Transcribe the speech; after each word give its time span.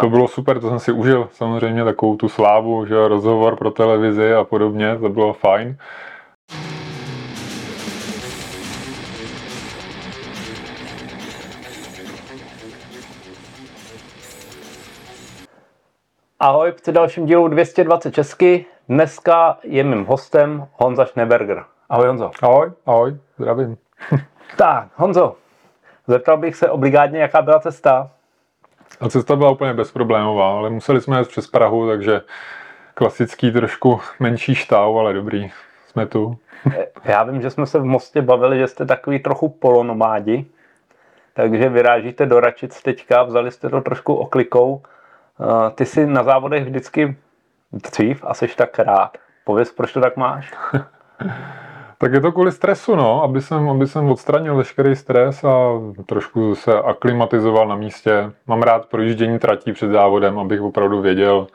To 0.00 0.08
bylo 0.08 0.28
super, 0.28 0.60
to 0.60 0.68
jsem 0.68 0.78
si 0.78 0.92
užil 0.92 1.28
samozřejmě 1.32 1.84
takovou 1.84 2.16
tu 2.16 2.28
slávu, 2.28 2.86
že 2.86 3.08
rozhovor 3.08 3.56
pro 3.56 3.70
televizi 3.70 4.34
a 4.34 4.44
podobně, 4.44 4.98
to 4.98 5.08
bylo 5.08 5.32
fajn. 5.32 5.76
Ahoj, 16.40 16.72
při 16.72 16.92
dalším 16.92 17.26
dílu 17.26 17.48
220 17.48 18.14
Česky. 18.14 18.66
Dneska 18.88 19.58
je 19.62 19.84
mým 19.84 20.04
hostem 20.04 20.66
Honza 20.72 21.06
Schneberger. 21.06 21.64
Ahoj 21.88 22.06
Honzo. 22.06 22.30
Ahoj, 22.42 22.72
ahoj, 22.86 23.16
zdravím. 23.38 23.76
tak, 24.56 24.88
Honzo, 24.96 25.36
zeptal 26.06 26.36
bych 26.36 26.56
se 26.56 26.70
obligátně, 26.70 27.18
jaká 27.18 27.42
byla 27.42 27.60
cesta? 27.60 28.10
A 29.00 29.08
cesta 29.08 29.36
byla 29.36 29.50
úplně 29.50 29.74
bezproblémová, 29.74 30.50
ale 30.50 30.70
museli 30.70 31.00
jsme 31.00 31.18
jít 31.18 31.28
přes 31.28 31.46
Prahu, 31.46 31.88
takže 31.88 32.20
klasický 32.94 33.52
trošku 33.52 34.00
menší 34.20 34.54
štáv, 34.54 34.96
ale 34.96 35.12
dobrý, 35.12 35.50
jsme 35.86 36.06
tu. 36.06 36.38
Já 37.04 37.22
vím, 37.22 37.42
že 37.42 37.50
jsme 37.50 37.66
se 37.66 37.78
v 37.78 37.84
Mostě 37.84 38.22
bavili, 38.22 38.58
že 38.58 38.66
jste 38.66 38.86
takový 38.86 39.18
trochu 39.18 39.48
polonomádi, 39.48 40.46
takže 41.34 41.68
vyrážíte 41.68 42.26
do 42.26 42.40
Račic 42.40 42.82
teďka, 42.82 43.22
vzali 43.22 43.50
jste 43.50 43.68
to 43.68 43.80
trošku 43.80 44.14
oklikou. 44.14 44.82
Eh, 45.40 45.70
ty 45.70 45.86
jsi 45.86 46.06
na 46.06 46.22
závodech 46.22 46.64
vždycky 46.64 47.16
dřív 47.72 48.24
a 48.26 48.34
jsi 48.34 48.48
tak 48.56 48.78
rád. 48.78 49.18
Pověz, 49.44 49.72
proč 49.72 49.92
to 49.92 50.00
tak 50.00 50.16
máš? 50.16 50.52
tak 52.00 52.12
je 52.12 52.20
to 52.20 52.32
kvůli 52.32 52.52
stresu, 52.52 52.96
no, 52.96 53.22
aby 53.22 53.40
jsem, 53.40 53.70
aby 53.70 53.86
jsem 53.86 54.10
odstranil 54.10 54.56
veškerý 54.56 54.96
stres 54.96 55.44
a 55.44 55.80
trošku 56.06 56.54
se 56.54 56.74
aklimatizoval 56.74 57.68
na 57.68 57.76
místě. 57.76 58.32
Mám 58.46 58.62
rád 58.62 58.86
projíždění 58.86 59.38
tratí 59.38 59.72
před 59.72 59.90
závodem, 59.90 60.38
abych 60.38 60.60
opravdu 60.60 61.00
věděl, 61.00 61.46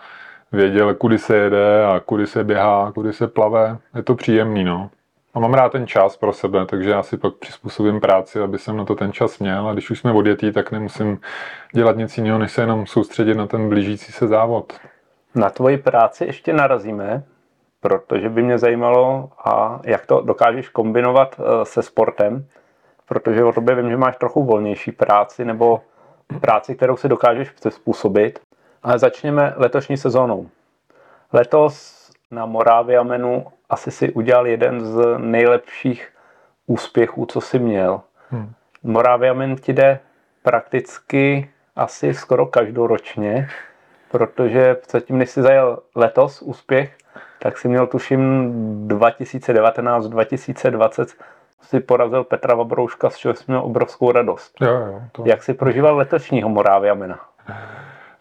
věděl, 0.52 0.94
kudy 0.94 1.18
se 1.18 1.38
jede 1.38 1.86
a 1.86 2.00
kudy 2.00 2.28
se 2.28 2.44
běhá, 2.44 2.92
kudy 2.92 3.14
se 3.14 3.28
plave. 3.28 3.78
Je 3.96 4.04
to 4.04 4.16
příjemný, 4.16 4.64
no. 4.64 4.90
A 5.34 5.40
mám 5.40 5.54
rád 5.54 5.72
ten 5.72 5.88
čas 5.88 6.18
pro 6.18 6.34
sebe, 6.34 6.66
takže 6.66 6.90
já 6.90 7.04
si 7.04 7.18
pak 7.18 7.34
přizpůsobím 7.34 8.00
práci, 8.00 8.40
aby 8.40 8.58
jsem 8.58 8.78
na 8.78 8.86
to 8.86 8.96
ten 8.96 9.12
čas 9.12 9.40
měl. 9.40 9.68
A 9.68 9.74
když 9.74 9.90
už 9.90 10.00
jsme 10.00 10.12
odjetí, 10.12 10.52
tak 10.52 10.72
nemusím 10.72 11.20
dělat 11.74 11.98
nic 11.98 12.18
jiného, 12.18 12.40
než 12.40 12.52
se 12.52 12.62
jenom 12.62 12.86
soustředit 12.86 13.36
na 13.36 13.48
ten 13.48 13.70
blížící 13.70 14.12
se 14.12 14.28
závod. 14.28 14.74
Na 15.36 15.50
tvoji 15.50 15.78
práci 15.78 16.26
ještě 16.26 16.54
narazíme, 16.54 17.24
protože 17.86 18.30
by 18.30 18.44
mě 18.44 18.58
zajímalo, 18.58 19.30
a 19.44 19.80
jak 19.86 20.06
to 20.06 20.22
dokážeš 20.22 20.70
kombinovat 20.70 21.36
eh, 21.40 21.66
se 21.66 21.82
sportem, 21.82 22.46
protože 23.08 23.44
o 23.44 23.54
tobě 23.54 23.76
vím, 23.76 23.90
že 23.90 23.98
máš 23.98 24.18
trochu 24.18 24.44
volnější 24.44 24.92
práci, 24.92 25.46
nebo 25.46 25.82
práci, 26.42 26.76
kterou 26.76 26.98
si 26.98 27.08
dokážeš 27.10 27.50
přizpůsobit. 27.50 28.40
Ale 28.84 29.00
začněme 29.00 29.54
letošní 29.56 29.98
sezónou. 29.98 30.50
Letos 31.34 32.06
na 32.32 32.46
Moraviamenu 32.46 33.46
asi 33.70 33.92
si 33.92 34.14
udělal 34.14 34.48
jeden 34.48 34.86
z 34.86 35.18
nejlepších 35.18 36.10
úspěchů, 36.68 37.26
co 37.26 37.42
si 37.42 37.60
měl. 37.60 38.02
Hmm. 38.30 38.54
Moraviamen 38.84 39.56
ti 39.56 39.74
jde 39.74 40.00
prakticky 40.44 41.50
asi 41.76 42.14
skoro 42.14 42.46
každoročně, 42.46 43.50
protože 44.12 44.76
předtím, 44.76 45.18
než 45.18 45.30
jsi 45.30 45.42
zajel 45.42 45.80
letos 45.96 46.42
úspěch, 46.42 46.98
tak 47.46 47.58
si 47.58 47.68
měl 47.68 47.88
tuším 47.88 48.52
2019-2020 48.88 51.06
si 51.62 51.80
porazil 51.80 52.24
Petra 52.24 52.56
Vabrouška, 52.56 53.10
z 53.10 53.18
čeho 53.18 53.34
jsi 53.34 53.44
měl 53.48 53.60
obrovskou 53.60 54.12
radost. 54.12 54.56
Jo, 54.62 54.72
jo, 54.72 55.02
to... 55.12 55.24
Jak 55.26 55.44
si 55.44 55.54
prožíval 55.54 55.98
letošního 55.98 56.50
Moraviamena? 56.50 57.20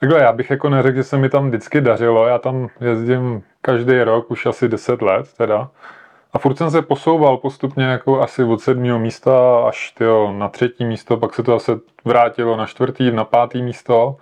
Takhle, 0.00 0.20
já 0.20 0.33
bych 0.33 0.50
jako 0.50 0.69
neřekl, 0.69 0.97
že 0.97 1.05
se 1.05 1.19
mi 1.19 1.28
tam 1.28 1.48
vždycky 1.48 1.81
dařilo. 1.81 2.27
Já 2.27 2.39
tam 2.39 2.69
jezdím 2.81 3.42
každý 3.61 4.03
rok, 4.03 4.31
už 4.31 4.47
asi 4.47 4.69
10 4.69 5.03
let 5.03 5.27
teda. 5.36 5.69
A 6.33 6.38
furt 6.38 6.59
jsem 6.59 6.70
se 6.70 6.83
posouval 6.83 7.36
postupně 7.36 7.84
jako 7.84 8.22
asi 8.22 8.44
od 8.44 8.60
sedmého 8.60 8.98
místa 8.98 9.65
až 9.69 9.91
tyjo, 9.91 10.32
na 10.32 10.48
třetí 10.48 10.84
místo, 10.84 11.16
pak 11.16 11.34
se 11.34 11.43
to 11.43 11.53
zase 11.53 11.72
vrátilo 12.04 12.56
na 12.56 12.66
čtvrtý, 12.66 13.10
na 13.10 13.25
pátý 13.25 13.62
místo. 13.62 14.16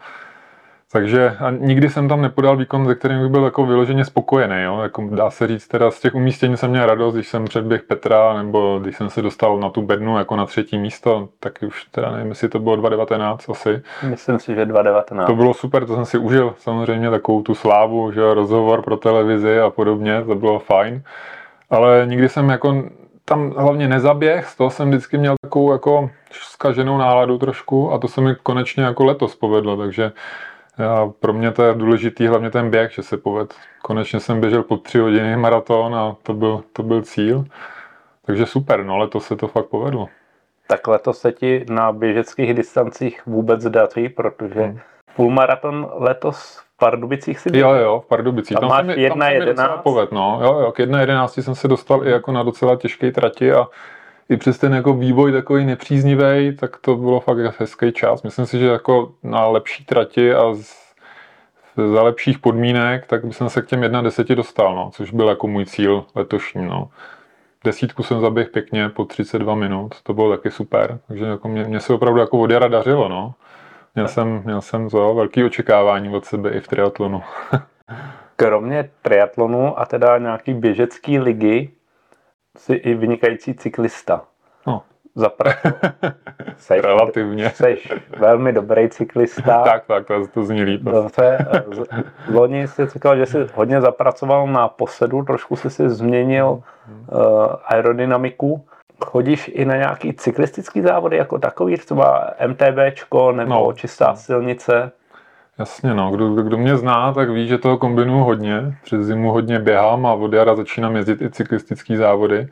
Takže 0.92 1.36
a 1.40 1.50
nikdy 1.50 1.90
jsem 1.90 2.08
tam 2.08 2.22
nepodal 2.22 2.56
výkon, 2.56 2.86
ze 2.86 2.94
kterým 2.94 3.20
bych 3.20 3.30
byl 3.30 3.44
jako 3.44 3.66
vyloženě 3.66 4.04
spokojený. 4.04 4.62
Jo? 4.62 4.80
Jako 4.82 5.08
dá 5.10 5.30
se 5.30 5.46
říct, 5.46 5.68
teda 5.68 5.90
z 5.90 6.00
těch 6.00 6.14
umístění 6.14 6.56
jsem 6.56 6.70
měl 6.70 6.86
radost, 6.86 7.14
když 7.14 7.28
jsem 7.28 7.44
předběh 7.44 7.82
Petra, 7.82 8.34
nebo 8.42 8.78
když 8.82 8.96
jsem 8.96 9.10
se 9.10 9.22
dostal 9.22 9.58
na 9.58 9.70
tu 9.70 9.82
bednu 9.82 10.18
jako 10.18 10.36
na 10.36 10.46
třetí 10.46 10.78
místo, 10.78 11.28
tak 11.40 11.52
už 11.66 11.84
teda 11.84 12.10
nevím, 12.10 12.28
jestli 12.28 12.48
to 12.48 12.58
bylo 12.58 12.76
2019 12.76 13.50
asi. 13.50 13.82
Myslím 14.02 14.38
si, 14.38 14.54
že 14.54 14.66
2019. 14.66 15.26
To 15.26 15.36
bylo 15.36 15.54
super, 15.54 15.86
to 15.86 15.94
jsem 15.94 16.04
si 16.04 16.18
užil 16.18 16.54
samozřejmě 16.58 17.10
takovou 17.10 17.42
tu 17.42 17.54
slávu, 17.54 18.12
že 18.12 18.34
rozhovor 18.34 18.82
pro 18.82 18.96
televizi 18.96 19.60
a 19.60 19.70
podobně, 19.70 20.24
to 20.24 20.34
bylo 20.34 20.58
fajn. 20.58 21.02
Ale 21.70 22.02
nikdy 22.06 22.28
jsem 22.28 22.48
jako 22.48 22.82
tam 23.24 23.50
hlavně 23.56 23.88
nezaběh, 23.88 24.48
z 24.48 24.56
toho 24.56 24.70
jsem 24.70 24.88
vždycky 24.88 25.18
měl 25.18 25.34
takovou 25.42 25.72
jako 25.72 26.10
zkaženou 26.30 26.98
náladu 26.98 27.38
trošku 27.38 27.92
a 27.92 27.98
to 27.98 28.08
se 28.08 28.20
mi 28.20 28.34
konečně 28.42 28.84
jako 28.84 29.04
letos 29.04 29.36
povedlo, 29.36 29.76
takže 29.76 30.12
pro 31.20 31.32
mě 31.32 31.50
to 31.50 31.62
je 31.62 31.74
důležitý, 31.74 32.26
hlavně 32.26 32.50
ten 32.50 32.70
běh, 32.70 32.92
že 32.92 33.02
se 33.02 33.16
poved. 33.16 33.54
Konečně 33.82 34.20
jsem 34.20 34.40
běžel 34.40 34.62
po 34.62 34.76
tři 34.76 34.98
hodiny 34.98 35.36
maraton 35.36 35.94
a 35.94 36.16
to 36.22 36.34
byl, 36.34 36.64
to 36.72 36.82
byl 36.82 37.02
cíl. 37.02 37.44
Takže 38.26 38.46
super, 38.46 38.84
no 38.84 38.98
letos 38.98 39.26
se 39.26 39.36
to 39.36 39.48
fakt 39.48 39.66
povedlo. 39.66 40.08
Tak 40.66 40.86
letos 40.86 41.20
se 41.20 41.32
ti 41.32 41.64
na 41.68 41.92
běžeckých 41.92 42.54
distancích 42.54 43.26
vůbec 43.26 43.64
daří, 43.64 44.08
protože 44.08 44.60
hmm. 44.60 44.78
půlmaraton 45.16 45.90
letos 45.94 46.56
v 46.56 46.76
Pardubicích 46.78 47.38
si 47.38 47.50
byl? 47.50 47.60
Jo, 47.60 47.70
jo, 47.70 48.00
v 48.00 48.06
Pardubicích. 48.06 48.54
Tam, 48.54 48.60
tam 48.60 48.68
máš 48.68 48.96
mi, 48.96 49.02
jedna 49.02 49.28
jedenáct? 49.28 49.82
Poved, 49.82 50.12
no. 50.12 50.40
Jo, 50.42 50.58
jo, 50.60 50.72
k 50.72 50.78
jedna 50.78 51.00
jedenácti 51.00 51.42
jsem 51.42 51.54
se 51.54 51.68
dostal 51.68 52.06
i 52.06 52.10
jako 52.10 52.32
na 52.32 52.42
docela 52.42 52.76
těžké 52.76 53.12
trati 53.12 53.52
a 53.52 53.66
i 54.28 54.36
přes 54.36 54.58
ten 54.58 54.74
jako 54.74 54.94
vývoj 54.94 55.32
takový 55.32 55.64
nepříznivý, 55.64 56.56
tak 56.56 56.76
to 56.76 56.96
bylo 56.96 57.20
fakt 57.20 57.60
hezký 57.60 57.92
čas. 57.92 58.22
Myslím 58.22 58.46
si, 58.46 58.58
že 58.58 58.66
jako 58.66 59.12
na 59.22 59.46
lepší 59.46 59.84
trati 59.84 60.34
a 60.34 60.54
z, 60.54 60.76
za 61.92 62.02
lepších 62.02 62.38
podmínek, 62.38 63.06
tak 63.06 63.24
bych 63.24 63.36
se 63.48 63.62
k 63.62 63.66
těm 63.66 63.80
1.10 63.80 64.34
dostal, 64.34 64.74
no, 64.74 64.90
což 64.94 65.10
byl 65.10 65.28
jako 65.28 65.46
můj 65.46 65.64
cíl 65.64 66.04
letošní. 66.14 66.66
No. 66.66 66.88
Desítku 67.64 68.02
jsem 68.02 68.20
zaběh 68.20 68.48
pěkně 68.48 68.88
po 68.88 69.04
32 69.04 69.54
minut, 69.54 70.02
to 70.02 70.14
bylo 70.14 70.36
taky 70.36 70.50
super, 70.50 70.98
takže 71.08 71.24
jako 71.24 71.48
mě, 71.48 71.64
mě 71.64 71.80
se 71.80 71.92
opravdu 71.92 72.20
jako 72.20 72.38
od 72.38 72.50
jara 72.50 72.68
dařilo. 72.68 73.08
No. 73.08 73.34
Měl 73.94 74.08
jsem, 74.08 74.42
měl 74.44 74.60
jsem 74.60 74.90
to 74.90 75.14
velký 75.14 75.44
očekávání 75.44 76.16
od 76.16 76.24
sebe 76.24 76.50
i 76.50 76.60
v 76.60 76.68
triatlonu. 76.68 77.22
Kromě 78.36 78.90
triatlonu 79.02 79.80
a 79.80 79.86
teda 79.86 80.18
nějaký 80.18 80.54
běžecký 80.54 81.18
ligy, 81.18 81.70
jsi 82.58 82.74
i 82.74 82.94
vynikající 82.94 83.54
cyklista. 83.54 84.24
No. 84.66 84.82
Zapra... 85.14 85.52
Seš, 86.56 86.82
Relativně. 86.82 87.50
Jsi 87.50 87.78
velmi 88.18 88.52
dobrý 88.52 88.88
cyklista. 88.88 89.62
tak, 89.64 89.86
tak, 89.86 90.06
to, 90.06 90.26
to 90.26 90.44
zní 90.44 90.62
líp. 90.62 90.82
Dobře. 90.82 91.38
Loni 92.32 92.68
jsi 92.68 92.86
říkal, 92.86 93.16
že 93.16 93.26
jsi 93.26 93.38
hodně 93.54 93.80
zapracoval 93.80 94.46
na 94.46 94.68
posedu, 94.68 95.22
trošku 95.22 95.56
jsi 95.56 95.70
si 95.70 95.90
změnil 95.90 96.48
uh, 96.48 96.62
aerodynamiku. 97.64 98.66
Chodíš 99.04 99.50
i 99.54 99.64
na 99.64 99.76
nějaký 99.76 100.12
cyklistický 100.12 100.80
závody 100.80 101.16
jako 101.16 101.38
takový, 101.38 101.76
třeba 101.76 102.30
MTBčko 102.46 103.32
nebo 103.32 103.50
no. 103.50 103.72
čistá 103.72 104.14
silnice? 104.14 104.92
Jasně, 105.58 105.94
no. 105.94 106.10
Kdo, 106.10 106.34
kdo 106.34 106.58
mě 106.58 106.76
zná, 106.76 107.12
tak 107.12 107.30
ví, 107.30 107.48
že 107.48 107.58
toho 107.58 107.78
kombinuju 107.78 108.24
hodně. 108.24 108.76
Přes 108.84 109.06
zimu 109.06 109.32
hodně 109.32 109.58
běhám 109.58 110.06
a 110.06 110.12
od 110.12 110.32
jara 110.32 110.54
začínám 110.56 110.96
jezdit 110.96 111.22
i 111.22 111.30
cyklistické 111.30 111.96
závody. 111.96 112.48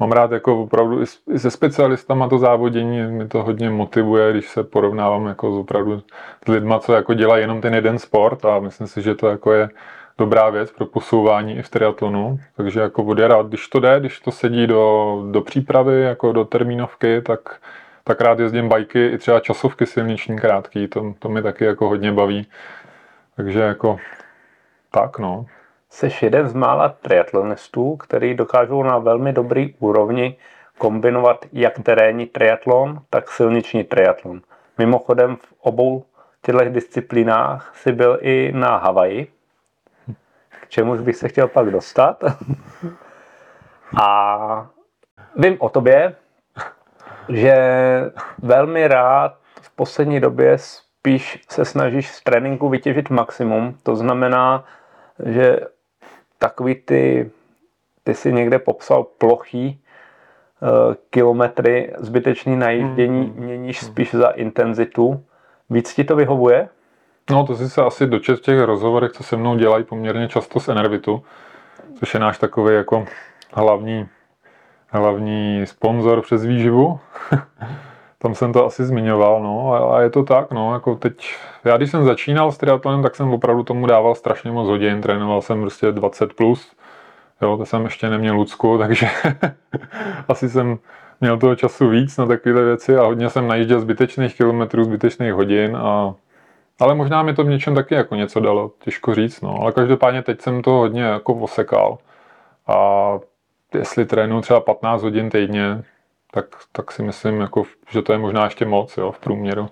Mám 0.00 0.12
rád 0.12 0.32
jako 0.32 0.62
opravdu 0.62 1.02
i 1.32 1.38
se 1.38 1.50
specialistama 1.50 2.28
to 2.28 2.38
závodění, 2.38 3.02
mi 3.02 3.28
to 3.28 3.42
hodně 3.42 3.70
motivuje, 3.70 4.32
když 4.32 4.48
se 4.48 4.64
porovnávám 4.64 5.26
jako 5.26 5.52
s 5.52 5.58
opravdu 5.58 6.02
s 6.44 6.48
lidma, 6.48 6.78
co 6.78 6.92
jako 6.92 7.14
dělají 7.14 7.42
jenom 7.42 7.60
ten 7.60 7.74
jeden 7.74 7.98
sport 7.98 8.44
a 8.44 8.58
myslím 8.58 8.86
si, 8.86 9.02
že 9.02 9.14
to 9.14 9.28
jako 9.28 9.52
je 9.52 9.68
dobrá 10.18 10.50
věc 10.50 10.72
pro 10.72 10.86
posouvání 10.86 11.56
i 11.56 11.62
v 11.62 11.68
triatlonu. 11.68 12.40
Takže 12.56 12.80
jako 12.80 13.04
od 13.04 13.18
jara, 13.18 13.42
když 13.42 13.68
to 13.68 13.80
jde, 13.80 14.00
když 14.00 14.20
to 14.20 14.30
sedí 14.30 14.66
do, 14.66 15.16
do 15.30 15.40
přípravy, 15.40 16.02
jako 16.02 16.32
do 16.32 16.44
termínovky, 16.44 17.22
tak 17.22 17.40
tak 18.08 18.20
rád 18.20 18.38
jezdím 18.38 18.68
bajky, 18.68 19.06
i 19.06 19.18
třeba 19.18 19.40
časovky 19.40 19.86
silniční 19.86 20.38
krátký, 20.38 20.88
to, 20.88 21.14
to 21.18 21.28
mi 21.28 21.42
taky 21.42 21.64
jako 21.64 21.88
hodně 21.88 22.12
baví. 22.12 22.46
Takže 23.36 23.60
jako 23.60 23.98
tak 24.90 25.18
no. 25.18 25.46
Jsi 25.90 26.10
jeden 26.22 26.48
z 26.48 26.54
mála 26.54 26.88
triatlonistů, 26.88 27.96
který 27.96 28.34
dokážou 28.34 28.82
na 28.82 28.98
velmi 28.98 29.32
dobrý 29.32 29.74
úrovni 29.78 30.36
kombinovat 30.78 31.46
jak 31.52 31.78
terénní 31.82 32.26
triatlon, 32.26 33.00
tak 33.10 33.30
silniční 33.30 33.84
triatlon. 33.84 34.40
Mimochodem 34.78 35.36
v 35.36 35.54
obou 35.60 36.04
těchto 36.42 36.64
disciplínách 36.64 37.72
si 37.76 37.92
byl 37.92 38.18
i 38.20 38.52
na 38.54 38.76
Havaji, 38.76 39.32
k 40.50 40.68
čemuž 40.68 41.00
bych 41.00 41.16
se 41.16 41.28
chtěl 41.28 41.48
pak 41.48 41.70
dostat. 41.70 42.24
A 44.02 44.66
vím 45.36 45.56
o 45.58 45.68
tobě, 45.68 46.14
že 47.28 47.56
velmi 48.38 48.88
rád 48.88 49.34
v 49.60 49.70
poslední 49.70 50.20
době 50.20 50.58
spíš 50.58 51.44
se 51.50 51.64
snažíš 51.64 52.10
z 52.10 52.22
tréninku 52.22 52.68
vytěžit 52.68 53.10
maximum. 53.10 53.78
To 53.82 53.96
znamená, 53.96 54.64
že 55.26 55.60
takový 56.38 56.74
ty, 56.74 57.30
ty 58.04 58.14
si 58.14 58.32
někde 58.32 58.58
popsal 58.58 59.04
plochý 59.04 59.80
uh, 60.60 60.94
kilometry 61.10 61.92
zbytečný 61.98 62.56
najíždění, 62.56 63.24
hmm. 63.24 63.44
měníš 63.44 63.80
spíš 63.80 64.14
za 64.14 64.28
intenzitu. 64.28 65.24
Víc 65.70 65.94
ti 65.94 66.04
to 66.04 66.16
vyhovuje? 66.16 66.68
No, 67.30 67.46
to 67.46 67.56
si 67.56 67.70
se 67.70 67.82
asi 67.82 68.06
dočet 68.06 68.38
v 68.38 68.42
těch 68.42 68.60
rozhovorech, 68.60 69.12
co 69.12 69.22
se 69.22 69.36
mnou 69.36 69.56
dělají 69.56 69.84
poměrně 69.84 70.28
často 70.28 70.60
z 70.60 70.68
Enervitu, 70.68 71.24
což 71.98 72.14
je 72.14 72.20
náš 72.20 72.38
takový 72.38 72.74
jako 72.74 73.06
hlavní, 73.52 74.08
hlavní 74.88 75.62
sponzor 75.66 76.22
přes 76.22 76.44
výživu. 76.44 77.00
Tam 78.18 78.34
jsem 78.34 78.52
to 78.52 78.66
asi 78.66 78.84
zmiňoval, 78.84 79.42
no, 79.42 79.72
a, 79.94 80.02
je 80.02 80.10
to 80.10 80.24
tak, 80.24 80.50
no, 80.50 80.72
jako 80.74 80.94
teď, 80.94 81.34
já 81.64 81.76
když 81.76 81.90
jsem 81.90 82.04
začínal 82.04 82.52
s 82.52 82.58
triatlonem, 82.58 83.02
tak 83.02 83.16
jsem 83.16 83.32
opravdu 83.32 83.62
tomu 83.62 83.86
dával 83.86 84.14
strašně 84.14 84.50
moc 84.50 84.68
hodin, 84.68 85.00
trénoval 85.00 85.42
jsem 85.42 85.60
prostě 85.60 85.92
20 85.92 86.32
plus, 86.32 86.72
jo, 87.42 87.56
to 87.56 87.66
jsem 87.66 87.84
ještě 87.84 88.10
neměl 88.10 88.34
Lucku, 88.34 88.78
takže 88.86 89.08
asi 90.28 90.48
jsem 90.48 90.78
měl 91.20 91.38
toho 91.38 91.56
času 91.56 91.88
víc 91.88 92.16
na 92.16 92.26
takové 92.26 92.64
věci 92.64 92.96
a 92.96 93.02
hodně 93.02 93.30
jsem 93.30 93.48
najížděl 93.48 93.80
zbytečných 93.80 94.36
kilometrů, 94.36 94.84
zbytečných 94.84 95.32
hodin 95.32 95.76
a 95.76 96.14
ale 96.80 96.94
možná 96.94 97.22
mi 97.22 97.34
to 97.34 97.44
v 97.44 97.48
něčem 97.48 97.74
taky 97.74 97.94
jako 97.94 98.14
něco 98.14 98.40
dalo, 98.40 98.72
těžko 98.78 99.14
říct, 99.14 99.40
no. 99.40 99.60
Ale 99.60 99.72
každopádně 99.72 100.22
teď 100.22 100.40
jsem 100.40 100.62
to 100.62 100.70
hodně 100.70 101.02
jako 101.02 101.34
osekal. 101.34 101.98
A 102.66 103.18
jestli 103.74 104.06
trénuji 104.06 104.40
třeba 104.40 104.60
15 104.60 105.02
hodin 105.02 105.30
týdně, 105.30 105.84
tak, 106.30 106.44
tak 106.72 106.92
si 106.92 107.02
myslím, 107.02 107.40
jako, 107.40 107.62
že 107.90 108.02
to 108.02 108.12
je 108.12 108.18
možná 108.18 108.44
ještě 108.44 108.66
moc 108.66 108.96
jo, 108.96 109.12
v 109.12 109.18
průměru. 109.18 109.68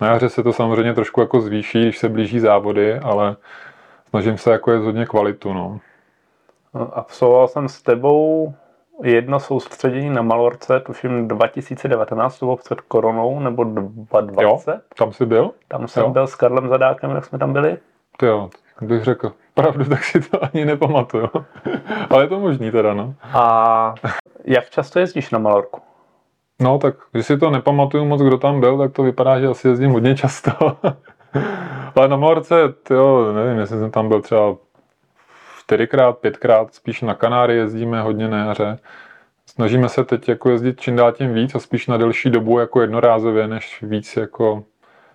Na 0.00 0.08
jaře 0.08 0.28
se 0.28 0.42
to 0.42 0.52
samozřejmě 0.52 0.94
trošku 0.94 1.20
jako 1.20 1.40
zvýší, 1.40 1.82
když 1.82 1.98
se 1.98 2.08
blíží 2.08 2.40
závody, 2.40 2.98
ale 2.98 3.36
snažím 4.08 4.38
se 4.38 4.52
jako 4.52 4.72
je 4.72 4.78
hodně 4.78 5.06
kvalitu. 5.06 5.52
No. 5.52 5.80
Absolvoval 6.92 7.48
jsem 7.48 7.68
s 7.68 7.82
tebou 7.82 8.54
jedno 9.02 9.40
soustředění 9.40 10.10
na 10.10 10.22
Malorce, 10.22 10.80
tuším 10.80 11.28
2019, 11.28 12.38
to 12.38 12.46
bylo 12.46 12.56
před 12.56 12.80
koronou, 12.80 13.40
nebo 13.40 13.64
2020. 13.64 14.70
Jo, 14.70 14.80
tam 14.96 15.12
jsi 15.12 15.26
byl? 15.26 15.50
Tam 15.68 15.88
jsem 15.88 16.02
jo. 16.02 16.10
byl 16.10 16.26
s 16.26 16.34
Karlem 16.34 16.68
Zadákem, 16.68 17.10
jak 17.10 17.24
jsme 17.24 17.38
tam 17.38 17.52
byli. 17.52 17.78
Ty 18.16 18.26
jo, 18.26 18.50
bych 18.80 19.04
řekl 19.04 19.32
pravdu, 19.62 19.84
tak 19.84 20.04
si 20.04 20.20
to 20.20 20.44
ani 20.44 20.64
nepamatuju. 20.64 21.28
Ale 22.10 22.24
je 22.24 22.28
to 22.28 22.40
možný 22.40 22.70
teda, 22.70 22.94
no. 22.94 23.14
A 23.32 23.94
jak 24.44 24.70
často 24.70 24.98
jezdíš 24.98 25.30
na 25.30 25.38
Malorku? 25.38 25.80
No 26.60 26.78
tak, 26.78 26.94
když 27.12 27.26
si 27.26 27.38
to 27.38 27.50
nepamatuju 27.50 28.04
moc, 28.04 28.22
kdo 28.22 28.38
tam 28.38 28.60
byl, 28.60 28.78
tak 28.78 28.92
to 28.92 29.02
vypadá, 29.02 29.40
že 29.40 29.46
asi 29.46 29.68
jezdím 29.68 29.90
hodně 29.90 30.14
často. 30.16 30.50
Ale 31.96 32.08
na 32.08 32.16
Malorce, 32.16 32.54
jo, 32.90 33.32
nevím, 33.32 33.58
jestli 33.58 33.78
jsem 33.78 33.90
tam 33.90 34.08
byl 34.08 34.22
třeba 34.22 34.56
čtyřikrát, 35.58 36.18
pětkrát, 36.18 36.74
spíš 36.74 37.02
na 37.02 37.14
Kanáry 37.14 37.56
jezdíme 37.56 38.02
hodně 38.02 38.28
na 38.28 38.38
jaře. 38.38 38.78
Snažíme 39.46 39.88
se 39.88 40.04
teď 40.04 40.28
jako 40.28 40.50
jezdit 40.50 40.80
čím 40.80 40.96
dál 40.96 41.12
tím 41.12 41.34
víc 41.34 41.54
a 41.54 41.58
spíš 41.58 41.86
na 41.86 41.96
delší 41.96 42.30
dobu 42.30 42.58
jako 42.58 42.80
jednorázově, 42.80 43.48
než 43.48 43.82
víc 43.82 44.16
jako 44.16 44.64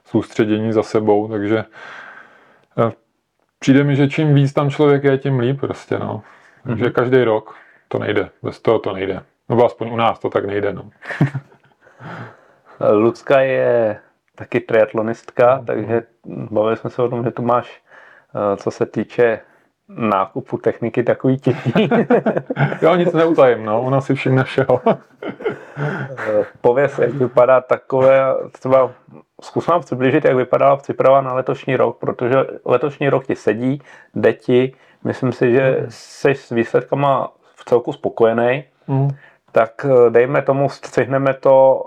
soustředění 0.06 0.74
za 0.74 0.84
sebou, 0.84 1.28
takže 1.28 1.66
přijde 3.66 3.84
mi, 3.84 3.96
že 3.96 4.08
čím 4.08 4.34
víc 4.36 4.54
tam 4.54 4.70
člověk 4.70 5.04
je, 5.04 5.18
tím 5.18 5.40
líp 5.40 5.60
prostě, 5.60 6.00
no. 6.00 6.24
Takže 6.64 6.86
mm-hmm. 6.86 6.92
každý 6.92 7.24
rok 7.24 7.56
to 7.88 8.00
nejde, 8.00 8.30
bez 8.44 8.62
toho 8.62 8.80
to 8.80 8.94
nejde. 8.94 9.24
Nebo 9.50 9.66
aspoň 9.66 9.94
u 9.94 9.96
nás 9.96 10.20
to 10.20 10.30
tak 10.30 10.46
nejde, 10.46 10.74
no. 10.74 10.90
Lucka 12.92 13.40
je 13.40 14.00
taky 14.36 14.60
triatlonistka, 14.60 15.58
mm-hmm. 15.58 15.66
takže 15.66 16.04
bavili 16.26 16.78
jsme 16.78 16.90
se 16.90 17.02
o 17.02 17.10
tom, 17.10 17.24
že 17.24 17.32
tu 17.32 17.42
máš, 17.42 17.82
eh, 18.36 18.58
co 18.58 18.72
se 18.72 18.86
týče 18.86 19.40
nákupu 19.90 20.58
techniky 20.58 21.04
takový 21.04 21.38
těžší. 21.38 21.90
jo, 22.82 22.96
nic 22.96 23.14
neutajím, 23.14 23.66
no, 23.66 23.82
ona 23.82 24.02
si 24.02 24.16
všimne 24.16 24.44
všeho. 24.44 24.82
Pověz, 26.62 27.00
jak 27.00 27.14
vypadá 27.14 27.62
takové, 27.62 28.36
třeba 28.52 28.92
zkus 29.42 29.68
nám 29.68 29.82
přiblížit, 29.82 30.26
jak 30.26 30.36
vypadala 30.36 30.76
příprava 30.76 31.22
na 31.22 31.34
letošní 31.34 31.76
rok, 31.76 31.98
protože 31.98 32.36
letošní 32.66 33.10
rok 33.10 33.26
ti 33.26 33.36
sedí, 33.36 33.82
jde 34.16 34.34
ti, 34.34 34.74
myslím 35.04 35.32
si, 35.32 35.52
že 35.52 35.86
jsi 35.90 36.36
s 36.36 36.50
výsledkama 36.50 37.32
v 37.56 37.66
celku 37.66 37.94
spokojený, 37.94 38.64
mm. 38.88 39.10
tak 39.52 39.86
eh, 39.86 40.10
dejme 40.10 40.42
tomu, 40.42 40.70
střihneme 40.70 41.34
to 41.34 41.84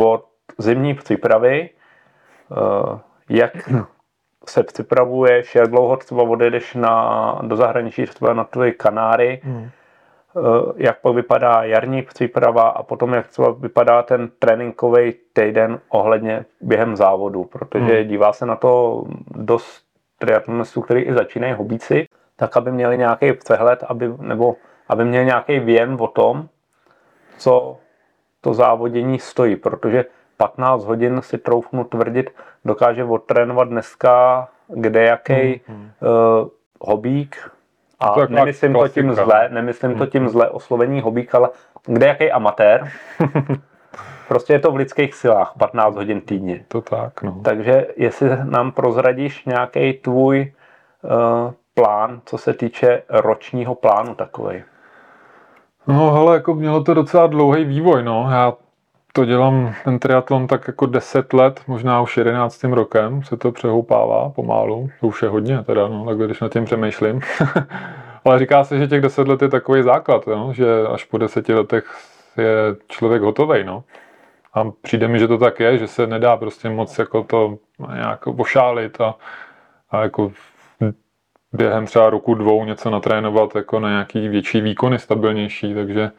od 0.00 0.24
zimní 0.58 0.94
přípravy, 0.94 1.70
eh, 1.70 2.98
jak 3.28 3.52
se 4.46 4.62
připravuješ, 4.62 5.54
jak 5.54 5.70
dlouho 5.70 5.96
třeba 5.96 6.22
odjedeš 6.22 6.74
na, 6.74 7.38
do 7.42 7.56
zahraničí, 7.56 8.06
třeba 8.06 8.34
na 8.34 8.44
tvoje 8.44 8.72
Kanáry, 8.72 9.40
hmm. 9.44 9.70
Eh, 10.36 10.72
jak 10.76 11.00
pak 11.00 11.14
vypadá 11.14 11.62
jarní 11.62 12.02
příprava 12.02 12.62
a 12.62 12.82
potom 12.82 13.12
jak 13.12 13.28
třeba 13.28 13.50
vypadá 13.50 14.02
ten 14.02 14.30
tréninkový 14.38 15.14
týden 15.32 15.80
ohledně 15.88 16.44
během 16.60 16.96
závodu, 16.96 17.44
protože 17.44 17.98
hmm. 17.98 18.08
dívá 18.08 18.32
se 18.32 18.46
na 18.46 18.56
to 18.56 19.04
dost 19.36 19.82
triatlonistů, 20.18 20.80
kteří 20.80 21.00
i 21.00 21.14
začínají 21.14 21.52
hobíci, 21.52 22.06
tak 22.36 22.56
aby 22.56 22.72
měli 22.72 22.98
nějaký 22.98 23.32
přehled, 23.32 23.84
aby, 23.88 24.12
nebo 24.18 24.56
aby 24.88 25.04
měli 25.04 25.24
nějaký 25.24 25.58
věm 25.58 25.96
o 26.00 26.06
tom, 26.06 26.48
co 27.38 27.76
to 28.40 28.54
závodění 28.54 29.18
stojí, 29.18 29.56
protože 29.56 30.04
15 30.42 30.84
hodin 30.84 31.22
si 31.22 31.38
troufnu 31.38 31.84
tvrdit, 31.84 32.30
dokáže 32.64 33.04
odtrénovat 33.04 33.68
dneska 33.68 34.48
kde 34.68 35.02
jaký 35.02 35.60
hmm. 35.66 35.90
uh, 36.00 36.48
hobík, 36.80 37.50
a 38.00 38.10
to 38.10 38.26
nemyslím 38.28 38.72
to 38.72 38.88
tím 38.88 39.14
zle, 39.14 39.48
nemyslím 39.48 39.94
to 39.94 40.06
tím 40.06 40.28
zle 40.28 40.50
oslovení 40.50 41.00
hobík, 41.00 41.34
ale 41.34 41.50
kde 41.86 42.06
jaký 42.06 42.30
amatér. 42.32 42.88
prostě 44.28 44.52
je 44.52 44.58
to 44.58 44.72
v 44.72 44.76
lidských 44.76 45.14
silách, 45.14 45.52
15 45.58 45.94
hodin 45.94 46.20
týdně. 46.20 46.64
To 46.68 46.80
tak, 46.80 47.22
no. 47.22 47.40
Takže 47.44 47.86
jestli 47.96 48.30
nám 48.44 48.72
prozradíš 48.72 49.44
nějaký 49.44 49.92
tvůj 49.92 50.52
uh, 51.02 51.10
plán, 51.74 52.20
co 52.24 52.38
se 52.38 52.54
týče 52.54 53.02
ročního 53.08 53.74
plánu 53.74 54.14
takovej. 54.14 54.62
No, 55.86 56.14
ale 56.14 56.34
jako 56.34 56.54
mělo 56.54 56.84
to 56.84 56.94
docela 56.94 57.26
dlouhý 57.26 57.64
vývoj, 57.64 58.02
no. 58.02 58.28
Já 58.30 58.52
to 59.12 59.24
dělám 59.24 59.74
ten 59.84 59.98
triatlon 59.98 60.46
tak 60.46 60.68
jako 60.68 60.86
10 60.86 61.32
let, 61.32 61.60
možná 61.66 62.00
už 62.00 62.16
11. 62.16 62.64
rokem 62.64 63.22
se 63.22 63.36
to 63.36 63.52
přehoupává 63.52 64.30
pomalu. 64.30 64.90
To 65.00 65.06
už 65.06 65.22
je 65.22 65.28
hodně 65.28 65.62
teda, 65.62 65.88
no, 65.88 66.06
tak 66.06 66.18
když 66.18 66.40
nad 66.40 66.52
tím 66.52 66.64
přemýšlím. 66.64 67.20
Ale 68.24 68.38
říká 68.38 68.64
se, 68.64 68.78
že 68.78 68.88
těch 68.88 69.00
10 69.00 69.28
let 69.28 69.42
je 69.42 69.48
takový 69.48 69.82
základ, 69.82 70.26
no, 70.26 70.52
že 70.52 70.66
až 70.92 71.04
po 71.04 71.18
10 71.18 71.48
letech 71.48 71.96
je 72.36 72.76
člověk 72.88 73.22
hotový. 73.22 73.64
No. 73.64 73.84
A 74.54 74.70
přijde 74.82 75.08
mi, 75.08 75.18
že 75.18 75.28
to 75.28 75.38
tak 75.38 75.60
je, 75.60 75.78
že 75.78 75.86
se 75.86 76.06
nedá 76.06 76.36
prostě 76.36 76.68
moc 76.68 76.98
jako 76.98 77.22
to 77.22 77.58
nějak 77.94 78.26
ošálit 78.26 79.00
a, 79.00 79.14
a 79.90 80.02
jako 80.02 80.32
během 81.52 81.86
třeba 81.86 82.10
roku, 82.10 82.34
dvou 82.34 82.64
něco 82.64 82.90
natrénovat 82.90 83.56
jako 83.56 83.80
na 83.80 83.88
nějaký 83.88 84.28
větší 84.28 84.60
výkony, 84.60 84.98
stabilnější, 84.98 85.74
takže 85.74 86.10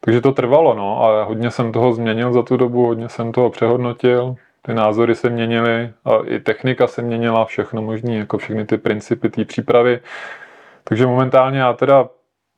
takže 0.00 0.20
to 0.20 0.32
trvalo, 0.32 0.74
no, 0.74 1.02
ale 1.02 1.24
hodně 1.24 1.50
jsem 1.50 1.72
toho 1.72 1.92
změnil 1.92 2.32
za 2.32 2.42
tu 2.42 2.56
dobu, 2.56 2.86
hodně 2.86 3.08
jsem 3.08 3.32
toho 3.32 3.50
přehodnotil, 3.50 4.36
ty 4.62 4.74
názory 4.74 5.14
se 5.14 5.30
měnily 5.30 5.92
a 6.04 6.10
i 6.24 6.40
technika 6.40 6.86
se 6.86 7.02
měnila, 7.02 7.44
všechno 7.44 7.82
možné, 7.82 8.16
jako 8.16 8.38
všechny 8.38 8.66
ty 8.66 8.78
principy 8.78 9.30
té 9.30 9.44
přípravy. 9.44 10.00
Takže 10.84 11.06
momentálně 11.06 11.58
já 11.58 11.72
teda 11.72 12.08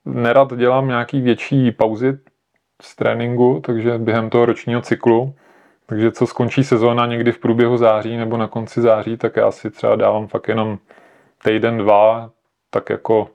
nerad 0.04 0.56
dělám 0.56 0.88
nějaký 0.88 1.20
větší 1.20 1.70
pauzy 1.72 2.18
z 2.82 2.96
tréninku, 2.96 3.60
takže 3.66 3.98
během 3.98 4.30
toho 4.30 4.46
ročního 4.46 4.80
cyklu. 4.80 5.34
Takže 5.86 6.12
co 6.12 6.26
skončí 6.26 6.64
sezóna 6.64 7.06
někdy 7.06 7.32
v 7.32 7.38
průběhu 7.38 7.76
září 7.76 8.16
nebo 8.16 8.36
na 8.36 8.46
konci 8.46 8.80
září, 8.80 9.16
tak 9.16 9.36
já 9.36 9.50
si 9.50 9.70
třeba 9.70 9.96
dávám 9.96 10.26
fakt 10.26 10.48
jenom 10.48 10.78
týden, 11.44 11.78
dva, 11.78 12.30
tak 12.70 12.90
jako 12.90 13.28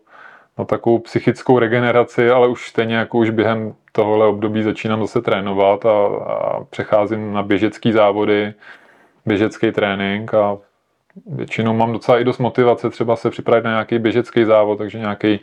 na 0.58 0.66
takovou 0.66 1.00
psychickou 1.00 1.60
regeneraci, 1.60 2.30
ale 2.30 2.48
už 2.48 2.70
stejně 2.70 2.96
jako 2.96 3.18
už 3.18 3.30
během 3.30 3.74
tohle 4.04 4.28
období 4.28 4.64
začínám 4.64 5.02
zase 5.02 5.22
trénovat 5.22 5.86
a, 5.86 6.08
a 6.08 6.64
přecházím 6.64 7.34
na 7.34 7.44
běžecký 7.44 7.92
závody, 7.92 8.54
běžecký 9.26 9.72
trénink 9.72 10.34
a 10.34 10.58
většinou 11.26 11.74
mám 11.74 11.94
docela 11.94 12.20
i 12.20 12.24
dost 12.24 12.38
motivace 12.38 12.90
třeba 12.90 13.16
se 13.16 13.30
připravit 13.30 13.64
na 13.64 13.72
nějaký 13.72 14.00
běžecký 14.00 14.46
závod, 14.46 14.78
takže 14.78 15.00
nějaký, 15.00 15.40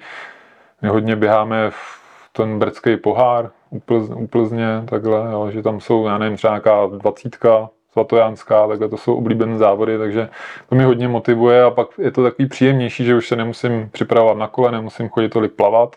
my 0.82 0.88
hodně 0.88 1.16
běháme 1.16 1.70
v 1.70 2.04
ten 2.32 2.58
brdský 2.58 2.96
pohár 2.96 3.50
u 4.16 4.26
Plzně, 4.26 4.82
takhle, 4.84 5.32
jo, 5.32 5.50
že 5.50 5.62
tam 5.62 5.80
jsou, 5.80 6.06
já 6.06 6.18
nevím, 6.18 6.37
třeba 6.37 6.52
nějaká 6.52 6.87
dvacítka, 6.87 7.70
svatojánská, 7.92 8.68
takhle 8.68 8.88
to 8.88 8.96
jsou 8.96 9.14
oblíbené 9.14 9.58
závody, 9.58 9.99
takže 9.99 10.28
to 10.68 10.75
mě 10.75 10.84
hodně 10.84 11.08
motivuje 11.08 11.62
a 11.62 11.70
pak 11.70 11.88
je 11.99 12.11
to 12.11 12.23
takový 12.23 12.49
příjemnější, 12.49 13.04
že 13.04 13.16
už 13.16 13.28
se 13.28 13.37
nemusím 13.37 13.90
připravovat 13.92 14.38
na 14.38 14.49
kole, 14.49 14.73
nemusím 14.73 15.08
chodit 15.08 15.28
tolik 15.28 15.52
plavat, 15.52 15.96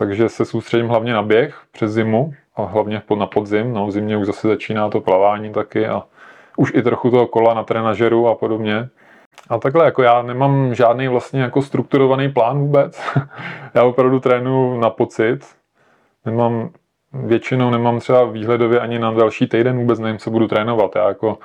takže 0.00 0.28
se 0.28 0.44
soustředím 0.44 0.88
hlavně 0.88 1.12
na 1.12 1.22
běh 1.22 1.60
přes 1.72 1.92
zimu 1.92 2.34
a 2.56 2.62
hlavně 2.62 3.02
na 3.18 3.26
podzim, 3.26 3.72
no 3.72 3.86
v 3.86 3.90
zimě 3.90 4.16
už 4.16 4.26
zase 4.26 4.48
začíná 4.48 4.88
to 4.88 5.00
plavání 5.00 5.52
taky 5.52 5.86
a 5.86 6.02
už 6.56 6.72
i 6.74 6.82
trochu 6.82 7.10
toho 7.10 7.26
kola 7.26 7.54
na 7.54 7.62
trenažeru 7.62 8.28
a 8.28 8.34
podobně. 8.34 8.88
A 9.48 9.58
takhle, 9.58 9.84
jako 9.84 10.02
já 10.02 10.22
nemám 10.22 10.74
žádný 10.74 11.08
vlastně 11.08 11.40
jako 11.40 11.62
strukturovaný 11.62 12.28
plán 12.28 12.58
vůbec. 12.58 13.02
já 13.74 13.84
opravdu 13.84 14.20
trénuju 14.20 14.80
na 14.80 14.90
pocit. 14.90 15.38
Nemám, 16.26 16.70
většinou 17.12 17.70
nemám 17.70 18.00
třeba 18.00 18.24
výhledově 18.24 18.80
ani 18.80 18.98
na 18.98 19.12
další 19.12 19.46
týden 19.46 19.78
vůbec 19.78 19.98
nevím, 19.98 20.18
co 20.18 20.30
budu 20.30 20.48
trénovat. 20.48 20.96
Já 20.96 21.08
jako 21.08 21.38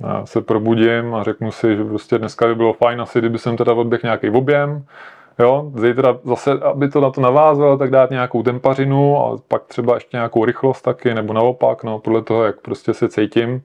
já 0.00 0.26
se 0.26 0.40
probudím 0.40 1.14
a 1.14 1.22
řeknu 1.22 1.52
si, 1.52 1.76
že 1.76 1.84
prostě 1.84 2.18
dneska 2.18 2.46
by 2.46 2.54
bylo 2.54 2.72
fajn 2.72 3.00
asi, 3.00 3.18
kdyby 3.18 3.38
jsem 3.38 3.56
teda 3.56 3.72
odběh 3.72 4.02
nějaký 4.02 4.30
objem, 4.30 4.84
Jo, 5.38 5.72
zítra 5.76 6.18
zase, 6.24 6.50
aby 6.50 6.88
to 6.88 7.00
na 7.00 7.10
to 7.10 7.20
navázalo, 7.20 7.78
tak 7.78 7.90
dát 7.90 8.10
nějakou 8.10 8.42
tempařinu 8.42 9.18
a 9.18 9.36
pak 9.48 9.64
třeba 9.64 9.94
ještě 9.94 10.16
nějakou 10.16 10.44
rychlost 10.44 10.82
taky, 10.82 11.14
nebo 11.14 11.32
naopak, 11.32 11.84
no, 11.84 11.98
podle 11.98 12.22
toho, 12.22 12.44
jak 12.44 12.60
prostě 12.60 12.94
se 12.94 13.08
cítím. 13.08 13.62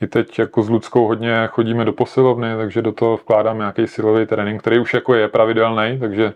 I 0.00 0.06
teď 0.06 0.38
jako 0.38 0.62
s 0.62 0.70
Ludskou 0.70 1.06
hodně 1.06 1.48
chodíme 1.50 1.84
do 1.84 1.92
posilovny, 1.92 2.56
takže 2.56 2.82
do 2.82 2.92
toho 2.92 3.16
vkládám 3.16 3.58
nějaký 3.58 3.86
silový 3.86 4.26
trénink, 4.26 4.60
který 4.60 4.78
už 4.78 4.94
jako 4.94 5.14
je 5.14 5.28
pravidelný, 5.28 5.98
takže 5.98 6.32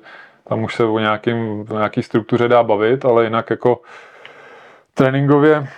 tam 0.49 0.63
už 0.63 0.75
se 0.75 0.85
o, 0.85 0.99
nějakým, 0.99 1.67
o 1.71 1.75
nějaký 1.75 2.03
struktuře 2.03 2.49
dá 2.49 2.63
bavit, 2.63 3.05
ale 3.05 3.25
jinak 3.25 3.51
jako 3.51 3.81
tréninkově 4.95 5.69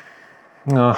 no, 0.67 0.93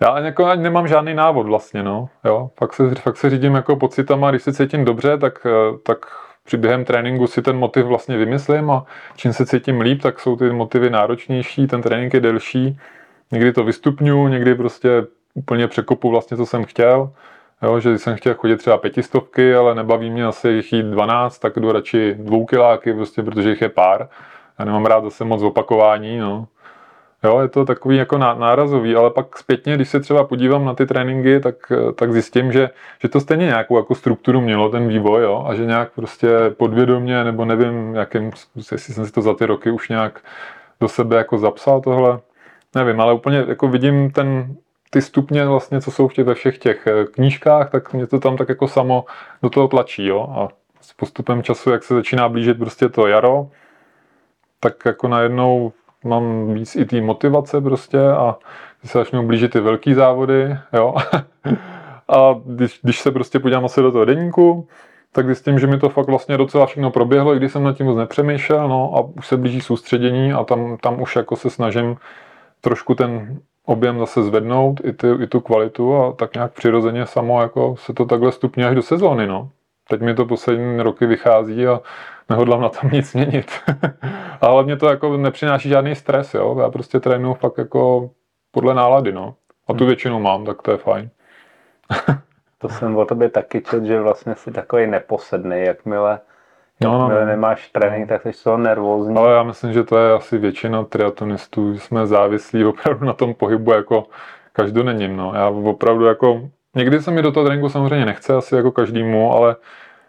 já 0.00 0.18
jako 0.18 0.54
nemám 0.56 0.88
žádný 0.88 1.14
návod 1.14 1.46
vlastně, 1.46 1.82
no. 1.82 2.08
Jo, 2.24 2.50
fakt 2.58 2.72
se, 2.72 2.94
fakt 2.94 3.16
se 3.16 3.30
řídím 3.30 3.54
jako 3.54 3.76
pocitama, 3.76 4.30
když 4.30 4.42
se 4.42 4.52
cítím 4.52 4.84
dobře, 4.84 5.18
tak, 5.18 5.46
tak 5.82 5.98
při 6.44 6.56
během 6.56 6.84
tréninku 6.84 7.26
si 7.26 7.42
ten 7.42 7.56
motiv 7.56 7.86
vlastně 7.86 8.16
vymyslím 8.16 8.70
a 8.70 8.84
čím 9.16 9.32
se 9.32 9.46
cítím 9.46 9.80
líp, 9.80 10.02
tak 10.02 10.20
jsou 10.20 10.36
ty 10.36 10.50
motivy 10.50 10.90
náročnější, 10.90 11.66
ten 11.66 11.82
trénink 11.82 12.14
je 12.14 12.20
delší. 12.20 12.78
Někdy 13.32 13.52
to 13.52 13.64
vystupňu, 13.64 14.28
někdy 14.28 14.54
prostě 14.54 15.06
úplně 15.34 15.68
překopu 15.68 16.10
vlastně, 16.10 16.36
co 16.36 16.46
jsem 16.46 16.64
chtěl. 16.64 17.12
Jo, 17.62 17.80
že 17.80 17.98
jsem 17.98 18.16
chtěl 18.16 18.34
chodit 18.34 18.56
třeba 18.56 18.78
pětistovky, 18.78 19.54
ale 19.54 19.74
nebaví 19.74 20.10
mě 20.10 20.24
asi 20.24 20.48
jich 20.48 20.72
jít 20.72 20.86
12, 20.86 21.38
tak 21.38 21.56
jdu 21.56 21.72
radši 21.72 22.14
dvoukiláky, 22.18 22.94
prostě, 22.94 23.22
protože 23.22 23.50
jich 23.50 23.62
je 23.62 23.68
pár. 23.68 24.08
Já 24.58 24.64
nemám 24.64 24.86
rád 24.86 25.04
zase 25.04 25.24
moc 25.24 25.42
opakování, 25.42 26.18
no. 26.18 26.46
Jo, 27.24 27.40
je 27.40 27.48
to 27.48 27.64
takový 27.64 27.96
jako 27.96 28.18
nárazový, 28.18 28.94
ale 28.96 29.10
pak 29.10 29.38
zpětně, 29.38 29.74
když 29.74 29.88
se 29.88 30.00
třeba 30.00 30.24
podívám 30.24 30.64
na 30.64 30.74
ty 30.74 30.86
tréninky, 30.86 31.40
tak, 31.40 31.72
tak 31.94 32.12
zjistím, 32.12 32.52
že, 32.52 32.70
že 33.02 33.08
to 33.08 33.20
stejně 33.20 33.46
nějakou 33.46 33.76
jako 33.76 33.94
strukturu 33.94 34.40
mělo 34.40 34.68
ten 34.68 34.88
vývoj, 34.88 35.22
jo, 35.22 35.44
a 35.48 35.54
že 35.54 35.66
nějak 35.66 35.92
prostě 35.92 36.28
podvědomě, 36.56 37.24
nebo 37.24 37.44
nevím, 37.44 37.94
jakým, 37.94 38.30
jestli 38.56 38.94
jsem 38.94 39.06
si 39.06 39.12
to 39.12 39.22
za 39.22 39.34
ty 39.34 39.46
roky 39.46 39.70
už 39.70 39.88
nějak 39.88 40.20
do 40.80 40.88
sebe 40.88 41.16
jako 41.16 41.38
zapsal 41.38 41.80
tohle, 41.80 42.20
nevím, 42.74 43.00
ale 43.00 43.14
úplně 43.14 43.44
jako 43.48 43.68
vidím 43.68 44.10
ten, 44.10 44.56
ty 44.90 45.02
stupně 45.02 45.46
vlastně, 45.46 45.80
co 45.80 45.90
jsou 45.90 46.08
v 46.08 46.14
těch, 46.14 46.26
ve 46.26 46.34
všech 46.34 46.58
těch 46.58 46.86
eh, 46.86 47.04
knížkách, 47.04 47.70
tak 47.70 47.92
mě 47.92 48.06
to 48.06 48.20
tam 48.20 48.36
tak 48.36 48.48
jako 48.48 48.68
samo 48.68 49.04
do 49.42 49.50
toho 49.50 49.68
tlačí, 49.68 50.06
jo, 50.06 50.34
a 50.38 50.48
s 50.80 50.92
postupem 50.92 51.42
času, 51.42 51.70
jak 51.70 51.84
se 51.84 51.94
začíná 51.94 52.28
blížit 52.28 52.58
prostě 52.58 52.88
to 52.88 53.06
jaro, 53.06 53.48
tak 54.60 54.74
jako 54.86 55.08
najednou 55.08 55.72
mám 56.04 56.54
víc 56.54 56.76
i 56.76 56.84
té 56.84 57.00
motivace 57.00 57.60
prostě 57.60 58.00
a 58.00 58.36
když 58.80 58.92
se 58.92 58.98
začnou 58.98 59.26
blížit 59.26 59.52
ty 59.52 59.60
velký 59.60 59.94
závody, 59.94 60.56
jo. 60.72 60.94
a 62.08 62.34
když, 62.44 62.80
když 62.82 63.00
se 63.00 63.10
prostě 63.10 63.38
podívám 63.38 63.64
asi 63.64 63.82
do 63.82 63.92
toho 63.92 64.04
denníku, 64.04 64.68
tak 65.12 65.26
zjistím, 65.26 65.58
že 65.58 65.66
mi 65.66 65.78
to 65.78 65.88
fakt 65.88 66.06
vlastně 66.06 66.36
docela 66.36 66.66
všechno 66.66 66.90
proběhlo, 66.90 67.34
i 67.34 67.36
když 67.36 67.52
jsem 67.52 67.62
nad 67.62 67.76
tím 67.76 67.86
moc 67.86 67.96
nepřemýšlel, 67.96 68.68
no 68.68 68.92
a 68.96 69.00
už 69.00 69.26
se 69.26 69.36
blíží 69.36 69.60
soustředění 69.60 70.32
a 70.32 70.44
tam, 70.44 70.76
tam 70.82 71.02
už 71.02 71.16
jako 71.16 71.36
se 71.36 71.50
snažím 71.50 71.96
trošku 72.60 72.94
ten 72.94 73.40
objem 73.64 73.98
zase 73.98 74.22
zvednout, 74.22 74.80
i, 74.84 74.92
ty, 74.92 75.06
i 75.22 75.26
tu 75.26 75.40
kvalitu 75.40 75.96
a 75.96 76.12
tak 76.12 76.34
nějak 76.34 76.52
přirozeně 76.52 77.06
samo 77.06 77.42
jako 77.42 77.76
se 77.78 77.92
to 77.92 78.04
takhle 78.04 78.32
stupně 78.32 78.66
až 78.66 78.74
do 78.74 78.82
sezóny, 78.82 79.26
no. 79.26 79.50
Teď 79.90 80.00
mi 80.00 80.14
to 80.14 80.26
poslední 80.26 80.82
roky 80.82 81.06
vychází 81.06 81.66
a 81.66 81.80
nehodlám 82.28 82.60
na 82.60 82.68
tom 82.68 82.90
nic 82.90 83.14
měnit. 83.14 83.50
a 84.40 84.46
hlavně 84.46 84.76
to 84.76 84.88
jako 84.88 85.16
nepřináší 85.16 85.68
žádný 85.68 85.94
stres, 85.94 86.34
jo. 86.34 86.56
Já 86.60 86.70
prostě 86.70 87.00
trénuju 87.00 87.34
fakt 87.34 87.58
jako 87.58 88.10
podle 88.50 88.74
nálady, 88.74 89.12
no. 89.12 89.34
A 89.68 89.72
tu 89.72 89.78
hmm. 89.78 89.86
většinou 89.86 90.20
mám, 90.20 90.44
tak 90.44 90.62
to 90.62 90.70
je 90.70 90.76
fajn. 90.76 91.10
to 92.58 92.68
jsem 92.68 92.96
o 92.96 93.04
tobě 93.04 93.28
taky 93.28 93.62
čet, 93.62 93.84
že 93.84 94.00
vlastně 94.00 94.34
jsi 94.34 94.52
takový 94.52 94.86
neposedný, 94.86 95.64
jakmile 95.64 96.20
No, 96.84 96.98
no, 96.98 97.08
no. 97.08 97.26
nemáš 97.26 97.68
trénink, 97.68 98.08
tak 98.08 98.22
jsi 98.22 98.44
toho 98.44 98.56
nervózní. 98.56 99.16
Ale 99.16 99.32
já 99.32 99.42
myslím, 99.42 99.72
že 99.72 99.84
to 99.84 99.98
je 99.98 100.12
asi 100.12 100.38
většina 100.38 100.84
triatlonistů, 100.84 101.74
že 101.74 101.80
jsme 101.80 102.06
závislí 102.06 102.64
opravdu 102.64 103.06
na 103.06 103.12
tom 103.12 103.34
pohybu 103.34 103.72
jako 103.72 104.04
každodenním. 104.52 105.16
No. 105.16 105.32
Já 105.34 105.48
opravdu 105.48 106.04
jako, 106.04 106.48
někdy 106.76 107.02
se 107.02 107.10
mi 107.10 107.22
do 107.22 107.32
toho 107.32 107.46
tréninku 107.46 107.68
samozřejmě 107.68 108.06
nechce, 108.06 108.34
asi 108.34 108.54
jako 108.54 108.72
každému, 108.72 109.32
ale 109.32 109.56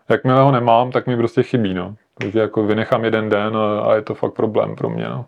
jakmile 0.10 0.42
ho 0.42 0.52
nemám, 0.52 0.92
tak 0.92 1.08
mi 1.08 1.18
prostě 1.18 1.44
chybí. 1.44 1.74
No. 1.74 1.96
Takže 2.18 2.40
jako 2.40 2.64
vynechám 2.64 3.06
jeden 3.06 3.30
den 3.30 3.58
a 3.84 3.96
je 3.96 4.02
to 4.02 4.14
fakt 4.14 4.34
problém 4.34 4.76
pro 4.76 4.90
mě. 4.90 5.10
No. 5.10 5.26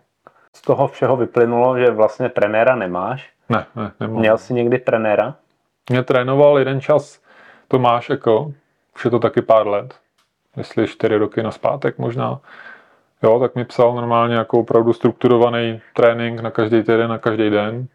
Z 0.56 0.62
toho 0.62 0.88
všeho 0.88 1.16
vyplynulo, 1.16 1.78
že 1.78 1.90
vlastně 1.90 2.28
trenéra 2.28 2.76
nemáš? 2.76 3.30
Ne, 3.48 3.66
ne, 3.76 3.92
nemám. 4.00 4.18
Měl 4.18 4.38
jsi 4.38 4.54
někdy 4.54 4.78
trenéra? 4.78 5.34
Mě 5.90 6.02
trénoval 6.02 6.58
jeden 6.58 6.80
čas 6.80 7.20
Tomáš 7.68 8.10
Eko, 8.10 8.52
už 8.96 9.04
je 9.04 9.10
to 9.10 9.18
taky 9.18 9.42
pár 9.42 9.66
let, 9.66 9.94
jestli 10.56 10.86
čtyři 10.86 11.16
roky 11.16 11.42
na 11.42 11.50
zpátek 11.50 11.98
možná. 11.98 12.40
Jo, 13.22 13.40
tak 13.40 13.54
mi 13.54 13.64
psal 13.64 13.94
normálně 13.94 14.34
jako 14.34 14.58
opravdu 14.58 14.92
strukturovaný 14.92 15.80
trénink 15.94 16.40
na 16.40 16.50
každý 16.50 16.82
týden, 16.82 17.10
na 17.10 17.18
každý 17.18 17.50
den. 17.50 17.86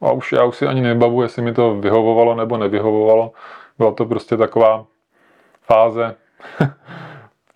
A 0.00 0.12
už 0.12 0.32
já 0.32 0.44
už 0.44 0.56
si 0.56 0.66
ani 0.66 0.80
nebavu, 0.80 1.22
jestli 1.22 1.42
mi 1.42 1.54
to 1.54 1.74
vyhovovalo 1.74 2.34
nebo 2.34 2.56
nevyhovovalo. 2.56 3.32
Byla 3.78 3.92
to 3.92 4.04
prostě 4.04 4.36
taková 4.36 4.86
fáze 5.62 6.14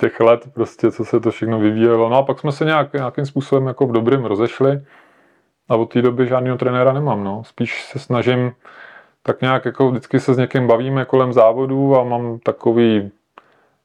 těch 0.00 0.20
let, 0.20 0.40
prostě, 0.54 0.90
co 0.90 1.04
se 1.04 1.20
to 1.20 1.30
všechno 1.30 1.58
vyvíjelo. 1.58 2.08
No 2.08 2.16
a 2.16 2.22
pak 2.22 2.40
jsme 2.40 2.52
se 2.52 2.64
nějak, 2.64 2.92
nějakým 2.92 3.26
způsobem 3.26 3.66
jako 3.66 3.86
v 3.86 3.92
dobrým 3.92 4.24
rozešli 4.24 4.80
a 5.68 5.76
od 5.76 5.92
té 5.92 6.02
doby 6.02 6.26
žádného 6.26 6.58
trenéra 6.58 6.92
nemám. 6.92 7.24
No. 7.24 7.44
Spíš 7.44 7.84
se 7.84 7.98
snažím 7.98 8.52
tak 9.22 9.40
nějak 9.40 9.64
jako 9.64 9.90
vždycky 9.90 10.20
se 10.20 10.34
s 10.34 10.38
někým 10.38 10.66
bavíme 10.66 11.04
kolem 11.04 11.32
závodů 11.32 11.96
a 11.96 12.04
mám 12.04 12.38
takový 12.38 13.10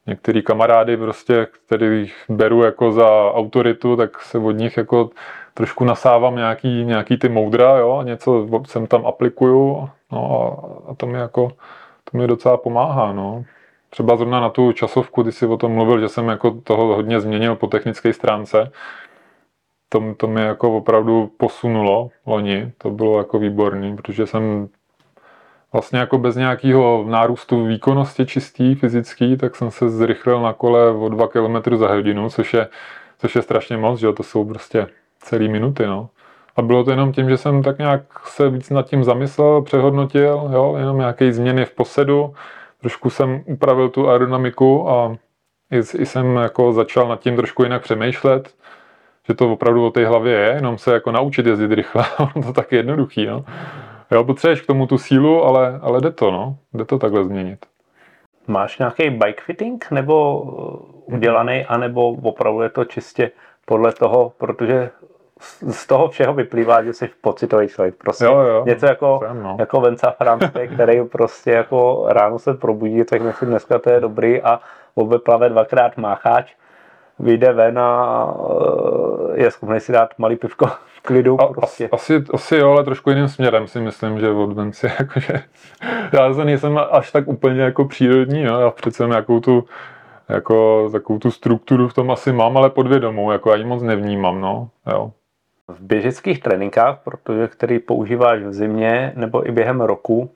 některý 0.08 0.42
kamarády 0.42 0.98
prostě, 0.98 1.48
který 1.66 2.12
beru 2.30 2.64
jako 2.64 2.92
za 2.92 3.32
autoritu, 3.34 3.96
tak 3.96 4.22
se 4.22 4.38
od 4.38 4.52
nich 4.52 4.78
jako 4.78 5.10
trošku 5.58 5.84
nasávám 5.84 6.36
nějaký, 6.36 6.86
nějaký 6.86 7.18
ty 7.18 7.30
moudra, 7.30 7.78
jo, 7.78 7.98
a 7.98 8.04
něco 8.04 8.48
sem 8.66 8.88
tam 8.88 9.06
aplikuju, 9.06 9.90
no 10.12 10.42
a, 10.42 10.92
a 10.92 10.96
to 10.96 11.06
mi 11.06 11.18
jako, 11.18 11.52
to 12.12 12.18
mi 12.18 12.28
docela 12.28 12.58
pomáhá, 12.58 13.14
no. 13.14 13.44
Třeba 13.90 14.16
zrovna 14.16 14.40
na 14.40 14.50
tu 14.50 14.72
časovku, 14.72 15.24
ty 15.24 15.32
jsi 15.32 15.46
o 15.46 15.58
tom 15.58 15.72
mluvil, 15.72 16.00
že 16.00 16.10
jsem 16.10 16.28
jako 16.28 16.52
toho 16.52 16.96
hodně 16.96 17.20
změnil 17.20 17.56
po 17.56 17.68
technické 17.68 18.14
stránce. 18.14 18.72
To, 19.90 20.14
to 20.18 20.28
mi 20.28 20.42
jako 20.42 20.78
opravdu 20.78 21.32
posunulo 21.38 22.10
loni, 22.26 22.72
to 22.78 22.90
bylo 22.90 23.18
jako 23.18 23.40
výborný, 23.40 23.96
protože 23.96 24.28
jsem 24.28 24.70
vlastně 25.74 26.00
jako 26.00 26.18
bez 26.18 26.36
nějakého 26.36 27.06
nárůstu 27.08 27.66
výkonnosti 27.66 28.26
čistý, 28.26 28.76
fyzický, 28.76 29.38
tak 29.38 29.56
jsem 29.56 29.72
se 29.72 29.90
zrychlil 29.90 30.42
na 30.42 30.54
kole 30.54 30.92
o 30.92 31.10
2 31.10 31.28
km 31.28 31.76
za 31.76 31.88
hodinu, 31.88 32.30
což 32.30 32.54
je, 32.54 32.68
což 33.18 33.36
je 33.36 33.42
strašně 33.42 33.78
moc, 33.78 34.00
že 34.00 34.14
to 34.14 34.24
jsou 34.24 34.46
prostě 34.46 34.88
celé 35.20 35.48
minuty, 35.48 35.86
no. 35.86 36.10
A 36.56 36.62
bylo 36.62 36.84
to 36.84 36.92
jenom 36.92 37.12
tím, 37.12 37.30
že 37.30 37.38
jsem 37.38 37.64
tak 37.64 37.78
nějak 37.78 38.02
se 38.26 38.50
víc 38.50 38.70
nad 38.70 38.86
tím 38.86 39.04
zamyslel, 39.04 39.62
přehodnotil, 39.62 40.50
jo, 40.54 40.76
jenom 40.78 40.98
nějaké 40.98 41.34
změny 41.34 41.66
v 41.66 41.72
posedu, 41.72 42.34
trošku 42.82 43.10
jsem 43.10 43.44
upravil 43.46 43.90
tu 43.90 44.10
aerodynamiku 44.10 44.90
a 44.90 45.18
i, 45.72 45.78
i 45.78 46.06
jsem 46.06 46.36
jako 46.36 46.74
začal 46.74 47.08
nad 47.08 47.20
tím 47.20 47.36
trošku 47.36 47.64
jinak 47.64 47.82
přemýšlet, 47.82 48.54
že 49.28 49.34
to 49.34 49.54
opravdu 49.54 49.86
o 49.86 49.92
té 49.92 50.08
hlavě 50.08 50.34
je, 50.34 50.48
jenom 50.56 50.78
se 50.78 50.94
jako 50.94 51.12
naučit 51.12 51.46
jezdit 51.46 51.72
rychle, 51.72 52.06
to 52.46 52.54
tak 52.54 52.72
jednoduchý, 52.72 53.26
no. 53.26 53.46
Jo, 54.12 54.24
potřebuješ 54.24 54.62
k 54.62 54.66
tomu 54.66 54.88
tu 54.88 54.98
sílu, 54.98 55.44
ale, 55.44 55.80
ale 55.82 56.02
jde 56.02 56.12
to, 56.12 56.32
no. 56.32 56.58
Jde 56.74 56.86
to 56.86 56.98
takhle 56.98 57.24
změnit. 57.24 57.66
Máš 58.48 58.80
nějaký 58.80 59.10
bike 59.10 59.42
fitting 59.46 59.92
nebo 59.92 60.42
uh, 60.42 61.16
udělaný, 61.16 61.66
anebo 61.66 62.10
opravdu 62.10 62.62
je 62.62 62.70
to 62.70 62.86
čistě 62.86 63.32
podle 63.66 63.92
toho, 63.92 64.32
protože 64.38 64.90
z 65.70 65.88
toho 65.88 66.10
všeho 66.10 66.34
vyplývá, 66.34 66.84
že 66.84 66.94
jsi 66.94 67.10
pocitový 67.22 67.68
člověk. 67.68 67.96
Prostě 67.96 68.26
jo, 68.26 68.40
jo, 68.40 68.64
něco 68.66 68.86
jako, 68.86 69.20
jsem, 69.28 69.44
no. 69.44 69.58
jako 69.60 69.82
Venca 69.82 70.12
Franske, 70.12 70.68
který 70.68 71.06
prostě 71.06 71.52
jako 71.52 72.06
ráno 72.08 72.40
se 72.40 72.54
probudí, 72.54 73.04
tak 73.04 73.22
si 73.38 73.46
dneska 73.46 73.80
to 73.80 73.90
je 73.90 74.00
dobrý 74.00 74.42
a 74.42 74.60
obeplave 74.96 75.50
dvakrát 75.50 75.98
mácháč, 75.98 76.54
vyjde 77.20 77.54
ven 77.54 77.80
a 77.80 78.34
eh, 79.36 79.42
je 79.42 79.52
schopný 79.52 79.80
si 79.80 79.92
dát 79.92 80.10
malý 80.18 80.36
pivko 80.36 80.68
v 80.68 81.02
klidu. 81.02 81.42
A, 81.42 81.54
prostě. 81.54 81.90
asi, 81.92 82.24
asi 82.34 82.56
jo, 82.56 82.72
ale 82.72 82.84
trošku 82.84 83.10
jiným 83.10 83.28
směrem 83.28 83.68
si 83.68 83.82
myslím, 83.82 84.20
že 84.20 84.30
od 84.30 84.54
Venci, 84.54 84.88
jakože 85.00 85.44
já 86.14 86.34
se 86.34 86.46
nejsem 86.46 86.80
až 86.92 87.12
tak 87.12 87.28
úplně 87.28 87.62
jako 87.62 87.86
přírodní, 87.86 88.44
jo, 88.44 88.60
já 88.60 88.72
přece 88.72 89.08
nějakou 89.08 89.40
tu 89.40 89.64
jako 90.30 90.90
takovou 90.92 91.20
tu 91.20 91.32
strukturu 91.32 91.88
v 91.88 91.94
tom 91.94 92.12
asi 92.12 92.34
mám, 92.34 92.58
ale 92.58 92.70
podvědomou, 92.70 93.32
jako 93.32 93.50
já 93.50 93.56
ji 93.56 93.64
moc 93.64 93.84
nevnímám, 93.84 94.42
no, 94.42 94.70
jo. 94.92 95.12
V 95.68 95.82
běžeckých 95.82 96.42
tréninkách, 96.42 97.00
protože 97.04 97.48
který 97.48 97.80
používáš 97.80 98.42
v 98.42 98.54
zimě 98.54 99.14
nebo 99.16 99.48
i 99.48 99.52
během 99.52 99.82
roku, 99.82 100.32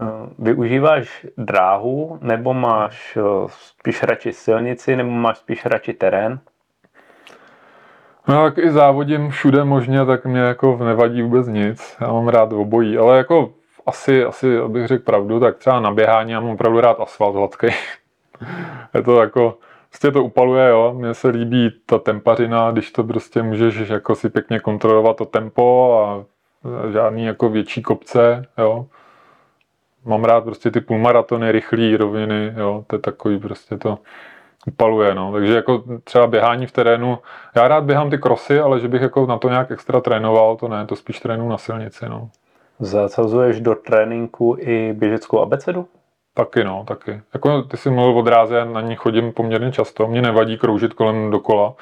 eh, 0.00 0.04
využíváš 0.38 1.26
dráhu 1.36 2.18
nebo 2.20 2.54
máš 2.54 3.16
eh, 3.16 3.48
spíš 3.48 4.02
radši 4.02 4.32
silnici 4.32 4.96
nebo 4.96 5.10
máš 5.10 5.38
spíš 5.38 5.66
radši 5.66 5.92
terén? 5.92 6.40
No 8.28 8.44
jak 8.44 8.58
i 8.58 8.70
závodím 8.70 9.30
všude 9.30 9.64
možně, 9.64 10.06
tak 10.06 10.26
mě 10.26 10.40
jako 10.40 10.76
nevadí 10.84 11.22
vůbec 11.22 11.46
nic. 11.46 11.96
Já 12.00 12.12
mám 12.12 12.28
rád 12.28 12.52
obojí, 12.52 12.98
ale 12.98 13.16
jako 13.16 13.52
asi, 13.86 14.24
asi 14.24 14.58
abych 14.58 14.86
řekl 14.86 15.04
pravdu, 15.04 15.40
tak 15.40 15.58
třeba 15.58 15.80
na 15.80 15.90
běhání 15.90 16.32
já 16.32 16.40
mám 16.40 16.50
opravdu 16.50 16.80
rád 16.80 17.00
asfalt 17.00 17.36
hladký. 17.36 17.66
je 18.94 19.02
to 19.02 19.20
jako, 19.20 19.58
prostě 19.94 20.10
to 20.10 20.24
upaluje, 20.24 20.68
jo. 20.68 20.94
Mně 20.96 21.14
se 21.14 21.28
líbí 21.28 21.72
ta 21.86 21.98
tempařina, 21.98 22.70
když 22.70 22.92
to 22.92 23.04
prostě 23.04 23.42
můžeš 23.42 23.88
jako 23.88 24.14
si 24.14 24.30
pěkně 24.30 24.60
kontrolovat 24.60 25.16
to 25.16 25.24
tempo 25.24 25.98
a 26.02 26.24
žádný 26.92 27.24
jako 27.24 27.48
větší 27.48 27.82
kopce, 27.82 28.46
jo. 28.58 28.86
Mám 30.04 30.24
rád 30.24 30.44
prostě 30.44 30.70
ty 30.70 30.80
půlmaratony, 30.80 31.52
rychlý 31.52 31.96
roviny, 31.96 32.52
jo. 32.56 32.84
To 32.86 32.96
je 32.96 33.00
takový 33.00 33.38
prostě 33.38 33.76
to 33.76 33.98
upaluje, 34.66 35.14
no. 35.14 35.32
Takže 35.32 35.54
jako 35.54 35.82
třeba 36.04 36.26
běhání 36.26 36.66
v 36.66 36.72
terénu, 36.72 37.18
já 37.56 37.68
rád 37.68 37.84
běhám 37.84 38.10
ty 38.10 38.18
krosy, 38.18 38.60
ale 38.60 38.80
že 38.80 38.88
bych 38.88 39.02
jako 39.02 39.26
na 39.26 39.38
to 39.38 39.48
nějak 39.48 39.70
extra 39.70 40.00
trénoval, 40.00 40.56
to 40.56 40.68
ne, 40.68 40.86
to 40.86 40.96
spíš 40.96 41.20
trénu 41.20 41.48
na 41.48 41.58
silnici, 41.58 42.08
no. 42.08 42.30
Zasazuješ 42.78 43.60
do 43.60 43.74
tréninku 43.74 44.56
i 44.58 44.92
běžeckou 44.92 45.40
abecedu? 45.40 45.86
Taky 46.34 46.64
no, 46.64 46.84
taky. 46.88 47.22
Jako 47.34 47.62
ty 47.62 47.76
jsi 47.76 47.90
mluvil 47.90 48.18
o 48.18 48.22
dráze, 48.22 48.56
já 48.56 48.64
na 48.64 48.80
ní 48.80 48.96
chodím 48.96 49.32
poměrně 49.32 49.72
často. 49.72 50.06
Mě 50.06 50.22
nevadí 50.22 50.58
kroužit 50.58 50.94
kolem 50.94 51.30
dokola. 51.30 51.74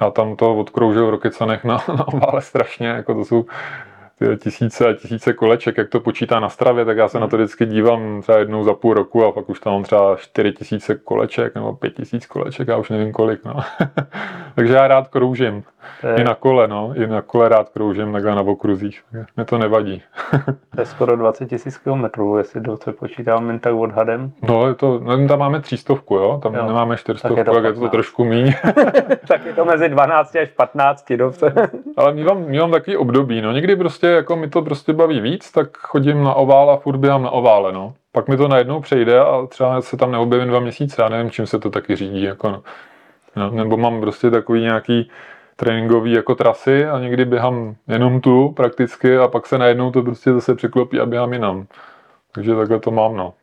Já 0.00 0.10
tam 0.10 0.36
to 0.36 0.56
odkroužil 0.56 1.06
v 1.06 1.10
Rokycanech 1.10 1.64
na, 1.64 1.74
na 1.88 2.08
ovále 2.08 2.42
strašně, 2.42 2.86
jako 2.86 3.14
to 3.14 3.24
jsou 3.24 3.46
tisíce 4.38 4.88
a 4.88 4.92
tisíce 4.92 5.32
koleček, 5.32 5.78
jak 5.78 5.88
to 5.88 6.00
počítá 6.00 6.40
na 6.40 6.48
stravě, 6.48 6.84
tak 6.84 6.96
já 6.96 7.08
se 7.08 7.20
na 7.20 7.28
to 7.28 7.36
vždycky 7.36 7.66
dívám 7.66 8.22
třeba 8.22 8.38
jednou 8.38 8.64
za 8.64 8.74
půl 8.74 8.94
roku 8.94 9.24
a 9.24 9.32
pak 9.32 9.48
už 9.48 9.60
tam 9.60 9.72
mám 9.72 9.82
třeba 9.82 10.16
4 10.16 10.52
tisíce 10.52 10.94
koleček 10.94 11.54
nebo 11.54 11.72
5 11.72 11.94
tisíc 11.94 12.26
koleček, 12.26 12.68
já 12.68 12.76
už 12.76 12.90
nevím 12.90 13.12
kolik, 13.12 13.44
no. 13.44 13.54
Takže 14.54 14.74
já 14.74 14.88
rád 14.88 15.08
kroužím. 15.08 15.64
Je... 16.02 16.14
I 16.14 16.24
na 16.24 16.34
kole, 16.34 16.68
no. 16.68 16.92
I 16.94 17.06
na 17.06 17.22
kole 17.22 17.48
rád 17.48 17.68
kroužím 17.68 18.12
takhle 18.12 18.34
na 18.34 18.40
okruzích. 18.40 19.02
Mě 19.36 19.44
to 19.44 19.58
nevadí. 19.58 20.02
to 20.74 20.80
je 20.80 20.86
skoro 20.86 21.16
20 21.16 21.46
tisíc 21.46 21.78
kilometrů, 21.78 22.38
jestli 22.38 22.60
dobře 22.60 22.92
počítám 22.92 23.48
jen 23.48 23.58
tak 23.58 23.74
odhadem. 23.74 24.32
No, 24.48 24.68
je 24.68 24.74
to, 24.74 25.00
no, 25.02 25.28
tam 25.28 25.38
máme 25.38 25.60
třístovku, 25.60 26.14
jo. 26.14 26.40
Tam 26.42 26.54
jo. 26.54 26.66
nemáme 26.66 26.96
čtyřstovku, 26.96 27.34
tak 27.34 27.38
je 27.38 27.44
to, 27.44 27.54
tak 27.54 27.64
je 27.64 27.72
to 27.72 27.88
trošku 27.88 28.24
míň. 28.24 28.52
tak 29.28 29.44
je 29.44 29.52
to 29.52 29.64
mezi 29.64 29.88
12 29.88 30.36
až 30.36 30.48
15, 30.48 31.12
dobře. 31.12 31.52
Ale 31.96 32.14
mývám, 32.14 32.44
mývám 32.46 32.70
takový 32.70 32.96
období, 32.96 33.42
no. 33.42 33.52
Někdy 33.52 33.76
prostě, 33.76 34.05
jako 34.06 34.36
mi 34.36 34.48
to 34.48 34.62
prostě 34.62 34.92
baví 34.92 35.20
víc, 35.20 35.52
tak 35.52 35.76
chodím 35.76 36.24
na 36.24 36.34
ovál 36.34 36.70
a 36.70 36.76
furt 36.76 36.96
běhám 36.96 37.22
na 37.22 37.30
ovále, 37.30 37.72
no. 37.72 37.94
Pak 38.12 38.28
mi 38.28 38.36
to 38.36 38.48
najednou 38.48 38.80
přejde 38.80 39.20
a 39.20 39.46
třeba 39.46 39.82
se 39.82 39.96
tam 39.96 40.12
neobjevím 40.12 40.48
dva 40.48 40.60
měsíce, 40.60 41.02
já 41.02 41.08
nevím, 41.08 41.30
čím 41.30 41.46
se 41.46 41.58
to 41.58 41.70
taky 41.70 41.96
řídí, 41.96 42.22
jako 42.22 42.50
no. 42.50 42.62
no 43.36 43.50
nebo 43.50 43.76
mám 43.76 44.00
prostě 44.00 44.30
takový 44.30 44.60
nějaký 44.60 45.10
tréninkový 45.56 46.12
jako 46.12 46.34
trasy 46.34 46.86
a 46.86 46.98
někdy 46.98 47.24
běhám 47.24 47.74
jenom 47.88 48.20
tu 48.20 48.48
prakticky 48.48 49.18
a 49.18 49.28
pak 49.28 49.46
se 49.46 49.58
najednou 49.58 49.90
to 49.90 50.02
prostě 50.02 50.32
zase 50.32 50.54
překlopí 50.54 51.00
a 51.00 51.06
běhám 51.06 51.32
jinam. 51.32 51.66
Takže 52.32 52.54
takhle 52.54 52.80
to 52.80 52.90
mám, 52.90 53.16
no. 53.16 53.34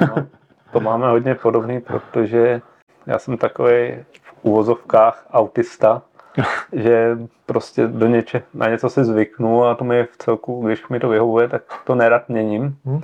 no 0.00 0.26
to 0.72 0.80
máme 0.80 1.08
hodně 1.08 1.34
podobný, 1.34 1.80
protože 1.80 2.60
já 3.06 3.18
jsem 3.18 3.36
takový 3.36 4.04
v 4.22 4.34
úvozovkách 4.42 5.26
autista, 5.32 6.02
že 6.72 7.18
prostě 7.46 7.86
do 7.86 8.06
něče, 8.06 8.42
na 8.54 8.68
něco 8.68 8.90
si 8.90 9.04
zvyknu 9.04 9.64
a 9.64 9.74
to 9.74 9.84
mi 9.84 10.04
v 10.04 10.16
celku, 10.16 10.66
když 10.66 10.88
mi 10.88 11.00
to 11.00 11.08
vyhovuje, 11.08 11.48
tak 11.48 11.62
to 11.84 11.94
nerad 11.94 12.28
měním. 12.28 12.76
Hmm. 12.84 13.00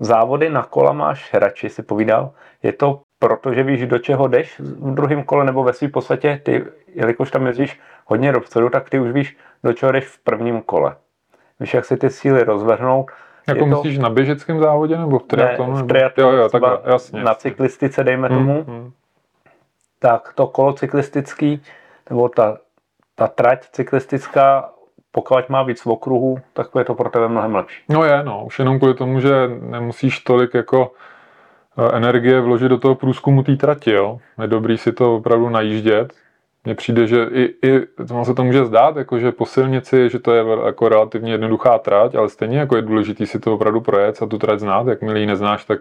Závody 0.00 0.50
na 0.50 0.62
kola 0.62 0.92
máš 0.92 1.34
radši, 1.34 1.68
si 1.68 1.82
povídal. 1.82 2.30
Je 2.62 2.72
to 2.72 3.00
proto, 3.18 3.54
že 3.54 3.62
víš, 3.62 3.86
do 3.86 3.98
čeho 3.98 4.28
jdeš 4.28 4.60
v 4.60 4.94
druhém 4.94 5.24
kole, 5.24 5.44
nebo 5.44 5.64
ve 5.64 5.72
své 5.72 5.88
podstatě, 5.88 6.40
ty, 6.42 6.64
jelikož 6.94 7.30
tam 7.30 7.46
jezdíš 7.46 7.80
hodně 8.04 8.32
dopředu, 8.32 8.68
tak 8.68 8.90
ty 8.90 8.98
už 8.98 9.10
víš, 9.10 9.36
do 9.64 9.72
čeho 9.72 9.92
jdeš 9.92 10.04
v 10.04 10.18
prvním 10.18 10.62
kole. 10.62 10.96
Víš, 11.60 11.74
jak 11.74 11.84
si 11.84 11.96
ty 11.96 12.10
síly 12.10 12.44
rozvrhnou. 12.44 13.06
Jako 13.48 13.60
to... 13.60 13.66
myslíš 13.66 13.98
na 13.98 14.10
běžeckém 14.10 14.60
závodě 14.60 14.98
nebo 14.98 15.18
v 15.18 15.22
triatlonu? 15.22 15.76
Ne, 15.76 15.82
v 15.82 15.86
triatlonu, 15.86 16.36
jo, 16.36 16.42
jo, 16.42 16.48
takhle, 16.48 16.78
jasně, 16.84 17.24
na 17.24 17.34
cyklistice, 17.34 18.04
dejme 18.04 18.28
hmm, 18.28 18.38
tomu. 18.38 18.64
Hmm. 18.68 18.92
Tak 19.98 20.32
to 20.34 20.46
kolo 20.46 20.72
cyklistický, 20.72 21.62
nebo 22.10 22.28
ta, 22.28 22.58
ta 23.14 23.28
trať 23.28 23.66
cyklistická, 23.72 24.70
pokud 25.12 25.48
má 25.48 25.62
víc 25.62 25.80
v 25.80 25.86
okruhu, 25.86 26.38
tak 26.52 26.66
je 26.78 26.84
to 26.84 26.94
pro 26.94 27.10
tebe 27.10 27.28
mnohem 27.28 27.54
lepší. 27.54 27.82
No 27.88 28.04
je, 28.04 28.24
no, 28.24 28.44
už 28.44 28.58
jenom 28.58 28.78
kvůli 28.78 28.94
tomu, 28.94 29.20
že 29.20 29.48
nemusíš 29.60 30.18
tolik 30.18 30.54
jako 30.54 30.90
Eh, 31.78 31.96
energie 31.96 32.40
vložit 32.40 32.68
do 32.68 32.78
toho 32.78 32.94
průzkumu 32.94 33.42
té 33.42 33.56
trati. 33.56 33.90
Jo. 33.90 34.18
Je 34.42 34.46
dobrý 34.46 34.78
si 34.78 34.92
to 34.92 35.16
opravdu 35.16 35.48
najíždět. 35.48 36.12
Mně 36.64 36.74
přijde, 36.74 37.06
že 37.06 37.26
i, 37.32 37.54
i 37.62 37.80
to 38.08 38.24
se 38.24 38.34
to 38.34 38.44
může 38.44 38.64
zdát, 38.64 38.96
jako 38.96 39.18
že 39.18 39.32
po 39.32 39.46
silnici, 39.46 40.10
že 40.10 40.18
to 40.18 40.32
je 40.32 40.44
jako 40.66 40.88
relativně 40.88 41.32
jednoduchá 41.32 41.78
trať, 41.78 42.14
ale 42.14 42.28
stejně 42.28 42.58
jako 42.58 42.76
je 42.76 42.82
důležitý 42.82 43.26
si 43.26 43.40
to 43.40 43.54
opravdu 43.54 43.80
projet 43.80 44.22
a 44.22 44.26
tu 44.26 44.38
trať 44.38 44.60
znát. 44.60 44.86
Jakmile 44.86 45.20
ji 45.20 45.26
neznáš, 45.26 45.64
tak, 45.64 45.80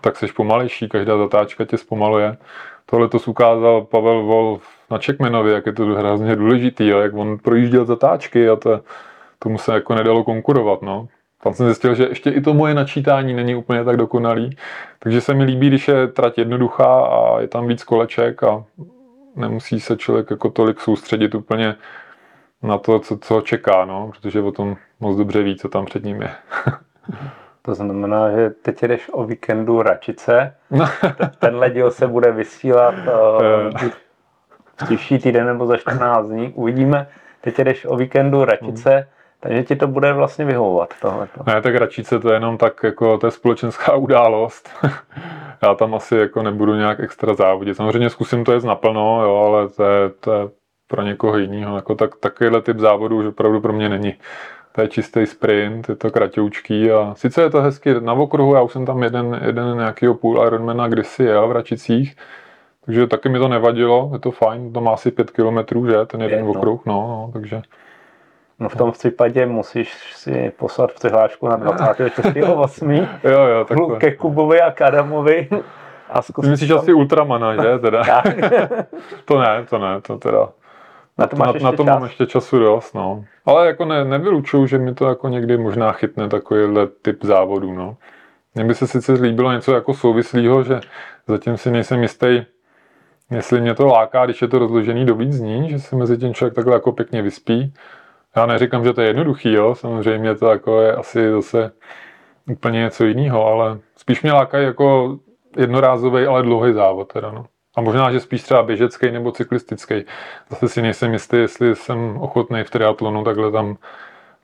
tak 0.00 0.16
seš 0.16 0.32
pomalejší, 0.32 0.88
každá 0.88 1.18
zatáčka 1.18 1.64
tě 1.64 1.78
zpomaluje. 1.78 2.36
Tohle 2.86 3.08
to 3.08 3.18
ukázal 3.26 3.84
Pavel 3.84 4.22
Vol 4.22 4.60
na 4.90 4.98
Čekmenovi, 4.98 5.52
jak 5.52 5.66
je 5.66 5.72
to 5.72 5.86
hrozně 5.86 6.36
důležitý, 6.36 6.88
jo, 6.88 7.00
jak 7.00 7.14
on 7.14 7.38
projížděl 7.38 7.84
zatáčky 7.84 8.48
a 8.48 8.56
to, 8.56 8.80
tomu 9.38 9.58
se 9.58 9.74
jako 9.74 9.94
nedalo 9.94 10.24
konkurovat. 10.24 10.82
No. 10.82 11.08
Tam 11.42 11.54
jsem 11.54 11.66
zjistil, 11.66 11.94
že 11.94 12.04
ještě 12.04 12.30
i 12.30 12.40
to 12.40 12.54
moje 12.54 12.74
načítání 12.74 13.34
není 13.34 13.54
úplně 13.54 13.84
tak 13.84 13.96
dokonalý. 13.96 14.56
Takže 14.98 15.20
se 15.20 15.34
mi 15.34 15.44
líbí, 15.44 15.68
když 15.68 15.88
je 15.88 16.08
trať 16.08 16.38
jednoduchá 16.38 17.06
a 17.06 17.40
je 17.40 17.48
tam 17.48 17.66
víc 17.66 17.84
koleček 17.84 18.42
a 18.42 18.64
nemusí 19.36 19.80
se 19.80 19.96
člověk 19.96 20.30
jako 20.30 20.50
tolik 20.50 20.80
soustředit 20.80 21.34
úplně 21.34 21.76
na 22.62 22.78
to, 22.78 22.98
co, 22.98 23.18
co 23.18 23.40
čeká, 23.40 23.84
no, 23.84 24.10
protože 24.12 24.40
o 24.40 24.52
tom 24.52 24.76
moc 25.00 25.16
dobře 25.16 25.42
ví, 25.42 25.56
co 25.56 25.68
tam 25.68 25.84
před 25.84 26.04
ním 26.04 26.22
je. 26.22 26.30
To 27.62 27.74
znamená, 27.74 28.30
že 28.30 28.50
teď 28.50 28.82
jdeš 28.82 29.10
o 29.12 29.24
víkendu 29.24 29.82
Račice, 29.82 30.54
tenhle 31.38 31.70
díl 31.70 31.90
se 31.90 32.06
bude 32.06 32.32
vysílat 32.32 32.94
uh, 32.94 33.90
příští 34.84 35.18
týden 35.18 35.46
nebo 35.46 35.66
za 35.66 35.76
14 35.76 36.28
dní, 36.28 36.52
uvidíme. 36.54 37.06
Teď 37.40 37.58
jdeš 37.58 37.86
o 37.88 37.96
víkendu 37.96 38.44
Račice, 38.44 39.08
takže 39.40 39.62
ti 39.62 39.76
to 39.76 39.88
bude 39.88 40.12
vlastně 40.12 40.44
vyhovovat 40.44 40.94
tohleto. 41.00 41.40
Ne, 41.46 41.62
tak 41.62 41.74
Račice 41.74 42.18
to 42.18 42.28
je 42.28 42.36
jenom 42.36 42.58
tak, 42.58 42.82
jako 42.82 43.18
to 43.18 43.26
je 43.26 43.30
společenská 43.30 43.94
událost. 43.96 44.70
Já 45.62 45.74
tam 45.74 45.94
asi 45.94 46.16
jako 46.16 46.42
nebudu 46.42 46.74
nějak 46.74 47.00
extra 47.00 47.34
závodit. 47.34 47.76
Samozřejmě 47.76 48.10
zkusím 48.10 48.44
to 48.44 48.52
jet 48.52 48.64
naplno, 48.64 49.22
jo, 49.24 49.36
ale 49.36 49.68
to 49.68 49.84
je, 49.84 50.08
to 50.20 50.32
je 50.32 50.48
pro 50.88 51.02
někoho 51.02 51.38
jiného. 51.38 51.76
Jako 51.76 51.94
tak, 51.94 52.16
takovýhle 52.16 52.62
typ 52.62 52.78
závodu 52.78 53.18
už 53.18 53.26
opravdu 53.26 53.60
pro 53.60 53.72
mě 53.72 53.88
není. 53.88 54.14
To 54.72 54.80
je 54.80 54.88
čistý 54.88 55.26
sprint, 55.26 55.88
je 55.88 55.96
to 55.96 56.10
kratoučký 56.10 56.90
a 56.90 57.14
sice 57.16 57.42
je 57.42 57.50
to 57.50 57.62
hezky 57.62 58.00
na 58.00 58.12
okruhu, 58.12 58.54
já 58.54 58.62
už 58.62 58.72
jsem 58.72 58.86
tam 58.86 59.02
jeden, 59.02 59.40
jeden 59.44 59.76
nějakýho 59.76 60.14
půl 60.14 60.44
Ironmana 60.46 60.88
kdysi 60.88 61.24
jel 61.24 61.48
v 61.48 61.52
Račicích, 61.52 62.16
takže 62.84 63.06
taky 63.06 63.28
mi 63.28 63.38
to 63.38 63.48
nevadilo, 63.48 64.10
je 64.12 64.18
to 64.18 64.30
fajn, 64.30 64.72
to 64.72 64.80
má 64.80 64.92
asi 64.92 65.10
pět 65.10 65.30
kilometrů, 65.30 65.86
že, 65.86 66.06
ten 66.06 66.22
jeden 66.22 66.44
Pět, 66.44 66.56
okruh, 66.56 66.80
no, 66.86 66.94
no, 66.94 67.30
takže 67.32 67.62
No 68.60 68.68
v 68.68 68.76
tom 68.76 68.92
případě 68.92 69.46
musíš 69.46 70.14
si 70.16 70.52
poslat 70.56 70.92
přihlášku 70.92 71.48
na 71.48 71.58
24.8. 71.58 73.08
jo, 73.24 73.40
jo, 73.40 73.64
takhle. 73.64 73.98
ke 73.98 74.10
Kubovi 74.10 74.60
a 74.60 74.70
Kadamovi. 74.70 75.48
A 76.10 76.22
Ty 76.22 76.48
myslíš 76.48 76.68
tam... 76.68 76.78
asi 76.78 76.92
Ultramana, 76.92 77.62
že? 77.62 77.78
Teda. 77.78 78.02
to 79.24 79.40
ne, 79.40 79.66
to 79.70 79.78
ne, 79.78 80.00
to 80.00 80.18
teda. 80.18 80.48
Na 81.18 81.26
to, 81.26 81.36
na, 81.36 81.52
na 81.62 81.72
to 81.72 81.84
mám 81.84 82.02
ještě 82.02 82.26
času 82.26 82.58
dost, 82.58 82.94
no. 82.94 83.24
Ale 83.46 83.66
jako 83.66 83.84
ne, 83.84 84.04
nevylučuju, 84.04 84.66
že 84.66 84.78
mi 84.78 84.94
to 84.94 85.08
jako 85.08 85.28
někdy 85.28 85.58
možná 85.58 85.92
chytne 85.92 86.28
takovýhle 86.28 86.86
typ 86.86 87.24
závodů, 87.24 87.72
no. 87.72 87.96
Mně 88.54 88.64
by 88.64 88.74
se 88.74 88.86
sice 88.86 89.12
líbilo 89.12 89.52
něco 89.52 89.74
jako 89.74 89.94
souvislého, 89.94 90.62
že 90.62 90.80
zatím 91.26 91.56
si 91.56 91.70
nejsem 91.70 92.02
jistý, 92.02 92.42
jestli 93.30 93.60
mě 93.60 93.74
to 93.74 93.86
láká, 93.86 94.24
když 94.24 94.42
je 94.42 94.48
to 94.48 94.58
rozložený 94.58 95.06
do 95.06 95.14
víc 95.14 95.38
dní, 95.38 95.70
že 95.70 95.78
se 95.78 95.96
mezi 95.96 96.18
tím 96.18 96.34
člověk 96.34 96.54
takhle 96.54 96.74
jako 96.74 96.92
pěkně 96.92 97.22
vyspí, 97.22 97.74
já 98.36 98.46
neříkám, 98.46 98.84
že 98.84 98.92
to 98.92 99.00
je 99.00 99.06
jednoduchý, 99.06 99.52
jo. 99.52 99.74
samozřejmě 99.74 100.34
to 100.34 100.46
jako 100.46 100.80
je 100.80 100.94
asi 100.94 101.30
zase 101.30 101.72
úplně 102.50 102.78
něco 102.78 103.04
jiného, 103.04 103.46
ale 103.46 103.78
spíš 103.96 104.22
mě 104.22 104.32
lákají 104.32 104.64
jako 104.64 105.16
jednorázový, 105.56 106.26
ale 106.26 106.42
dlouhý 106.42 106.72
závod 106.72 107.12
teda, 107.12 107.30
no. 107.30 107.46
A 107.76 107.80
možná, 107.80 108.12
že 108.12 108.20
spíš 108.20 108.42
třeba 108.42 108.62
běžecký 108.62 109.10
nebo 109.10 109.32
cyklistický. 109.32 110.04
Zase 110.50 110.68
si 110.68 110.82
nejsem 110.82 111.12
jistý, 111.12 111.36
jestli 111.36 111.76
jsem 111.76 112.16
ochotný 112.16 112.64
v 112.64 112.70
triatlonu 112.70 113.24
takhle 113.24 113.52
tam 113.52 113.76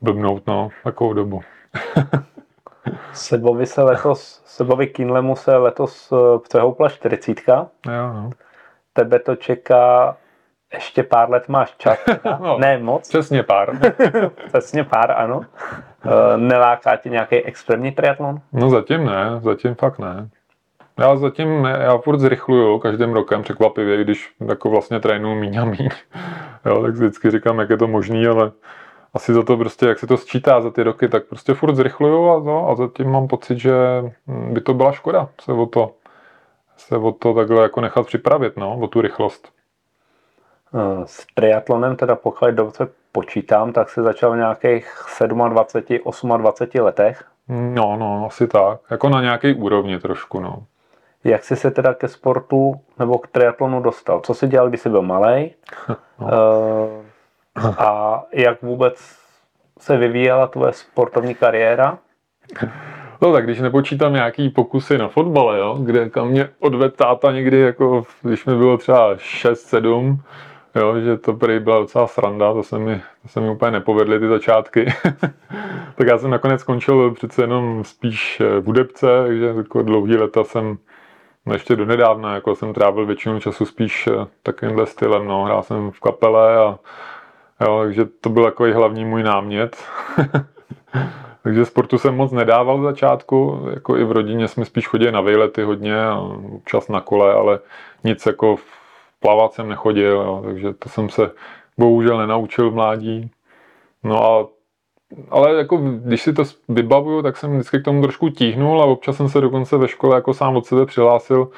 blbnout, 0.01 0.47
no, 0.47 0.69
takovou 0.83 1.13
dobu. 1.13 1.41
Sebovi 3.13 3.65
se 3.65 3.81
letos, 3.81 4.41
Sebovi 4.45 4.87
Kinlemu 4.87 5.35
se 5.35 5.57
letos 5.57 6.11
eh, 6.11 6.39
přehoupla 6.39 6.89
40. 6.89 7.37
Jo, 7.87 8.13
no. 8.13 8.29
Tebe 8.93 9.19
to 9.19 9.35
čeká 9.35 10.17
ještě 10.73 11.03
pár 11.03 11.29
let 11.29 11.49
máš 11.49 11.75
čas. 11.77 11.97
No. 12.39 12.57
ne 12.59 12.77
moc, 12.77 13.09
Přesně 13.09 13.43
pár. 13.43 13.79
přesně 14.47 14.83
pár, 14.83 15.11
ano. 15.11 15.41
Eh, 16.05 16.37
Neláká 16.37 16.95
tě 16.95 17.09
nějaký 17.09 17.35
extrémní 17.35 17.91
triatlon? 17.91 18.41
No 18.53 18.69
zatím 18.69 19.05
ne, 19.05 19.39
zatím 19.39 19.75
fakt 19.75 19.99
ne. 19.99 20.29
Já 20.99 21.15
zatím, 21.15 21.65
já 21.65 21.97
furt 21.97 22.19
zrychluju 22.19 22.79
každým 22.79 23.13
rokem 23.13 23.41
překvapivě, 23.43 24.03
když 24.03 24.29
jako 24.47 24.69
vlastně 24.69 24.99
trénuju 24.99 25.35
míň 25.35 25.57
a 25.59 25.65
míň. 25.65 25.89
Jo, 26.65 26.81
tak 26.83 26.93
vždycky 26.93 27.31
říkám, 27.31 27.59
jak 27.59 27.69
je 27.69 27.77
to 27.77 27.87
možný, 27.87 28.27
ale 28.27 28.51
asi 29.13 29.33
za 29.33 29.43
to 29.43 29.57
prostě, 29.57 29.85
jak 29.85 29.99
se 29.99 30.07
to 30.07 30.17
sčítá 30.17 30.61
za 30.61 30.71
ty 30.71 30.83
roky, 30.83 31.07
tak 31.09 31.23
prostě 31.25 31.53
furt 31.53 31.75
zrychluju 31.75 32.29
a, 32.29 32.39
no, 32.45 32.69
a 32.69 32.75
zatím 32.75 33.09
mám 33.11 33.27
pocit, 33.27 33.57
že 33.59 33.73
by 34.27 34.61
to 34.61 34.73
byla 34.73 34.91
škoda 34.91 35.29
se 35.41 35.51
o 35.53 35.65
to, 35.65 35.93
se 36.81 36.97
o 36.97 37.11
to 37.11 37.33
takhle 37.33 37.63
jako 37.63 37.81
nechat 37.81 38.05
připravit, 38.05 38.57
no, 38.57 38.79
o 38.79 38.87
tu 38.87 39.01
rychlost. 39.01 39.53
Eh, 40.73 41.05
S 41.05 41.25
triatlonem 41.33 41.95
teda 41.95 42.15
pokud 42.15 42.49
dobře 42.49 42.87
počítám, 43.11 43.73
tak 43.73 43.89
se 43.89 44.01
začal 44.01 44.31
v 44.31 44.37
nějakých 44.37 44.93
27, 45.19 46.29
28 46.39 46.81
letech. 46.81 47.23
No, 47.47 47.97
no, 47.97 48.25
asi 48.27 48.47
tak. 48.47 48.79
Jako 48.89 49.09
na 49.09 49.21
nějaké 49.21 49.53
úrovni 49.55 49.99
trošku, 49.99 50.39
no. 50.39 50.63
Jak 51.23 51.43
jsi 51.43 51.55
se 51.55 51.71
teda 51.71 51.93
ke 51.93 52.07
sportu 52.07 52.73
nebo 52.99 53.17
k 53.17 53.27
triatlonu 53.27 53.81
dostal? 53.81 54.21
Co 54.21 54.33
jsi 54.33 54.47
dělal, 54.47 54.69
když 54.69 54.81
jsi 54.81 54.89
byl 54.89 55.01
malý? 55.01 55.51
No. 56.19 57.77
A 57.77 58.23
jak 58.31 58.61
vůbec 58.61 59.15
se 59.79 59.97
vyvíjela 59.97 60.47
tvoje 60.47 60.73
sportovní 60.73 61.35
kariéra? 61.35 61.97
No 63.21 63.33
tak 63.33 63.43
když 63.43 63.59
nepočítám 63.59 64.13
nějaký 64.13 64.49
pokusy 64.49 64.97
na 64.97 65.07
fotbale, 65.07 65.59
jo, 65.59 65.77
kde 65.83 66.09
kam 66.09 66.27
mě 66.27 66.49
odvedl 66.59 66.95
táta 66.95 67.31
někdy, 67.31 67.59
jako 67.59 68.03
když 68.21 68.45
mi 68.45 68.55
bylo 68.57 68.77
třeba 68.77 69.15
6-7, 69.15 70.17
jo, 70.75 70.99
že 70.99 71.17
to 71.17 71.33
prý 71.33 71.59
byla 71.59 71.79
docela 71.79 72.07
sranda, 72.07 72.53
to 72.53 72.63
se 72.63 72.79
mi, 72.79 73.01
to 73.21 73.27
se 73.27 73.41
mi 73.41 73.49
úplně 73.49 73.71
nepovedly 73.71 74.19
ty 74.19 74.27
začátky. 74.27 74.85
tak 75.95 76.07
já 76.07 76.17
jsem 76.17 76.29
nakonec 76.29 76.61
skončil 76.61 77.11
přece 77.11 77.43
jenom 77.43 77.83
spíš 77.83 78.41
v 78.59 78.65
hudebce, 78.65 79.07
takže 79.27 79.45
jako 79.45 79.81
dlouhý 79.81 80.17
leta 80.17 80.43
jsem 80.43 80.77
no 81.45 81.53
ještě 81.53 81.75
do 81.75 81.85
nedávna, 81.85 82.33
jako 82.33 82.55
jsem 82.55 82.73
trávil 82.73 83.05
většinu 83.05 83.39
času 83.39 83.65
spíš 83.65 84.07
eh, 84.07 84.27
takovýmhle 84.43 84.85
stylem, 84.85 85.27
no, 85.27 85.43
hrál 85.43 85.63
jsem 85.63 85.91
v 85.91 85.99
kapele 85.99 86.57
a 86.57 86.79
jo, 87.61 87.79
takže 87.83 88.05
to 88.05 88.29
byl 88.29 88.43
takový 88.43 88.71
hlavní 88.71 89.05
můj 89.05 89.23
námět. 89.23 89.83
Takže 91.43 91.65
sportu 91.65 91.97
jsem 91.97 92.15
moc 92.15 92.31
nedával 92.31 92.79
v 92.79 92.83
začátku, 92.83 93.67
jako 93.73 93.97
i 93.97 94.03
v 94.03 94.11
rodině 94.11 94.47
jsme 94.47 94.65
spíš 94.65 94.87
chodili 94.87 95.11
na 95.11 95.21
vejlety 95.21 95.63
hodně, 95.63 95.95
občas 96.55 96.87
na 96.87 97.01
kole, 97.01 97.33
ale 97.33 97.59
nic 98.03 98.25
jako 98.25 98.55
plavat 99.19 99.53
jsem 99.53 99.69
nechodil, 99.69 100.11
jo, 100.11 100.41
takže 100.45 100.73
to 100.73 100.89
jsem 100.89 101.09
se 101.09 101.31
bohužel 101.77 102.17
nenaučil 102.17 102.71
v 102.71 102.73
mládí. 102.73 103.31
No 104.03 104.23
a 104.25 104.47
ale 105.29 105.53
jako 105.53 105.77
když 105.77 106.21
si 106.21 106.33
to 106.33 106.43
vybavuju, 106.69 107.21
tak 107.21 107.37
jsem 107.37 107.53
vždycky 107.53 107.79
k 107.79 107.85
tomu 107.85 108.01
trošku 108.01 108.29
tíhnul 108.29 108.81
a 108.81 108.85
občas 108.85 109.17
jsem 109.17 109.29
se 109.29 109.41
dokonce 109.41 109.77
ve 109.77 109.87
škole 109.87 110.15
jako 110.15 110.33
sám 110.33 110.55
od 110.55 110.65
sebe 110.65 110.85
přihlásil, 110.85 111.49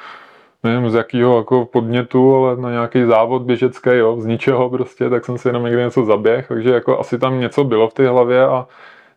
nevím 0.62 0.90
z 0.90 0.94
jakého 0.94 1.38
jako 1.38 1.64
podnětu, 1.64 2.36
ale 2.36 2.56
na 2.56 2.70
nějaký 2.70 3.04
závod 3.04 3.42
běžecký, 3.42 3.90
jo, 3.92 4.20
z 4.20 4.26
ničeho 4.26 4.70
prostě, 4.70 5.10
tak 5.10 5.24
jsem 5.24 5.38
si 5.38 5.48
jenom 5.48 5.64
někde 5.64 5.84
něco 5.84 6.04
zaběh, 6.04 6.48
takže 6.48 6.70
jako 6.70 7.00
asi 7.00 7.18
tam 7.18 7.40
něco 7.40 7.64
bylo 7.64 7.88
v 7.88 7.94
té 7.94 8.08
hlavě 8.08 8.46
a 8.46 8.66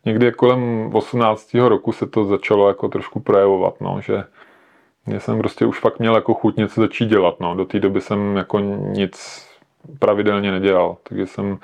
někdy 0.07 0.31
kolem 0.31 0.89
18. 0.95 1.53
roku 1.53 1.91
se 1.91 2.07
to 2.07 2.25
začalo 2.25 2.67
jako 2.67 2.87
trošku 2.87 3.19
projevovat, 3.19 3.81
no, 3.81 4.01
že 4.01 4.23
já 5.07 5.19
jsem 5.19 5.39
prostě 5.39 5.65
už 5.65 5.79
fakt 5.79 5.99
měl 5.99 6.15
jako 6.15 6.33
chuť 6.33 6.57
něco 6.57 6.81
začít 6.81 7.05
dělat, 7.05 7.39
no. 7.39 7.55
Do 7.55 7.65
té 7.65 7.79
doby 7.79 8.01
jsem 8.01 8.35
jako 8.35 8.59
nic 8.59 9.45
pravidelně 9.99 10.51
nedělal, 10.51 10.97
takže 11.03 11.27
jsem 11.27 11.57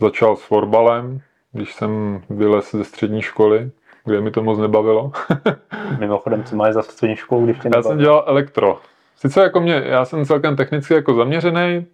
začal 0.00 0.36
s 0.36 0.42
fotbalem, 0.42 1.20
když 1.52 1.74
jsem 1.74 2.22
vylez 2.30 2.70
ze 2.72 2.84
střední 2.84 3.22
školy, 3.22 3.70
kde 4.04 4.20
mi 4.20 4.30
to 4.30 4.42
moc 4.42 4.58
nebavilo. 4.58 5.12
Mimochodem, 5.98 6.44
co 6.44 6.56
máš 6.56 6.74
za 6.74 6.82
střední 6.82 7.16
školu, 7.16 7.44
když 7.44 7.58
tě 7.58 7.70
Já 7.74 7.82
jsem 7.82 7.98
dělal 7.98 8.24
elektro. 8.26 8.78
Sice 9.16 9.40
jako 9.40 9.60
mě, 9.60 9.82
já 9.86 10.04
jsem 10.04 10.24
celkem 10.24 10.56
technicky 10.56 10.94
jako 10.94 11.14
zaměřený, 11.14 11.86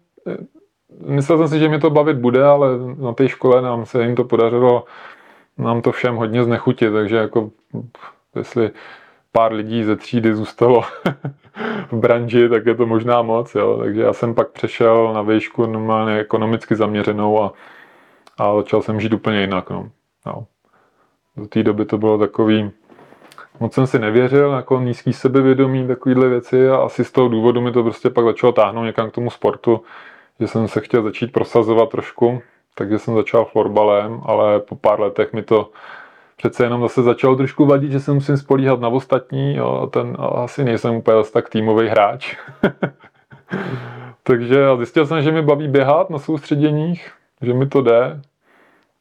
myslel 1.07 1.38
jsem 1.38 1.48
si, 1.48 1.59
že 1.59 1.68
mi 1.68 1.78
to 1.78 1.90
bavit 1.90 2.16
bude, 2.16 2.44
ale 2.44 2.68
na 2.98 3.12
té 3.12 3.28
škole 3.28 3.62
nám 3.62 3.87
se 3.87 4.02
jim 4.02 4.16
to 4.16 4.24
podařilo 4.24 4.85
nám 5.58 5.82
to 5.82 5.92
všem 5.92 6.16
hodně 6.16 6.44
znechutit, 6.44 6.92
takže 6.92 7.16
jako 7.16 7.50
jestli 8.36 8.70
pár 9.32 9.52
lidí 9.52 9.84
ze 9.84 9.96
třídy 9.96 10.34
zůstalo 10.34 10.82
v 11.90 11.96
branži, 11.96 12.48
tak 12.48 12.66
je 12.66 12.74
to 12.74 12.86
možná 12.86 13.22
moc, 13.22 13.54
jo. 13.54 13.78
Takže 13.78 14.02
já 14.02 14.12
jsem 14.12 14.34
pak 14.34 14.50
přešel 14.50 15.12
na 15.14 15.22
výšku 15.22 15.66
normálně 15.66 16.18
ekonomicky 16.18 16.76
zaměřenou 16.76 17.42
a, 17.42 17.52
a 18.38 18.56
začal 18.56 18.82
jsem 18.82 19.00
žít 19.00 19.12
úplně 19.12 19.40
jinak, 19.40 19.70
no. 19.70 19.90
Jo. 20.26 20.46
Do 21.36 21.46
té 21.46 21.62
doby 21.62 21.84
to 21.84 21.98
bylo 21.98 22.18
takový, 22.18 22.70
moc 23.60 23.74
jsem 23.74 23.86
si 23.86 23.98
nevěřil, 23.98 24.52
jako 24.52 24.80
nízký 24.80 25.12
sebevědomí, 25.12 25.86
takovýhle 25.86 26.28
věci 26.28 26.68
a 26.68 26.76
asi 26.76 27.04
z 27.04 27.12
toho 27.12 27.28
důvodu 27.28 27.60
mi 27.60 27.72
to 27.72 27.82
prostě 27.82 28.10
pak 28.10 28.24
začalo 28.24 28.52
táhnout 28.52 28.84
někam 28.84 29.10
k 29.10 29.14
tomu 29.14 29.30
sportu, 29.30 29.82
že 30.40 30.46
jsem 30.46 30.68
se 30.68 30.80
chtěl 30.80 31.02
začít 31.02 31.32
prosazovat 31.32 31.88
trošku, 31.88 32.42
takže 32.74 32.98
jsem 32.98 33.14
začal 33.14 33.44
florbalem, 33.44 34.20
ale 34.24 34.61
po 34.61 34.76
pár 34.76 35.00
letech 35.00 35.32
mi 35.32 35.42
to 35.42 35.70
přece 36.37 36.64
jenom 36.64 36.80
zase 36.80 37.02
začalo 37.02 37.37
trošku 37.37 37.66
vadit, 37.66 37.92
že 37.92 38.00
se 38.00 38.12
musím 38.12 38.37
spolíhat 38.37 38.80
na 38.80 38.88
ostatní, 38.88 39.58
a 39.58 39.87
ten 39.87 40.16
a 40.18 40.26
asi 40.26 40.64
nejsem 40.64 40.94
úplně 40.94 41.16
zase 41.16 41.32
tak 41.32 41.48
týmový 41.48 41.88
hráč. 41.88 42.37
Takže 44.22 44.66
zjistil 44.76 45.06
jsem, 45.06 45.22
že 45.22 45.32
mi 45.32 45.42
baví 45.42 45.68
běhat 45.68 46.11
na 46.11 46.18
soustředěních, 46.18 47.12
že 47.42 47.54
mi 47.54 47.66
to 47.66 47.82
jde. 47.82 48.20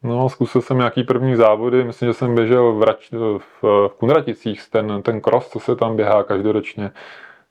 No, 0.03 0.29
zkusil 0.29 0.61
jsem 0.61 0.77
nějaký 0.77 1.03
první 1.03 1.35
závody, 1.35 1.83
myslím, 1.83 2.09
že 2.09 2.13
jsem 2.13 2.35
běžel 2.35 2.73
v, 2.73 2.83
Rač, 2.83 3.11
v, 3.11 3.41
v 3.87 3.93
Kunraticích, 3.97 4.69
ten, 4.69 5.01
ten 5.01 5.21
cross, 5.21 5.49
co 5.49 5.59
se 5.59 5.75
tam 5.75 5.95
běhá 5.95 6.23
každoročně, 6.23 6.91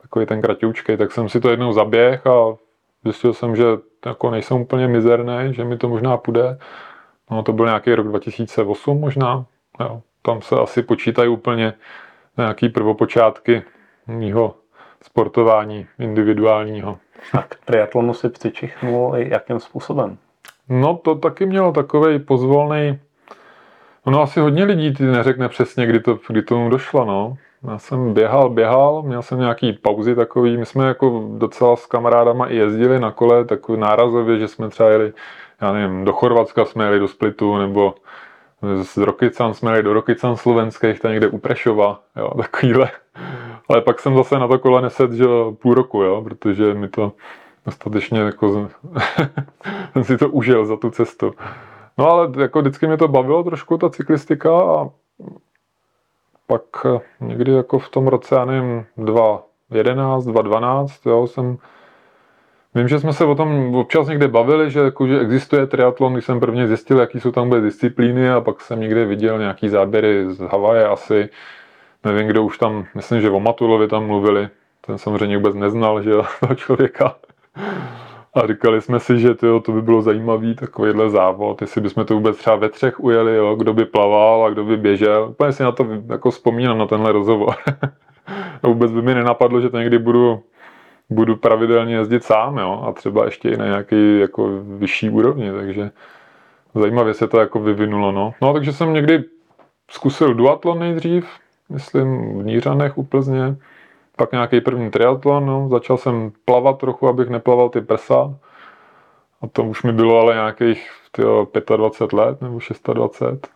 takový 0.02 0.26
ten 0.26 0.42
kratoučkej, 0.42 0.96
tak 0.96 1.12
jsem 1.12 1.28
si 1.28 1.40
to 1.40 1.50
jednou 1.50 1.72
zaběh 1.72 2.26
a 2.26 2.56
zjistil 3.04 3.34
jsem, 3.34 3.56
že 3.56 3.64
jako 4.06 4.30
nejsem 4.30 4.60
úplně 4.60 4.88
mizerný, 4.88 5.54
že 5.54 5.64
mi 5.64 5.76
to 5.76 5.88
možná 5.88 6.16
půjde. 6.16 6.58
No, 7.30 7.42
to 7.42 7.52
byl 7.52 7.66
nějaký 7.66 7.94
rok 7.94 8.08
2008 8.08 9.00
možná. 9.00 9.44
Jo. 9.80 10.02
Tam 10.22 10.42
se 10.42 10.54
asi 10.54 10.82
počítají 10.82 11.28
úplně 11.28 11.74
nějaký 12.38 12.68
prvopočátky 12.68 13.62
mýho 14.06 14.54
sportování 15.02 15.86
individuálního. 15.98 16.98
A 17.32 17.42
k 17.42 17.54
triatlonu 17.64 18.14
si 18.14 18.28
přičichnul 18.28 19.16
jakým 19.16 19.60
způsobem? 19.60 20.18
No 20.68 20.96
to 20.96 21.14
taky 21.14 21.46
mělo 21.46 21.72
takový 21.72 22.18
pozvolný. 22.18 22.98
No 24.06 24.22
asi 24.22 24.40
hodně 24.40 24.64
lidí 24.64 24.94
ty 24.94 25.04
neřekne 25.04 25.48
přesně, 25.48 25.86
kdy 25.86 26.00
to, 26.00 26.18
kdy 26.28 26.42
tomu 26.42 26.70
došlo, 26.70 27.04
no. 27.04 27.36
Já 27.68 27.78
jsem 27.78 28.14
běhal, 28.14 28.50
běhal, 28.50 29.02
měl 29.02 29.22
jsem 29.22 29.38
nějaký 29.38 29.72
pauzy 29.72 30.14
takový, 30.14 30.56
my 30.56 30.66
jsme 30.66 30.86
jako 30.86 31.28
docela 31.38 31.76
s 31.76 31.86
kamarádama 31.86 32.46
i 32.46 32.56
jezdili 32.56 33.00
na 33.00 33.10
kole, 33.10 33.44
takový 33.44 33.80
nárazově, 33.80 34.38
že 34.38 34.48
jsme 34.48 34.68
třeba 34.68 34.88
jeli, 34.88 35.12
já 35.60 35.72
nevím, 35.72 36.04
do 36.04 36.12
Chorvatska 36.12 36.64
jsme 36.64 36.84
jeli 36.84 36.98
do 36.98 37.08
Splitu, 37.08 37.58
nebo 37.58 37.94
z 38.82 38.96
Rokycan 38.96 39.54
jsme 39.54 39.70
jeli 39.70 39.82
do 39.82 39.92
Rokycan 39.92 40.36
slovenských, 40.36 41.00
tam 41.00 41.10
někde 41.10 41.28
u 41.28 41.38
Prešova, 41.38 42.00
jo, 42.16 42.30
takovýhle. 42.36 42.90
Ale 43.68 43.80
pak 43.80 44.00
jsem 44.00 44.16
zase 44.16 44.38
na 44.38 44.48
to 44.48 44.58
kole 44.58 44.82
neset, 44.82 45.12
že 45.12 45.26
půl 45.62 45.74
roku, 45.74 46.02
jo, 46.02 46.22
protože 46.22 46.74
mi 46.74 46.88
to 46.88 47.12
dostatečně 47.66 48.20
jako 48.20 48.68
jsem 49.92 50.04
si 50.04 50.18
to 50.18 50.28
užil 50.28 50.66
za 50.66 50.76
tu 50.76 50.90
cestu. 50.90 51.34
No 51.98 52.10
ale 52.10 52.28
jako 52.40 52.60
vždycky 52.60 52.86
mě 52.86 52.96
to 52.96 53.08
bavilo 53.08 53.44
trošku 53.44 53.78
ta 53.78 53.90
cyklistika 53.90 54.60
a 54.60 54.88
pak 56.50 56.86
někdy 57.20 57.52
jako 57.52 57.78
v 57.78 57.88
tom 57.88 58.08
roce, 58.08 58.34
já 58.34 58.44
nevím, 58.44 58.84
2011, 58.96 60.24
2012, 60.24 61.06
jo, 61.06 61.26
jsem 61.26 61.58
Vím, 62.74 62.88
že 62.88 63.00
jsme 63.00 63.12
se 63.12 63.24
o 63.24 63.34
tom 63.34 63.74
občas 63.74 64.08
někde 64.08 64.28
bavili, 64.28 64.70
že, 64.70 64.80
jako, 64.80 65.06
že 65.06 65.20
existuje 65.20 65.66
triatlon, 65.66 66.12
když 66.12 66.24
jsem 66.24 66.40
prvně 66.40 66.68
zjistil, 66.68 66.98
jaký 66.98 67.20
jsou 67.20 67.30
tam 67.30 67.48
bude 67.48 67.60
disciplíny 67.60 68.30
a 68.30 68.40
pak 68.40 68.60
jsem 68.60 68.80
někde 68.80 69.04
viděl 69.04 69.38
nějaký 69.38 69.68
záběry 69.68 70.34
z 70.34 70.40
Havaje 70.40 70.86
asi. 70.86 71.28
Nevím, 72.04 72.26
kdo 72.26 72.44
už 72.44 72.58
tam, 72.58 72.86
myslím, 72.94 73.20
že 73.20 73.30
o 73.30 73.40
Matulovi 73.40 73.88
tam 73.88 74.06
mluvili. 74.06 74.48
Ten 74.86 74.98
samozřejmě 74.98 75.36
vůbec 75.36 75.54
neznal, 75.54 76.02
že 76.02 76.10
toho 76.40 76.54
člověka. 76.54 77.14
A 78.34 78.46
říkali 78.46 78.80
jsme 78.80 79.00
si, 79.00 79.18
že 79.18 79.34
tyjo, 79.34 79.60
to 79.60 79.72
by 79.72 79.82
bylo 79.82 80.02
zajímavý 80.02 80.54
takovýhle 80.54 81.10
závod, 81.10 81.60
jestli 81.60 81.80
bychom 81.80 82.04
to 82.04 82.14
vůbec 82.14 82.36
třeba 82.36 82.56
ve 82.56 82.68
třech 82.68 83.00
ujeli, 83.00 83.36
jo, 83.36 83.54
kdo 83.54 83.74
by 83.74 83.84
plaval 83.84 84.44
a 84.44 84.50
kdo 84.50 84.64
by 84.64 84.76
běžel. 84.76 85.26
Úplně 85.30 85.52
si 85.52 85.62
na 85.62 85.72
to 85.72 85.86
jako 86.08 86.30
vzpomínám, 86.30 86.78
na 86.78 86.86
tenhle 86.86 87.12
rozhovor. 87.12 87.54
a 88.62 88.68
vůbec 88.68 88.92
by 88.92 89.02
mi 89.02 89.14
nenapadlo, 89.14 89.60
že 89.60 89.68
to 89.70 89.78
někdy 89.78 89.98
budu, 89.98 90.42
budu 91.10 91.36
pravidelně 91.36 91.94
jezdit 91.94 92.24
sám, 92.24 92.58
jo, 92.58 92.84
a 92.88 92.92
třeba 92.92 93.24
ještě 93.24 93.48
i 93.48 93.56
na 93.56 93.64
nějaký 93.64 94.18
jako 94.18 94.48
vyšší 94.78 95.10
úrovni, 95.10 95.52
takže 95.52 95.90
zajímavě 96.74 97.14
se 97.14 97.28
to 97.28 97.40
jako 97.40 97.60
vyvinulo, 97.60 98.12
no. 98.12 98.34
No, 98.42 98.52
takže 98.52 98.72
jsem 98.72 98.92
někdy 98.92 99.24
zkusil 99.90 100.34
duatlon 100.34 100.78
nejdřív, 100.78 101.28
myslím 101.68 102.38
v 102.38 102.44
Nířanech 102.44 102.98
u 102.98 103.02
Plzně, 103.02 103.56
pak 104.20 104.32
nějaký 104.32 104.60
první 104.60 104.90
triatlon, 104.90 105.46
no. 105.46 105.68
začal 105.68 105.96
jsem 105.96 106.32
plavat 106.44 106.78
trochu, 106.78 107.08
abych 107.08 107.28
neplaval 107.28 107.68
ty 107.68 107.80
prsa. 107.80 108.38
A 109.40 109.46
to 109.46 109.64
už 109.64 109.82
mi 109.82 109.92
bylo 109.92 110.20
ale 110.20 110.34
nějakých 110.34 110.90
tyjo, 111.10 111.46
25 111.76 112.12
let 112.12 112.40
nebo 112.40 112.58
26, 112.92 113.48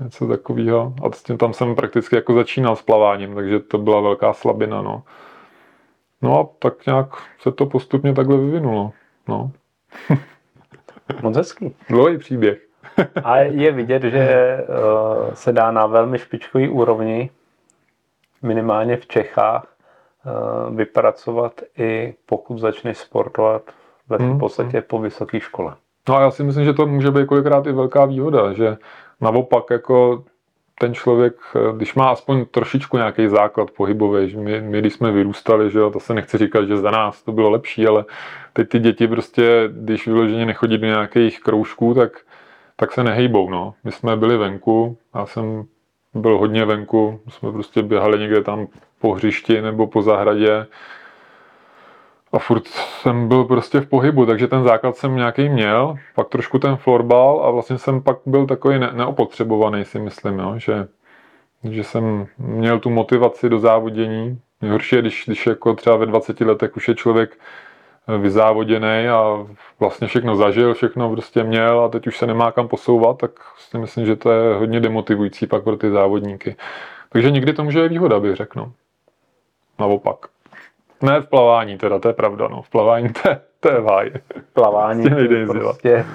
něco 0.00 0.26
takového. 0.26 0.94
A 1.02 1.12
s 1.12 1.22
tím 1.22 1.38
tam 1.38 1.52
jsem 1.52 1.74
prakticky 1.74 2.16
jako 2.16 2.34
začínal 2.34 2.76
s 2.76 2.82
plaváním, 2.82 3.34
takže 3.34 3.60
to 3.60 3.78
byla 3.78 4.00
velká 4.00 4.32
slabina. 4.32 4.82
No, 4.82 5.02
no 6.22 6.40
a 6.40 6.48
tak 6.58 6.86
nějak 6.86 7.06
se 7.40 7.52
to 7.52 7.66
postupně 7.66 8.14
takhle 8.14 8.36
vyvinulo. 8.36 8.92
No. 9.28 9.50
Moc 11.22 11.36
hezký. 11.36 11.74
Dlouhý 11.88 12.18
příběh. 12.18 12.58
A 13.24 13.36
je 13.38 13.72
vidět, 13.72 14.02
že 14.02 14.58
uh, 14.68 15.34
se 15.34 15.52
dá 15.52 15.70
na 15.70 15.86
velmi 15.86 16.18
špičkový 16.18 16.68
úrovni, 16.68 17.30
minimálně 18.42 18.96
v 18.96 19.06
Čechách, 19.06 19.75
vypracovat 20.70 21.60
i 21.78 22.14
pokud 22.26 22.58
začneš 22.58 22.98
sportovat 22.98 23.62
ve 24.08 24.16
Hmm, 24.16 24.36
v 24.36 24.38
podstatě 24.38 24.80
po 24.80 24.98
vysoké 24.98 25.40
škole. 25.40 25.74
No 26.08 26.16
a 26.16 26.20
já 26.20 26.30
si 26.30 26.44
myslím, 26.44 26.64
že 26.64 26.72
to 26.72 26.86
může 26.86 27.10
být 27.10 27.26
kolikrát 27.26 27.66
i 27.66 27.72
velká 27.72 28.04
výhoda, 28.04 28.52
že 28.52 28.76
naopak 29.20 29.64
jako 29.70 30.24
ten 30.80 30.94
člověk, 30.94 31.34
eh, 31.56 31.76
když 31.76 31.94
má 31.94 32.10
aspoň 32.10 32.44
trošičku 32.50 32.96
nějaký 32.96 33.28
základ 33.28 33.70
pohybový, 33.70 34.30
že 34.30 34.38
my, 34.38 34.60
my 34.60 34.78
když 34.78 34.92
jsme 34.92 35.12
vyrůstali, 35.12 35.70
že 35.70 35.78
jo, 35.78 35.90
to 35.90 36.00
se 36.00 36.14
nechce 36.14 36.38
říkat, 36.38 36.64
že 36.64 36.76
za 36.76 36.90
nás 36.90 37.22
to 37.22 37.32
bylo 37.32 37.50
lepší, 37.50 37.86
ale 37.86 38.04
teď 38.52 38.68
ty 38.68 38.78
děti 38.78 39.08
prostě, 39.08 39.68
když 39.72 40.06
vyloženě 40.06 40.46
nechodí 40.46 40.78
do 40.78 40.86
nějakých 40.86 41.40
kroužků, 41.40 41.94
tak, 41.94 42.12
tak 42.76 42.92
se 42.92 43.04
nehejbou, 43.04 43.50
no. 43.50 43.74
My 43.84 43.92
jsme 43.92 44.16
byli 44.16 44.36
venku, 44.36 44.98
já 45.14 45.26
jsem 45.26 45.64
byl 46.20 46.38
hodně 46.38 46.64
venku, 46.64 47.20
jsme 47.28 47.52
prostě 47.52 47.82
běhali 47.82 48.18
někde 48.18 48.42
tam 48.42 48.66
po 49.00 49.12
hřišti 49.12 49.62
nebo 49.62 49.86
po 49.86 50.02
zahradě, 50.02 50.66
a 52.32 52.38
furt 52.38 52.66
jsem 52.66 53.28
byl 53.28 53.44
prostě 53.44 53.80
v 53.80 53.86
pohybu, 53.86 54.26
takže 54.26 54.48
ten 54.48 54.64
základ 54.64 54.96
jsem 54.96 55.16
nějaký 55.16 55.48
měl, 55.48 55.96
pak 56.14 56.28
trošku 56.28 56.58
ten 56.58 56.76
florbal 56.76 57.44
a 57.44 57.50
vlastně 57.50 57.78
jsem 57.78 58.02
pak 58.02 58.16
byl 58.26 58.46
takový 58.46 58.78
ne- 58.78 58.90
neopotřebovaný, 58.92 59.84
si 59.84 59.98
myslím, 59.98 60.38
jo, 60.38 60.54
že, 60.56 60.88
že 61.70 61.84
jsem 61.84 62.26
měl 62.38 62.78
tu 62.78 62.90
motivaci 62.90 63.48
do 63.48 63.58
závodění. 63.58 64.40
Nejhorší 64.62 64.96
je, 64.96 65.02
když, 65.02 65.24
když 65.26 65.46
jako 65.46 65.74
třeba 65.74 65.96
ve 65.96 66.06
20 66.06 66.40
letech 66.40 66.76
už 66.76 66.88
je 66.88 66.94
člověk 66.94 67.38
vyzávoděný 68.18 69.08
a 69.08 69.46
vlastně 69.80 70.06
všechno 70.06 70.36
zažil, 70.36 70.74
všechno 70.74 71.10
prostě 71.10 71.44
měl 71.44 71.80
a 71.80 71.88
teď 71.88 72.06
už 72.06 72.18
se 72.18 72.26
nemá 72.26 72.52
kam 72.52 72.68
posouvat, 72.68 73.18
tak 73.18 73.30
si 73.58 73.78
myslím, 73.78 74.06
že 74.06 74.16
to 74.16 74.30
je 74.30 74.54
hodně 74.54 74.80
demotivující 74.80 75.46
pak 75.46 75.64
pro 75.64 75.76
ty 75.76 75.90
závodníky. 75.90 76.56
Takže 77.08 77.30
někdy 77.30 77.52
to 77.52 77.64
může 77.64 77.82
být 77.82 77.88
výhoda, 77.88 78.20
bych 78.20 78.36
řekl. 78.36 78.60
No. 78.60 78.72
Naopak. 79.78 80.16
Ne 81.02 81.20
v 81.20 81.26
plavání 81.26 81.78
teda, 81.78 81.98
to 81.98 82.08
je 82.08 82.14
pravda, 82.14 82.48
no. 82.48 82.62
V 82.62 82.70
plavání 82.70 83.08
to 83.08 83.28
je, 83.28 83.40
to 83.60 83.70
je 83.72 83.80
v 83.80 83.86
háji. 83.86 84.12
Plavání 84.52 85.02
Prostě 85.02 85.20
nejde 85.20 85.38
jezdit. 85.38 85.58
prostě 85.58 86.06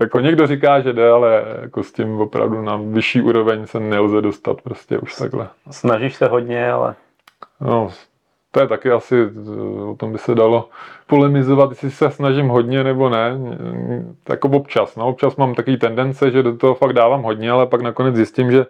Jako 0.00 0.20
někdo 0.20 0.46
říká, 0.46 0.80
že 0.80 0.92
jde, 0.92 1.10
ale 1.10 1.44
jako 1.62 1.82
s 1.82 1.92
tím 1.92 2.20
opravdu 2.20 2.62
na 2.62 2.76
vyšší 2.76 3.22
úroveň 3.22 3.66
se 3.66 3.80
nelze 3.80 4.22
dostat 4.22 4.62
prostě 4.62 4.98
už 4.98 5.14
takhle. 5.14 5.48
snažíš 5.70 6.14
se 6.14 6.26
hodně, 6.26 6.72
ale 6.72 6.94
No, 7.60 7.90
to 8.54 8.60
je 8.60 8.68
taky 8.68 8.90
asi, 8.90 9.30
o 9.90 9.94
tom 9.94 10.12
by 10.12 10.18
se 10.18 10.34
dalo 10.34 10.68
polemizovat, 11.06 11.70
jestli 11.70 11.90
se 11.90 12.10
snažím 12.10 12.48
hodně 12.48 12.84
nebo 12.84 13.10
ne. 13.10 13.38
Jako 14.28 14.48
občas, 14.48 14.96
no, 14.96 15.08
občas 15.08 15.36
mám 15.36 15.54
takový 15.54 15.76
tendence, 15.76 16.30
že 16.30 16.42
do 16.42 16.56
toho 16.56 16.74
fakt 16.74 16.92
dávám 16.92 17.22
hodně, 17.22 17.50
ale 17.50 17.66
pak 17.66 17.80
nakonec 17.80 18.14
zjistím, 18.14 18.50
že 18.50 18.66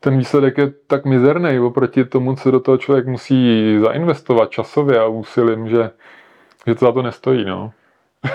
ten 0.00 0.18
výsledek 0.18 0.58
je 0.58 0.72
tak 0.86 1.04
mizerný 1.04 1.60
oproti 1.60 2.04
tomu, 2.04 2.36
co 2.36 2.50
do 2.50 2.60
toho 2.60 2.78
člověk 2.78 3.06
musí 3.06 3.78
zainvestovat 3.80 4.50
časově 4.50 5.00
a 5.00 5.06
úsilím, 5.06 5.68
že, 5.68 5.90
že 6.66 6.74
to 6.74 6.84
za 6.84 6.92
to 6.92 7.02
nestojí, 7.02 7.44
no. 7.44 7.72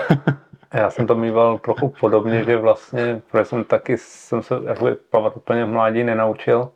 já 0.74 0.90
jsem 0.90 1.06
to 1.06 1.14
mýval 1.14 1.58
trochu 1.58 1.94
podobně, 2.00 2.44
že 2.44 2.56
vlastně, 2.56 3.22
protože 3.30 3.44
jsem 3.44 3.64
taky 3.64 3.98
jsem 3.98 4.42
se 4.42 4.54
jakoby 4.64 4.96
plavat 5.10 5.36
úplně 5.36 5.64
v 5.64 5.68
mládí 5.68 6.04
nenaučil 6.04 6.68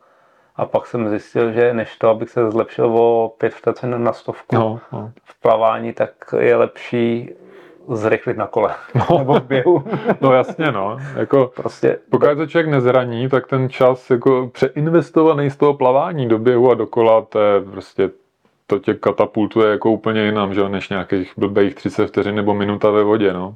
a 0.55 0.65
pak 0.65 0.87
jsem 0.87 1.09
zjistil, 1.09 1.51
že 1.51 1.73
než 1.73 1.97
to, 1.97 2.09
abych 2.09 2.29
se 2.29 2.51
zlepšil 2.51 2.85
o 2.97 3.33
5 3.37 3.53
vteřin 3.53 4.03
na 4.03 4.13
stovku 4.13 4.55
No, 4.55 4.79
no. 4.91 5.11
v 5.23 5.41
plavání, 5.41 5.93
tak 5.93 6.11
je 6.39 6.55
lepší 6.55 7.29
zrychlit 7.89 8.37
na 8.37 8.47
kole 8.47 8.75
nebo 9.19 9.33
v 9.33 9.43
běhu. 9.43 9.83
no 10.21 10.33
jasně, 10.33 10.71
no. 10.71 10.97
Jako, 11.15 11.51
Prostě 11.55 11.99
Pokud 12.09 12.37
se 12.37 12.47
člověk 12.47 12.67
nezraní, 12.71 13.29
tak 13.29 13.47
ten 13.47 13.69
čas 13.69 14.09
jako 14.09 14.49
přeinvestovaný 14.53 15.49
z 15.49 15.57
toho 15.57 15.73
plavání 15.73 16.27
do 16.27 16.39
běhu 16.39 16.71
a 16.71 16.73
dokola, 16.73 17.21
to 17.21 17.39
je 17.39 17.61
prostě 17.61 18.09
to 18.67 18.79
tě 18.79 18.93
katapultuje 18.93 19.71
jako 19.71 19.91
úplně 19.91 20.25
jinam, 20.25 20.53
že 20.53 20.69
než 20.69 20.89
nějakých 20.89 21.33
blbých 21.37 21.75
30 21.75 22.07
vteřin 22.07 22.35
nebo 22.35 22.53
minuta 22.53 22.89
ve 22.89 23.03
vodě, 23.03 23.33
no. 23.33 23.55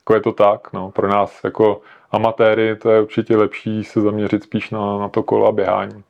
Jako 0.00 0.14
je 0.14 0.20
to 0.20 0.32
tak, 0.32 0.72
no. 0.72 0.90
Pro 0.90 1.08
nás 1.08 1.40
jako 1.44 1.80
amatéry 2.10 2.76
to 2.76 2.90
je 2.90 3.00
určitě 3.02 3.36
lepší 3.36 3.84
se 3.84 4.00
zaměřit 4.00 4.42
spíš 4.42 4.70
na, 4.70 4.98
na 4.98 5.08
to 5.08 5.22
kolo 5.22 5.46
a 5.46 5.52
běhání. 5.52 6.02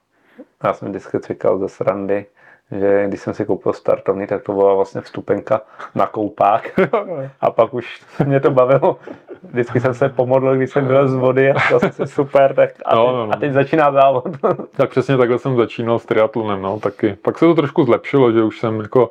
Já 0.64 0.72
jsem 0.72 0.88
vždycky 0.88 1.18
říkal 1.28 1.58
ze 1.58 1.68
srandy, 1.68 2.26
že 2.78 3.04
když 3.08 3.20
jsem 3.20 3.34
si 3.34 3.44
koupil 3.44 3.72
startovní, 3.72 4.26
tak 4.26 4.42
to 4.42 4.52
byla 4.52 4.74
vlastně 4.74 5.00
vstupenka 5.00 5.60
na 5.94 6.06
koupák. 6.06 6.80
A 7.40 7.50
pak 7.50 7.74
už 7.74 8.02
mě 8.26 8.40
to 8.40 8.50
bavilo. 8.50 8.96
Vždycky 9.42 9.80
jsem 9.80 9.94
se 9.94 10.08
pomodlil, 10.08 10.56
když 10.56 10.70
jsem 10.70 10.86
byl 10.86 11.08
z 11.08 11.14
vody 11.14 11.50
a 11.50 11.54
to 11.70 11.78
zase 11.78 12.06
super. 12.06 12.54
Tak 12.54 12.70
a, 12.84 12.94
No, 12.94 13.06
teď, 13.06 13.14
no, 13.14 13.26
no. 13.26 13.32
a 13.32 13.36
teď 13.36 13.52
začíná 13.52 13.92
závod. 13.92 14.24
Tak 14.76 14.90
přesně 14.90 15.16
takhle 15.16 15.38
jsem 15.38 15.56
začínal 15.56 15.98
s 15.98 16.06
triatlonem, 16.06 16.62
no, 16.62 16.80
taky. 16.80 17.16
Pak 17.22 17.38
se 17.38 17.44
to 17.44 17.54
trošku 17.54 17.84
zlepšilo, 17.84 18.32
že 18.32 18.42
už 18.42 18.60
jsem 18.60 18.80
jako, 18.80 19.10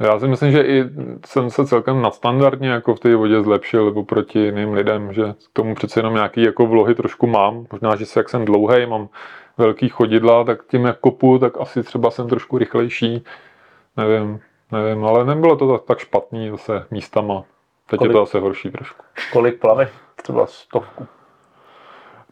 já 0.00 0.18
si 0.18 0.28
myslím, 0.28 0.52
že 0.52 0.62
i 0.62 0.84
jsem 1.26 1.50
se 1.50 1.66
celkem 1.66 2.02
nadstandardně 2.02 2.68
jako 2.68 2.94
v 2.94 3.00
té 3.00 3.16
vodě 3.16 3.42
zlepšil 3.42 3.92
oproti 3.96 4.38
jiným 4.38 4.72
lidem, 4.72 5.12
že 5.12 5.22
k 5.32 5.52
tomu 5.52 5.74
přece 5.74 6.00
jenom 6.00 6.14
nějaký 6.14 6.42
jako 6.42 6.66
vlohy 6.66 6.94
trošku 6.94 7.26
mám. 7.26 7.66
Možná, 7.72 7.96
že 7.96 8.06
se 8.06 8.20
jak 8.20 8.28
jsem 8.28 8.44
dlouhý, 8.44 8.86
mám 8.86 9.08
velký 9.58 9.88
chodidla, 9.88 10.44
tak 10.44 10.66
tím 10.66 10.84
jak 10.84 10.98
kopu, 11.00 11.38
tak 11.38 11.60
asi 11.60 11.82
třeba 11.82 12.10
jsem 12.10 12.28
trošku 12.28 12.58
rychlejší. 12.58 13.24
Nevím, 13.96 14.40
nevím, 14.72 15.04
ale 15.04 15.24
nebylo 15.24 15.56
to 15.56 15.72
tak, 15.72 15.82
tak 15.86 15.98
špatný 15.98 16.50
zase 16.50 16.86
místama. 16.90 17.44
Teď 17.86 18.00
je 18.00 18.08
Kolik- 18.08 18.12
to 18.12 18.18
zase 18.18 18.40
horší 18.40 18.70
trošku. 18.70 19.04
Kolik 19.32 19.60
plaveš? 19.60 19.88
Třeba 20.22 20.46
stovku. 20.46 21.06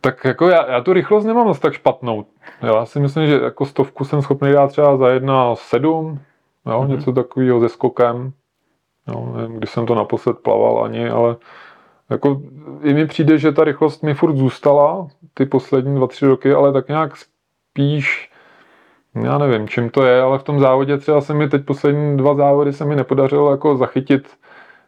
Tak 0.00 0.24
jako 0.24 0.48
já, 0.48 0.70
já 0.70 0.80
tu 0.80 0.92
rychlost 0.92 1.24
nemám 1.24 1.48
zase 1.48 1.60
tak 1.60 1.72
špatnou. 1.72 2.26
Já 2.62 2.86
si 2.86 3.00
myslím, 3.00 3.26
že 3.26 3.40
jako 3.42 3.66
stovku 3.66 4.04
jsem 4.04 4.22
schopný 4.22 4.52
dát 4.52 4.68
třeba 4.68 4.96
za 4.96 5.08
jedna 5.08 5.56
sedm, 5.56 6.20
jo, 6.68 6.82
mm-hmm. 6.82 6.88
něco 6.88 7.12
takového 7.12 7.60
se 7.60 7.68
skokem. 7.68 8.32
Jo, 9.08 9.32
nevím, 9.36 9.56
když 9.56 9.70
jsem 9.70 9.86
to 9.86 9.94
naposled 9.94 10.38
plaval 10.38 10.84
ani, 10.84 11.10
ale 11.10 11.36
jako 12.10 12.42
i 12.82 12.94
mi 12.94 13.06
přijde, 13.06 13.38
že 13.38 13.52
ta 13.52 13.64
rychlost 13.64 14.02
mi 14.02 14.14
furt 14.14 14.36
zůstala 14.36 15.08
ty 15.34 15.46
poslední 15.46 15.96
dva, 15.96 16.06
tři 16.06 16.26
roky, 16.26 16.52
ale 16.52 16.72
tak 16.72 16.88
nějak 16.88 17.12
spíš, 17.16 18.30
já 19.22 19.38
nevím, 19.38 19.68
čím 19.68 19.90
to 19.90 20.04
je, 20.04 20.22
ale 20.22 20.38
v 20.38 20.42
tom 20.42 20.60
závodě 20.60 20.98
třeba 20.98 21.20
se 21.20 21.34
mi 21.34 21.48
teď 21.48 21.64
poslední 21.64 22.16
dva 22.16 22.34
závody 22.34 22.72
se 22.72 22.84
mi 22.84 22.96
nepodařilo 22.96 23.50
jako 23.50 23.76
zachytit 23.76 24.28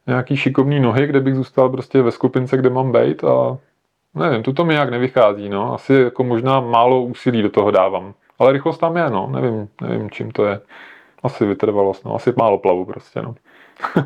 nějaký 0.07 0.37
šikovný 0.37 0.81
nohy, 0.81 1.07
kde 1.07 1.21
bych 1.21 1.35
zůstal 1.35 1.69
prostě 1.69 2.03
ve 2.03 2.11
skupince, 2.11 2.57
kde 2.57 2.71
mám 2.71 2.93
být 2.93 3.25
a 3.25 3.59
nevím, 4.15 4.43
tu 4.43 4.53
to 4.53 4.65
mi 4.65 4.75
nějak 4.75 4.91
nevychází, 4.91 5.49
no. 5.49 5.75
Asi 5.75 5.95
jako 5.95 6.25
možná 6.25 6.61
málo 6.61 7.03
úsilí 7.03 7.43
do 7.43 7.51
toho 7.51 7.71
dávám. 7.71 8.15
Ale 8.39 8.53
rychlost 8.53 8.79
tam 8.79 8.97
je, 8.97 9.11
no. 9.11 9.29
Nevím, 9.33 9.69
nevím, 9.81 10.11
čím 10.11 10.31
to 10.31 10.45
je. 10.45 10.61
Asi 11.23 11.47
vytrvalost, 11.47 12.05
no. 12.05 12.15
Asi 12.15 12.33
málo 12.37 12.59
plavu 12.59 12.85
prostě, 12.85 13.23
no. 13.23 13.35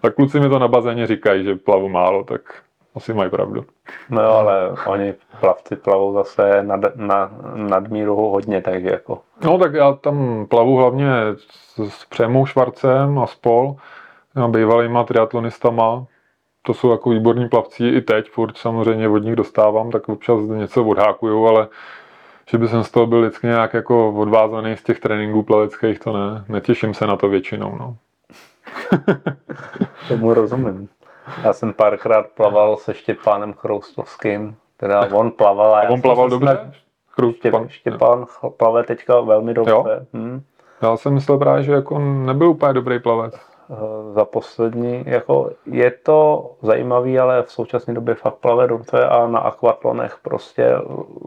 tak 0.00 0.14
kluci 0.14 0.40
mi 0.40 0.48
to 0.48 0.58
na 0.58 0.68
bazéně 0.68 1.06
říkají, 1.06 1.44
že 1.44 1.54
plavu 1.54 1.88
málo, 1.88 2.24
tak 2.24 2.40
asi 2.94 3.14
mají 3.14 3.30
pravdu. 3.30 3.64
No 4.10 4.22
ale 4.22 4.70
oni 4.86 5.14
plavci 5.40 5.76
plavou 5.76 6.14
zase 6.14 6.62
nad, 6.62 6.80
na, 6.96 7.30
nadmíru 7.54 8.16
hodně, 8.16 8.60
takže 8.60 8.88
jako 8.88 9.20
No 9.44 9.58
tak 9.58 9.74
já 9.74 9.92
tam 9.92 10.46
plavu 10.46 10.76
hlavně 10.76 11.08
s, 11.36 11.78
s 11.88 12.04
Přemou 12.04 12.46
Švarcem 12.46 13.18
a 13.18 13.26
spol, 13.26 13.76
a 14.34 14.48
bývalýma 14.48 15.04
triatlonistama. 15.04 16.06
To 16.62 16.74
jsou 16.74 16.90
jako 16.90 17.10
výborní 17.10 17.48
plavci 17.48 17.88
i 17.88 18.00
teď, 18.00 18.30
furt 18.30 18.56
samozřejmě 18.56 19.08
od 19.08 19.18
nich 19.18 19.36
dostávám, 19.36 19.90
tak 19.90 20.08
občas 20.08 20.40
něco 20.40 20.84
odhákuju, 20.84 21.46
ale 21.46 21.68
že 22.50 22.58
by 22.58 22.68
jsem 22.68 22.84
z 22.84 22.90
toho 22.90 23.06
byl 23.06 23.20
vždycky 23.20 23.46
nějak 23.46 23.74
jako 23.74 24.12
odvázaný 24.12 24.76
z 24.76 24.82
těch 24.82 25.00
tréninků 25.00 25.42
plaveckých, 25.42 25.98
to 25.98 26.12
ne. 26.12 26.44
Netěším 26.48 26.94
se 26.94 27.06
na 27.06 27.16
to 27.16 27.28
většinou, 27.28 27.76
no. 27.78 27.96
tomu 30.08 30.34
rozumím. 30.34 30.88
Já 31.44 31.52
jsem 31.52 31.72
párkrát 31.72 32.26
plaval 32.26 32.76
se 32.76 32.94
Štěpánem 32.94 33.52
Chroustovským, 33.52 34.56
teda 34.76 35.08
on 35.12 35.30
plaval 35.30 35.74
a, 35.74 35.80
A 35.80 35.88
on 35.88 36.02
plaval 36.02 36.28
dobře? 36.28 36.72
Štěpán 37.68 38.24
ch- 38.24 38.50
plave 38.56 38.82
teďka 38.82 39.20
velmi 39.20 39.54
dobře. 39.54 39.70
Jo? 39.72 39.84
Hm. 40.14 40.42
já 40.82 40.96
jsem 40.96 41.14
myslel 41.14 41.38
právě, 41.38 41.62
že 41.62 41.72
jako 41.72 41.98
nebyl 41.98 42.48
úplně 42.48 42.72
dobrý 42.72 42.98
plavec. 42.98 43.53
Eh, 43.70 44.12
Za 44.12 44.24
poslední, 44.24 45.04
jako 45.06 45.50
je 45.66 45.90
to 45.90 46.50
zajímavý, 46.62 47.18
ale 47.18 47.42
v 47.42 47.52
současné 47.52 47.94
době 47.94 48.14
fakt 48.14 48.34
plave 48.34 48.66
dobře 48.66 49.04
a 49.04 49.26
na 49.26 49.38
akvatlonech 49.38 50.18
prostě 50.22 50.74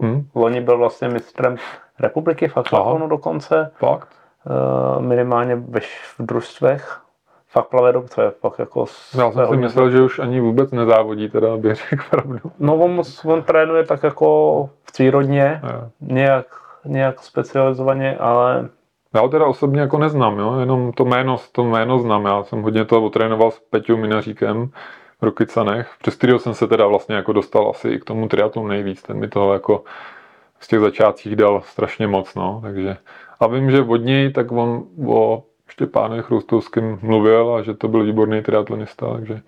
Hm? 0.02 0.28
loni 0.36 0.62
byl 0.62 0.78
vlastně 0.78 1.10
mistrem 1.10 1.56
republiky 2.00 2.48
v 2.48 2.58
akvatlonu 2.58 3.08
dokonce, 3.08 3.72
Fakt? 3.76 4.08
eh, 4.48 5.02
minimálně 5.02 5.56
ve 5.56 5.80
š- 5.80 6.16
v 6.18 6.26
družstvech, 6.26 7.00
fakt 7.48 7.68
plave 7.68 7.92
dobře, 7.94 8.32
fakt 8.42 8.60
jako... 8.60 8.86
Já 9.18 9.32
jsem 9.32 9.48
si 9.48 9.58
myslel, 9.58 9.90
že 9.90 10.02
už 10.02 10.20
ani 10.20 10.40
vůbec 10.42 10.72
nezávodí, 10.72 11.30
teda 11.30 11.54
abych 11.54 11.76
řekl 11.76 12.04
pravdu. 12.10 12.40
No 12.60 12.76
on, 12.76 13.02
on 13.26 13.44
trénuje 13.44 13.84
tak 13.86 14.04
jako 14.04 14.70
přírodně, 14.92 15.62
Jo. 15.64 15.90
nějak, 16.02 16.46
nějak 16.86 17.20
specializovaně, 17.24 18.18
ale 18.18 18.70
Já 19.18 19.22
ho 19.24 19.30
teda 19.30 19.46
osobně 19.46 19.82
jako 19.82 19.98
neznám, 19.98 20.40
jo? 20.40 20.60
jenom 20.60 20.92
to 20.92 21.06
jméno, 21.06 21.38
to 21.52 21.64
jméno 21.64 22.00
znám. 22.00 22.26
Já 22.26 22.44
jsem 22.44 22.62
hodně 22.62 22.86
to 22.86 23.04
otrénoval 23.04 23.52
s 23.52 23.60
Peťou 23.60 23.98
Minaříkem 23.98 24.70
v 25.22 25.24
Rokycanech, 25.24 25.90
přes 26.02 26.16
kterého 26.16 26.40
jsem 26.40 26.54
se 26.54 26.68
teda 26.68 26.88
vlastně 26.88 27.16
jako 27.16 27.34
dostal 27.34 27.70
asi 27.70 27.90
i 27.90 28.00
k 28.00 28.04
tomu 28.06 28.28
triatlonu 28.28 28.68
nejvíc. 28.68 29.04
Ten 29.04 29.18
mi 29.20 29.28
toho 29.28 29.54
jako 29.54 29.84
z 30.60 30.68
těch 30.68 30.80
začátcích 30.80 31.36
dal 31.36 31.62
strašně 31.62 32.08
moc, 32.08 32.36
no, 32.36 32.60
takže 32.64 32.98
a 33.40 33.48
vím, 33.48 33.72
že 33.72 33.82
od 33.82 33.98
něj, 33.98 34.32
tak 34.34 34.52
on 34.52 34.84
o 35.08 35.44
Štěpánovi 35.68 36.24
Chroustovským 36.24 37.00
mluvil 37.02 37.56
a 37.56 37.62
že 37.62 37.74
to 37.74 37.88
byl 37.88 38.04
výborný 38.04 38.42
triatlonista, 38.42 39.14
takže 39.14 39.42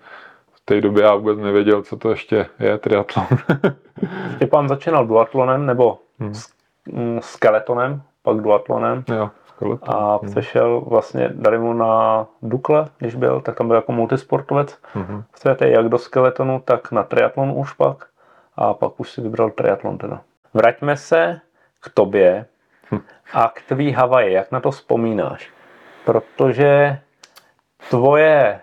v 0.52 0.60
té 0.64 0.80
době 0.80 1.02
já 1.02 1.14
vůbec 1.14 1.38
nevěděl, 1.38 1.82
co 1.82 1.96
to 1.96 2.10
ještě 2.10 2.46
je 2.60 2.78
triatlon. 2.78 3.26
Štěpán 4.36 4.68
začínal 4.68 5.06
duatlonem 5.06 5.66
nebo 5.66 5.98
Hmm. 6.20 6.34
s- 6.34 6.52
mm, 6.92 7.18
skeletonem, 7.22 8.02
pak 8.22 8.36
duatlonem 8.40 9.04
jo. 9.14 9.30
A 9.82 10.18
Hmm. 10.22 10.30
přešel 10.30 10.80
vlastně, 10.80 11.30
dali 11.34 11.58
mu 11.58 11.72
na 11.72 12.26
Dukle, 12.42 12.88
když 12.98 13.14
byl, 13.14 13.40
tak 13.40 13.56
tam 13.56 13.66
byl 13.66 13.76
jako 13.76 13.92
multisportovec. 13.92 14.78
Mhm. 14.94 15.24
Světě 15.34 15.66
jak 15.66 15.88
do 15.88 15.98
skeletonu, 15.98 16.62
tak 16.64 16.92
na 16.92 17.02
triatlon 17.02 17.52
už 17.56 17.72
pak 17.72 18.04
a 18.56 18.74
pak 18.74 19.00
už 19.00 19.10
si 19.10 19.20
vybral 19.20 19.50
triatlon 19.50 19.98
teda. 19.98 20.20
Vraťme 20.54 20.96
se 20.96 21.40
k 21.80 21.88
tobě 21.94 22.46
a 23.32 23.48
k 23.54 23.62
tvý 23.62 23.92
Havaji. 23.92 24.32
Jak 24.32 24.52
na 24.52 24.60
to 24.60 24.70
vzpomínáš? 24.70 25.50
Protože 26.04 26.98
tvoje 27.90 28.60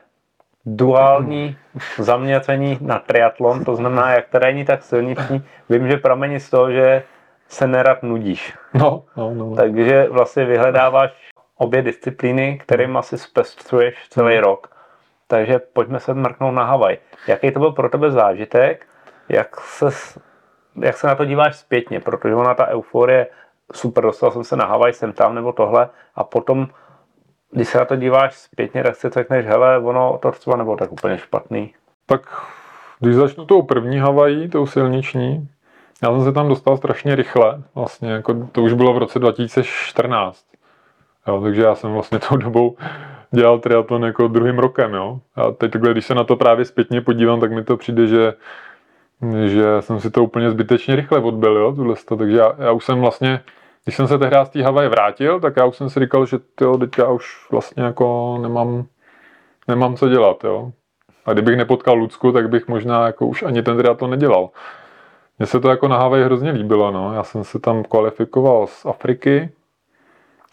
duální 0.65 1.57
zaměření 1.97 2.77
na 2.81 2.99
triatlon, 2.99 3.65
to 3.65 3.75
znamená 3.75 4.12
jak 4.12 4.27
terénní, 4.29 4.65
tak 4.65 4.83
silniční, 4.83 5.43
vím, 5.69 5.88
že 5.88 5.97
pramení 5.97 6.39
z 6.39 6.49
toho, 6.49 6.71
že 6.71 7.03
se 7.47 7.67
nerad 7.67 8.03
nudíš. 8.03 8.57
No, 8.73 9.03
no, 9.17 9.33
no. 9.33 9.45
no. 9.49 9.55
Takže 9.55 10.07
vlastně 10.10 10.45
vyhledáváš 10.45 11.12
obě 11.57 11.81
disciplíny, 11.81 12.57
kterým 12.57 12.97
asi 12.97 13.17
zpestřuješ 13.17 14.07
celý 14.10 14.39
rok. 14.39 14.77
Takže 15.27 15.60
pojďme 15.60 15.99
se 15.99 16.13
mrknout 16.13 16.53
na 16.53 16.63
Havaj. 16.63 16.97
Jaký 17.27 17.51
to 17.51 17.60
byl 17.60 17.71
pro 17.71 17.89
tebe 17.89 18.12
zážitek? 18.12 18.86
Jak 19.29 19.60
se, 19.62 19.86
jak 20.81 20.97
se 20.97 21.07
na 21.07 21.15
to 21.15 21.25
díváš 21.25 21.55
zpětně? 21.55 21.99
Protože 21.99 22.36
ona 22.36 22.53
ta 22.53 22.67
euforie, 22.67 23.27
super, 23.73 24.03
dostal 24.03 24.31
jsem 24.31 24.43
se 24.43 24.55
na 24.55 24.65
Havaj, 24.65 24.93
jsem 24.93 25.13
tam 25.13 25.36
nebo 25.36 25.51
tohle. 25.51 25.89
A 26.15 26.23
potom, 26.23 26.67
když 27.51 27.67
se 27.67 27.77
na 27.77 27.86
to 27.86 27.95
díváš 27.95 28.36
zpětně, 28.36 28.83
tak 28.83 28.95
si 28.95 29.10
řekneš, 29.10 29.45
hele, 29.45 29.79
ono 29.79 30.17
to 30.17 30.31
třeba 30.31 30.57
nebylo 30.57 30.77
tak 30.77 30.91
úplně 30.91 31.17
špatný. 31.17 31.73
Tak 32.05 32.21
když 32.99 33.15
začnu 33.15 33.45
tou 33.45 33.62
první 33.62 33.99
Havají, 33.99 34.49
tou 34.49 34.65
silniční, 34.65 35.49
já 36.03 36.12
jsem 36.12 36.23
se 36.23 36.31
tam 36.31 36.47
dostal 36.47 36.77
strašně 36.77 37.15
rychle, 37.15 37.63
vlastně, 37.75 38.12
jako 38.12 38.49
to 38.51 38.63
už 38.63 38.73
bylo 38.73 38.93
v 38.93 38.97
roce 38.97 39.19
2014. 39.19 40.45
Jo, 41.27 41.41
takže 41.41 41.62
já 41.62 41.75
jsem 41.75 41.93
vlastně 41.93 42.19
tou 42.29 42.38
dobou 42.38 42.77
dělal 43.31 43.60
triatlon 43.60 44.03
jako 44.05 44.27
druhým 44.27 44.60
rokem, 44.60 44.93
jo. 44.93 45.19
A 45.36 45.51
teď 45.51 45.71
takhle, 45.71 45.91
když 45.91 46.05
se 46.05 46.15
na 46.15 46.23
to 46.23 46.36
právě 46.36 46.65
zpětně 46.65 47.01
podívám, 47.01 47.39
tak 47.39 47.51
mi 47.51 47.63
to 47.63 47.77
přijde, 47.77 48.07
že, 48.07 48.33
že 49.45 49.63
jsem 49.79 49.99
si 49.99 50.12
to 50.12 50.23
úplně 50.23 50.51
zbytečně 50.51 50.95
rychle 50.95 51.19
odbil, 51.19 51.57
jo, 51.57 51.95
sto. 51.95 52.15
Takže 52.15 52.38
já, 52.38 52.55
já, 52.60 52.71
už 52.71 52.86
jsem 52.86 53.01
vlastně, 53.01 53.43
když 53.83 53.95
jsem 53.95 54.07
se 54.07 54.17
tehdy 54.17 54.38
z 54.43 54.49
té 54.49 54.63
Havaje 54.63 54.89
vrátil, 54.89 55.39
tak 55.39 55.53
já 55.57 55.65
už 55.65 55.75
jsem 55.75 55.89
si 55.89 55.99
říkal, 55.99 56.25
že 56.25 56.38
tyjo, 56.55 56.77
teďka 56.77 57.10
už 57.10 57.47
vlastně 57.51 57.83
jako 57.83 58.38
nemám, 58.41 58.86
nemám 59.67 59.95
co 59.95 60.10
dělat, 60.10 60.43
jo. 60.43 60.71
A 61.25 61.33
kdybych 61.33 61.57
nepotkal 61.57 61.95
Lucku, 61.95 62.31
tak 62.31 62.49
bych 62.49 62.67
možná 62.67 63.05
jako 63.05 63.27
už 63.27 63.43
ani 63.43 63.63
ten 63.63 63.77
triatlon 63.77 64.12
nedělal. 64.12 64.49
Mně 65.39 65.45
se 65.45 65.60
to 65.60 65.69
jako 65.69 65.88
na 65.88 65.97
Havaji 65.97 66.23
hrozně 66.23 66.52
líbilo, 66.52 66.91
no. 66.91 67.13
Já 67.13 67.23
jsem 67.23 67.43
se 67.43 67.60
tam 67.60 67.84
kvalifikoval 67.84 68.67
z 68.67 68.86
Afriky 68.86 69.50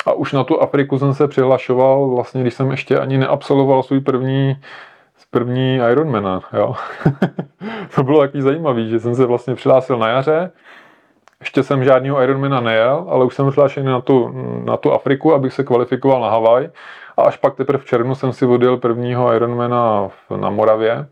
a 0.06 0.12
už 0.12 0.32
na 0.32 0.44
tu 0.44 0.60
Afriku 0.60 0.98
jsem 0.98 1.14
se 1.14 1.28
přihlašoval 1.28 2.08
vlastně, 2.08 2.40
když 2.40 2.54
jsem 2.54 2.70
ještě 2.70 2.98
ani 2.98 3.18
neabsolvoval 3.18 3.82
svůj 3.82 4.00
první 4.00 4.56
první 5.30 5.80
Ironmana, 5.92 6.40
jo. 6.52 6.74
to 7.94 8.02
bylo 8.02 8.20
takový 8.20 8.42
zajímavý, 8.42 8.88
že 8.88 9.00
jsem 9.00 9.14
se 9.14 9.26
vlastně 9.26 9.54
přihlásil 9.54 9.98
na 9.98 10.08
jaře, 10.08 10.50
ještě 11.40 11.62
jsem 11.62 11.84
žádného 11.84 12.22
Ironmana 12.22 12.60
nejel, 12.60 13.06
ale 13.08 13.24
už 13.24 13.34
jsem 13.34 13.50
přihlášený 13.50 13.86
na 13.86 14.00
tu, 14.00 14.30
na 14.64 14.76
tu 14.76 14.92
Afriku, 14.92 15.34
abych 15.34 15.52
se 15.52 15.64
kvalifikoval 15.64 16.20
na 16.20 16.30
Havaj. 16.30 16.70
A 17.16 17.22
až 17.22 17.36
pak 17.36 17.54
teprve 17.54 17.78
v 17.78 17.84
červnu 17.84 18.14
jsem 18.14 18.32
si 18.32 18.46
odjel 18.46 18.76
prvního 18.76 19.34
Ironmana 19.34 20.10
na 20.36 20.50
Moravě. 20.50 21.06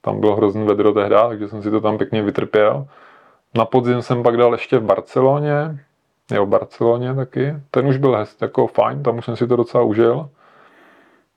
Tam 0.00 0.20
bylo 0.20 0.36
hrozný 0.36 0.66
vedro 0.66 0.92
tehdy, 0.92 1.14
takže 1.28 1.48
jsem 1.48 1.62
si 1.62 1.70
to 1.70 1.80
tam 1.80 1.98
pěkně 1.98 2.22
vytrpěl. 2.22 2.86
Na 3.54 3.64
podzim 3.64 4.02
jsem 4.02 4.22
pak 4.22 4.36
dal 4.36 4.52
ještě 4.52 4.78
v 4.78 4.84
Barceloně. 4.84 5.84
Jo, 6.32 6.46
v 6.46 6.48
Barceloně 6.48 7.14
taky. 7.14 7.54
Ten 7.70 7.86
už 7.86 7.96
byl 7.96 8.16
hezk, 8.16 8.42
jako 8.42 8.66
fajn, 8.66 9.02
tam 9.02 9.18
už 9.18 9.24
jsem 9.24 9.36
si 9.36 9.46
to 9.46 9.56
docela 9.56 9.84
užil. 9.84 10.30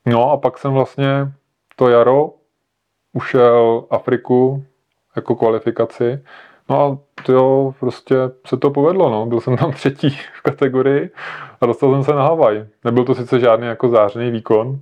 No 0.06 0.30
a 0.30 0.36
pak 0.36 0.58
jsem 0.58 0.72
vlastně 0.72 1.32
to 1.76 1.88
jaro 1.88 2.30
ušel 3.12 3.84
Afriku 3.90 4.64
jako 5.16 5.36
kvalifikaci. 5.36 6.24
No 6.68 6.82
a 6.82 6.98
jo, 7.32 7.74
prostě 7.80 8.16
se 8.46 8.56
to 8.56 8.70
povedlo, 8.70 9.10
no. 9.10 9.26
Byl 9.26 9.40
jsem 9.40 9.56
tam 9.56 9.72
třetí 9.72 10.10
v 10.10 10.42
kategorii 10.42 11.10
a 11.60 11.66
dostal 11.66 11.92
jsem 11.92 12.04
se 12.04 12.12
na 12.12 12.22
Havaj. 12.22 12.66
Nebyl 12.84 13.04
to 13.04 13.14
sice 13.14 13.40
žádný 13.40 13.66
jako 13.66 13.88
zářený 13.88 14.30
výkon, 14.30 14.80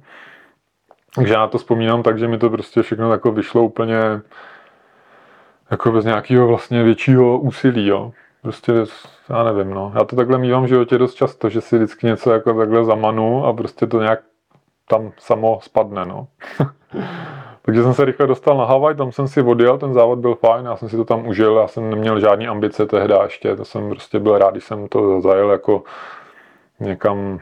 takže 1.14 1.32
já 1.32 1.40
na 1.40 1.46
to 1.46 1.58
vzpomínám 1.58 2.02
tak, 2.02 2.18
že 2.18 2.28
mi 2.28 2.38
to 2.38 2.50
prostě 2.50 2.82
všechno 2.82 3.12
jako 3.12 3.32
vyšlo 3.32 3.62
úplně 3.62 4.00
jako 5.72 5.92
bez 5.92 6.04
nějakého 6.04 6.46
vlastně 6.46 6.82
většího 6.82 7.38
úsilí, 7.38 7.86
jo. 7.86 8.12
Prostě, 8.42 8.72
já 9.28 9.44
nevím, 9.44 9.74
no. 9.74 9.92
Já 9.94 10.04
to 10.04 10.16
takhle 10.16 10.38
mývám 10.38 10.64
v 10.64 10.68
životě 10.68 10.98
dost 10.98 11.14
často, 11.14 11.48
že 11.48 11.60
si 11.60 11.76
vždycky 11.76 12.06
něco 12.06 12.32
jako 12.32 12.54
takhle 12.54 12.84
zamanu 12.84 13.46
a 13.46 13.52
prostě 13.52 13.86
to 13.86 14.00
nějak 14.00 14.20
tam 14.88 15.12
samo 15.18 15.58
spadne, 15.62 16.04
no. 16.04 16.26
Takže 17.62 17.82
jsem 17.82 17.94
se 17.94 18.04
rychle 18.04 18.26
dostal 18.26 18.56
na 18.56 18.64
Havaj, 18.64 18.94
tam 18.94 19.12
jsem 19.12 19.28
si 19.28 19.42
odjel, 19.42 19.78
ten 19.78 19.94
závod 19.94 20.18
byl 20.18 20.34
fajn, 20.34 20.66
já 20.66 20.76
jsem 20.76 20.88
si 20.88 20.96
to 20.96 21.04
tam 21.04 21.26
užil, 21.26 21.56
já 21.56 21.68
jsem 21.68 21.90
neměl 21.90 22.20
žádný 22.20 22.48
ambice 22.48 22.86
tehdy 22.86 23.14
ještě, 23.22 23.56
to 23.56 23.64
jsem 23.64 23.88
prostě 23.88 24.18
byl 24.18 24.38
rád, 24.38 24.50
když 24.50 24.64
jsem 24.64 24.88
to 24.88 25.20
zajel 25.20 25.50
jako 25.50 25.82
někam, 26.80 27.40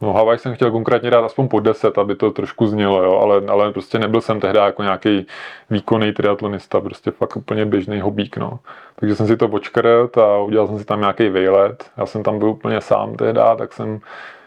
no 0.00 0.12
Havaj 0.12 0.38
jsem 0.38 0.54
chtěl 0.54 0.70
konkrétně 0.70 1.10
dát 1.10 1.24
aspoň 1.24 1.48
po 1.48 1.60
10, 1.60 1.98
aby 1.98 2.16
to 2.16 2.30
trošku 2.30 2.66
znělo, 2.66 3.02
jo, 3.02 3.18
ale, 3.18 3.42
ale 3.48 3.72
prostě 3.72 3.98
nebyl 3.98 4.20
jsem 4.20 4.40
tehdy 4.40 4.58
jako 4.58 4.82
nějaký 4.82 5.26
výkonný 5.70 6.12
triatlonista, 6.12 6.80
prostě 6.80 7.10
fakt 7.10 7.36
úplně 7.36 7.66
běžný 7.66 8.00
hobík, 8.00 8.36
no. 8.36 8.58
Takže 8.96 9.16
jsem 9.16 9.26
si 9.26 9.36
to 9.36 9.48
počkret 9.48 10.18
a 10.18 10.38
udělal 10.38 10.66
jsem 10.66 10.78
si 10.78 10.84
tam 10.84 11.00
nějaký 11.00 11.28
výlet, 11.28 11.90
já 11.96 12.06
jsem 12.06 12.22
tam 12.22 12.38
byl 12.38 12.48
úplně 12.48 12.80
sám 12.80 13.14
tehdy, 13.14 13.40
tak 13.58 13.72
jsem 13.72 14.00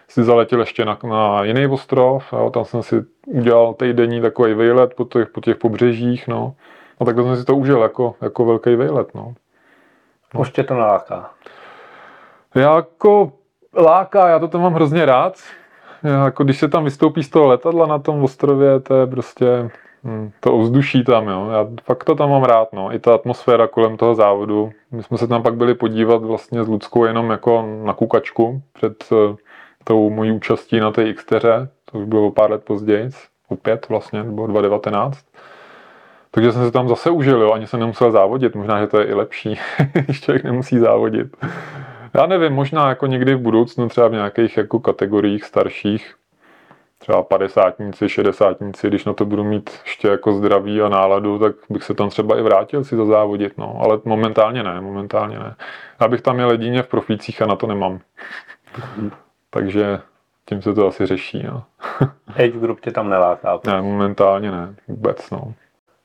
si 0.08 0.24
zaletěl 0.24 0.60
ještě 0.60 0.86
na, 0.86 0.98
na 1.04 1.44
jiný 1.44 1.68
ostrov, 1.68 2.34
jo, 2.34 2.50
tam 2.50 2.66
jsem 2.66 2.84
si 2.84 2.96
udělal 3.26 3.74
týdenní 3.74 4.22
takový 4.22 4.54
výlet 4.54 4.94
po 4.94 5.06
těch, 5.06 5.30
po 5.30 5.42
těch 5.42 5.58
pobřežích, 5.58 6.28
no. 6.28 6.56
A 7.00 7.06
takhle 7.06 7.24
jsem 7.24 7.38
si 7.38 7.46
to 7.46 7.56
užil 7.56 7.82
jako, 7.82 8.16
jako 8.22 8.46
velký 8.46 8.76
výlet, 8.76 9.16
no. 9.16 9.34
Už 10.38 10.52
tě 10.52 10.64
to 10.64 10.74
naláká. 10.74 11.30
Já 12.56 12.76
jako 12.76 13.32
láká, 13.76 14.28
já 14.28 14.40
to 14.40 14.48
tam 14.48 14.62
mám 14.62 14.74
hrozně 14.74 15.06
rád. 15.06 15.34
Já 16.04 16.26
jako 16.26 16.44
když 16.44 16.60
se 16.60 16.68
tam 16.68 16.84
vystoupí 16.84 17.24
z 17.24 17.30
toho 17.30 17.48
letadla 17.48 17.86
na 17.86 18.00
tom 18.00 18.24
ostrově, 18.24 18.80
to 18.80 18.96
je 18.96 19.08
prostě 19.08 19.70
hm, 20.04 20.32
to 20.40 20.54
ovzduší 20.54 21.04
tam, 21.04 21.28
jo. 21.28 21.50
Já 21.50 21.68
fakt 21.84 22.04
to 22.04 22.16
tam 22.16 22.30
mám 22.30 22.44
rád, 22.44 22.74
no. 22.74 22.94
I 22.94 23.00
ta 23.00 23.14
atmosféra 23.14 23.68
kolem 23.68 23.98
toho 23.98 24.16
závodu. 24.16 24.72
My 24.92 25.04
jsme 25.04 25.18
se 25.18 25.28
tam 25.28 25.44
pak 25.44 25.56
byli 25.56 25.76
podívat 25.76 26.24
vlastně 26.24 26.64
s 26.64 26.68
Ludskou 26.68 27.06
jenom 27.06 27.30
jako 27.30 27.66
na 27.84 27.94
kukačku 27.94 28.62
před 28.74 29.04
eh, 29.12 29.36
tou 29.84 30.10
mojí 30.10 30.32
účastí 30.32 30.80
na 30.80 30.92
té 30.92 31.14
Xteře. 31.14 31.70
To 31.92 31.98
už 31.98 32.06
bylo 32.06 32.32
pár 32.32 32.52
let 32.52 32.64
později, 32.64 33.10
opět 33.50 33.90
vlastně, 33.90 34.24
bylo 34.24 34.48
2019. 34.48 35.26
Takže 36.32 36.52
jsem 36.52 36.66
se 36.66 36.72
tam 36.72 36.90
zase 36.90 37.10
užil, 37.10 37.42
jo, 37.42 37.52
ani 37.52 37.68
jsem 37.68 37.80
nemusel 37.80 38.12
závodit, 38.12 38.56
možná, 38.56 38.82
že 38.82 38.88
to 38.88 39.00
je 39.00 39.06
i 39.06 39.14
lepší, 39.14 39.60
když 39.94 40.22
člověk 40.22 40.44
nemusí 40.44 40.78
závodit. 40.78 41.38
Já 42.16 42.26
nevím, 42.26 42.54
možná 42.54 42.90
jako 42.90 43.08
někdy 43.08 43.36
v 43.36 43.40
budoucnu, 43.40 43.90
třeba 43.90 44.08
v 44.08 44.12
nějakých 44.12 44.58
jako 44.58 44.80
kategoriích 44.80 45.44
starších, 45.44 46.16
třeba 47.00 47.24
padesátníci, 47.24 48.10
šedesátníci, 48.10 48.88
když 48.88 49.06
na 49.06 49.14
to 49.14 49.26
budu 49.26 49.44
mít 49.44 49.70
ještě 49.86 50.08
jako 50.08 50.34
zdraví 50.34 50.82
a 50.82 50.90
náladu, 50.90 51.40
tak 51.40 51.56
bych 51.70 51.84
se 51.84 51.94
tam 51.94 52.10
třeba 52.10 52.40
i 52.40 52.42
vrátil 52.42 52.84
si 52.84 52.96
zazávodit, 52.96 53.58
no, 53.58 53.82
ale 53.84 54.00
momentálně 54.06 54.64
ne, 54.64 54.82
momentálně 54.82 55.40
ne. 55.40 55.56
Já 56.02 56.08
bych 56.08 56.22
tam 56.22 56.40
jel 56.40 56.52
jedině 56.52 56.84
v 56.84 56.88
profících 56.88 57.42
a 57.42 57.46
na 57.46 57.56
to 57.56 57.68
nemám. 57.68 58.00
Takže 59.50 60.00
tím 60.46 60.62
se 60.62 60.74
to 60.74 60.88
asi 60.88 61.06
řeší, 61.06 61.44
no. 61.44 61.64
Age 62.36 62.60
group 62.60 62.80
tě 62.80 62.92
tam 62.92 63.10
neláká. 63.10 63.60
Ne, 63.68 63.82
momentálně 63.82 64.52
ne, 64.52 64.76
vůbec, 64.88 65.30
no. 65.30 65.54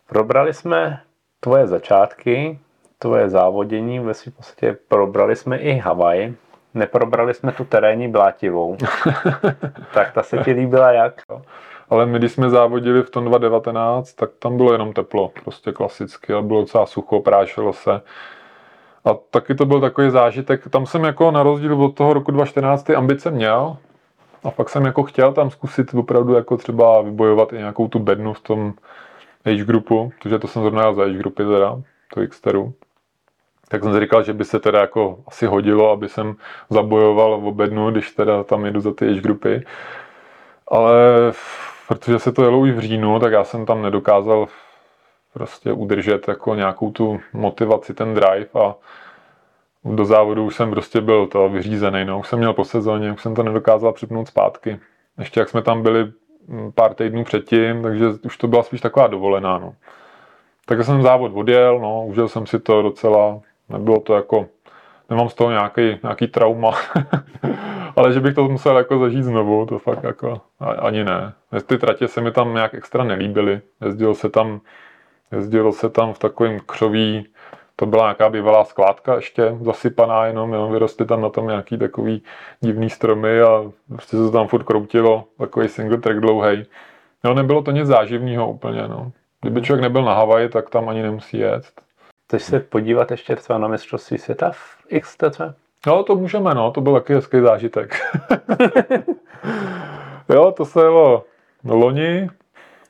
Probrali 0.06 0.54
jsme 0.54 1.00
tvoje 1.40 1.66
začátky, 1.66 2.58
tvoje 2.98 3.28
závodění, 3.28 3.98
ve 4.00 4.14
svým 4.14 4.32
podstatě 4.32 4.76
probrali 4.88 5.36
jsme 5.36 5.58
i 5.58 5.78
Havaj. 5.78 6.32
Neprobrali 6.74 7.34
jsme 7.34 7.52
tu 7.52 7.64
terénní 7.64 8.08
blátivou. 8.08 8.76
tak 9.94 10.12
ta 10.12 10.22
se 10.22 10.38
ti 10.38 10.52
líbila 10.52 10.92
jak? 10.92 11.22
Ale 11.90 12.06
my, 12.06 12.18
když 12.18 12.32
jsme 12.32 12.50
závodili 12.50 13.02
v 13.02 13.10
tom 13.10 13.24
2019, 13.24 14.12
tak 14.12 14.30
tam 14.38 14.56
bylo 14.56 14.72
jenom 14.72 14.92
teplo, 14.92 15.32
prostě 15.44 15.72
klasicky, 15.72 16.32
a 16.32 16.42
bylo 16.42 16.60
docela 16.60 16.86
sucho, 16.86 17.20
prášilo 17.20 17.72
se. 17.72 18.00
A 19.04 19.14
taky 19.30 19.54
to 19.54 19.66
byl 19.66 19.80
takový 19.80 20.10
zážitek. 20.10 20.68
Tam 20.68 20.86
jsem 20.86 21.04
jako 21.04 21.30
na 21.30 21.42
rozdíl 21.42 21.82
od 21.84 21.94
toho 21.94 22.12
roku 22.12 22.30
2014 22.30 22.82
ty 22.82 22.94
ambice 22.94 23.30
měl. 23.30 23.76
A 24.44 24.50
fakt 24.50 24.68
jsem 24.68 24.84
jako 24.84 25.02
chtěl 25.02 25.32
tam 25.32 25.50
zkusit 25.50 25.94
opravdu 25.94 26.34
jako 26.34 26.56
třeba 26.56 27.02
vybojovat 27.02 27.52
i 27.52 27.56
nějakou 27.56 27.88
tu 27.88 27.98
bednu 27.98 28.32
v 28.32 28.40
tom 28.40 28.74
age 29.46 29.64
groupu, 29.64 30.12
protože 30.18 30.38
to 30.38 30.48
jsem 30.48 30.62
zrovna 30.62 30.82
jel 30.82 30.94
za 30.94 31.02
age 31.02 31.18
grupy 31.18 31.44
teda, 31.44 31.82
to 32.14 32.26
Xteru. 32.28 32.74
Tak 33.68 33.82
jsem 33.82 33.94
si 33.94 34.00
říkal, 34.00 34.22
že 34.22 34.32
by 34.32 34.44
se 34.44 34.58
teda 34.58 34.80
jako 34.80 35.18
asi 35.26 35.46
hodilo, 35.46 35.90
aby 35.90 36.08
jsem 36.08 36.34
zabojoval 36.70 37.40
v 37.40 37.54
bednu, 37.54 37.90
když 37.90 38.10
teda 38.10 38.44
tam 38.44 38.64
jedu 38.64 38.80
za 38.80 38.94
ty 38.94 39.08
age 39.08 39.20
grupy. 39.20 39.64
Ale 40.68 40.92
protože 41.88 42.18
se 42.18 42.32
to 42.32 42.42
jelo 42.42 42.58
už 42.58 42.70
v 42.70 42.80
říjnu, 42.80 43.20
tak 43.20 43.32
já 43.32 43.44
jsem 43.44 43.66
tam 43.66 43.82
nedokázal 43.82 44.46
prostě 45.34 45.72
udržet 45.72 46.28
jako 46.28 46.54
nějakou 46.54 46.90
tu 46.90 47.20
motivaci, 47.32 47.94
ten 47.94 48.14
drive 48.14 48.46
a 48.54 48.74
do 49.84 50.04
závodu 50.04 50.44
už 50.44 50.56
jsem 50.56 50.70
prostě 50.70 51.00
byl 51.00 51.26
to 51.26 51.48
vyřízený, 51.48 52.04
no. 52.04 52.18
Už 52.18 52.28
jsem 52.28 52.38
měl 52.38 52.52
po 52.52 52.64
sezóně, 52.64 53.12
už 53.12 53.22
jsem 53.22 53.34
to 53.34 53.42
nedokázal 53.42 53.92
připnout 53.92 54.28
zpátky. 54.28 54.78
Ještě 55.18 55.40
jak 55.40 55.48
jsme 55.48 55.62
tam 55.62 55.82
byli 55.82 56.12
mm, 56.46 56.72
pár 56.72 56.94
týdnů 56.94 57.24
předtím, 57.24 57.82
takže 57.82 58.06
už 58.24 58.36
to 58.36 58.48
byla 58.48 58.62
spíš 58.62 58.80
taková 58.80 59.06
dovolená, 59.06 59.58
no. 59.58 59.74
Tak 60.66 60.84
jsem 60.84 61.02
závod 61.02 61.32
odjel, 61.34 61.78
no, 61.78 62.06
užil 62.06 62.28
jsem 62.28 62.46
si 62.46 62.58
to 62.58 62.82
docela, 62.82 63.40
nebylo 63.68 64.00
to 64.00 64.14
jako, 64.14 64.46
nemám 65.10 65.28
z 65.28 65.34
toho 65.34 65.50
nějaký, 65.50 65.98
nějaký 66.02 66.26
trauma, 66.26 66.70
ale 67.96 68.12
že 68.12 68.20
bych 68.20 68.34
to 68.34 68.48
musel 68.48 68.76
jako 68.76 68.98
zažít 68.98 69.24
znovu, 69.24 69.66
to 69.66 69.78
fakt 69.78 70.04
jako 70.04 70.40
ani 70.78 71.04
ne. 71.04 71.32
Ty 71.66 71.78
tratě 71.78 72.08
se 72.08 72.20
mi 72.20 72.32
tam 72.32 72.54
nějak 72.54 72.74
extra 72.74 73.04
nelíbily, 73.04 73.60
jezdilo 73.84 74.14
se 74.14 74.28
tam, 74.28 74.60
jezdilo 75.32 75.72
se 75.72 75.90
tam 75.90 76.12
v 76.12 76.18
takovém 76.18 76.58
křoví, 76.66 77.26
to 77.76 77.86
byla 77.86 78.04
nějaká 78.04 78.28
bývalá 78.28 78.64
skládka 78.64 79.14
ještě 79.14 79.56
zasypaná 79.60 80.26
jenom, 80.26 80.52
jo, 80.52 80.68
vyrostly 80.68 81.06
tam 81.06 81.20
na 81.20 81.28
tom 81.28 81.46
nějaký 81.46 81.78
takový 81.78 82.22
divný 82.60 82.90
stromy 82.90 83.40
a 83.40 83.70
prostě 83.88 84.16
se 84.16 84.22
to 84.22 84.30
tam 84.30 84.48
furt 84.48 84.62
kroutilo, 84.62 85.24
takový 85.38 85.68
single 85.68 85.98
track 85.98 86.20
dlouhý. 86.20 86.66
No, 87.24 87.34
nebylo 87.34 87.62
to 87.62 87.70
nic 87.70 87.86
záživného 87.86 88.50
úplně, 88.50 88.88
no. 88.88 89.12
Kdyby 89.40 89.62
člověk 89.62 89.82
nebyl 89.82 90.02
na 90.04 90.14
Havaji, 90.14 90.48
tak 90.48 90.70
tam 90.70 90.88
ani 90.88 91.02
nemusí 91.02 91.38
jet. 91.38 91.64
Chceš 92.28 92.42
se 92.42 92.60
podívat 92.60 93.10
ještě 93.10 93.36
třeba 93.36 93.58
na 93.58 93.68
mistrovství 93.68 94.18
světa 94.18 94.50
v 94.50 95.00
XTC? 95.00 95.40
No, 95.86 96.02
to 96.02 96.16
můžeme, 96.16 96.54
no, 96.54 96.70
to 96.70 96.80
byl 96.80 96.94
taky 96.94 97.14
hezký 97.14 97.40
zážitek. 97.40 98.00
jo, 100.28 100.52
to 100.56 100.64
se 100.64 100.80
jelo 100.80 101.24
loni, 101.64 102.28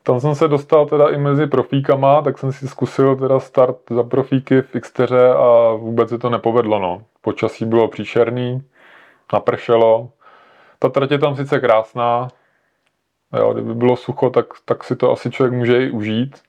tam 0.03 0.21
jsem 0.21 0.35
se 0.35 0.49
dostal 0.49 0.87
teda 0.87 1.09
i 1.09 1.19
mezi 1.19 1.47
profíkama, 1.47 2.23
tak 2.23 2.39
jsem 2.39 2.53
si 2.53 2.69
zkusil 2.69 3.17
teda 3.17 3.41
start 3.41 3.77
za 3.91 4.03
profíky 4.03 4.63
v 4.63 4.81
Xteře 4.81 5.29
a 5.29 5.73
vůbec 5.73 6.09
se 6.09 6.19
to 6.19 6.31
nepovedlo, 6.31 6.79
no. 6.79 7.03
Počasí 7.21 7.65
bylo 7.65 7.89
příšerný, 7.89 8.63
napršelo. 9.33 10.11
Ta 10.79 10.89
trať 10.89 11.11
je 11.11 11.19
tam 11.19 11.37
sice 11.37 11.61
krásná, 11.61 12.29
jo, 13.39 13.53
kdyby 13.53 13.75
bylo 13.75 13.97
sucho, 13.97 14.31
tak, 14.31 14.47
tak 14.65 14.85
si 14.85 14.97
to 14.97 15.13
asi 15.13 15.31
člověk 15.31 15.55
může 15.55 15.85
i 15.85 15.91
užít. 15.91 16.48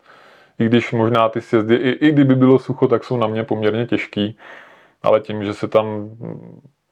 I 0.60 0.66
když 0.66 0.92
možná 0.92 1.30
ty 1.30 1.42
sjezdy, 1.42 1.76
i, 1.76 1.90
i 2.08 2.12
kdyby 2.12 2.36
bylo 2.36 2.60
sucho, 2.60 2.88
tak 2.88 3.04
jsou 3.04 3.18
na 3.18 3.28
mě 3.28 3.44
poměrně 3.44 3.86
těžký. 3.86 4.38
Ale 5.04 5.20
tím, 5.20 5.44
že 5.44 5.54
se 5.54 5.68
tam 5.68 6.10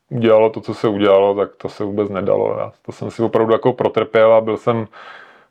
udělalo 0.10 0.50
to, 0.50 0.62
co 0.62 0.74
se 0.74 0.88
udělalo, 0.88 1.36
tak 1.36 1.56
to 1.56 1.70
se 1.70 1.84
vůbec 1.84 2.10
nedalo. 2.10 2.56
Já 2.60 2.72
to 2.86 2.92
jsem 2.92 3.12
si 3.12 3.24
opravdu 3.24 3.54
jako 3.54 3.74
protrpěl 3.74 4.34
a 4.34 4.42
byl 4.42 4.58
jsem 4.58 4.88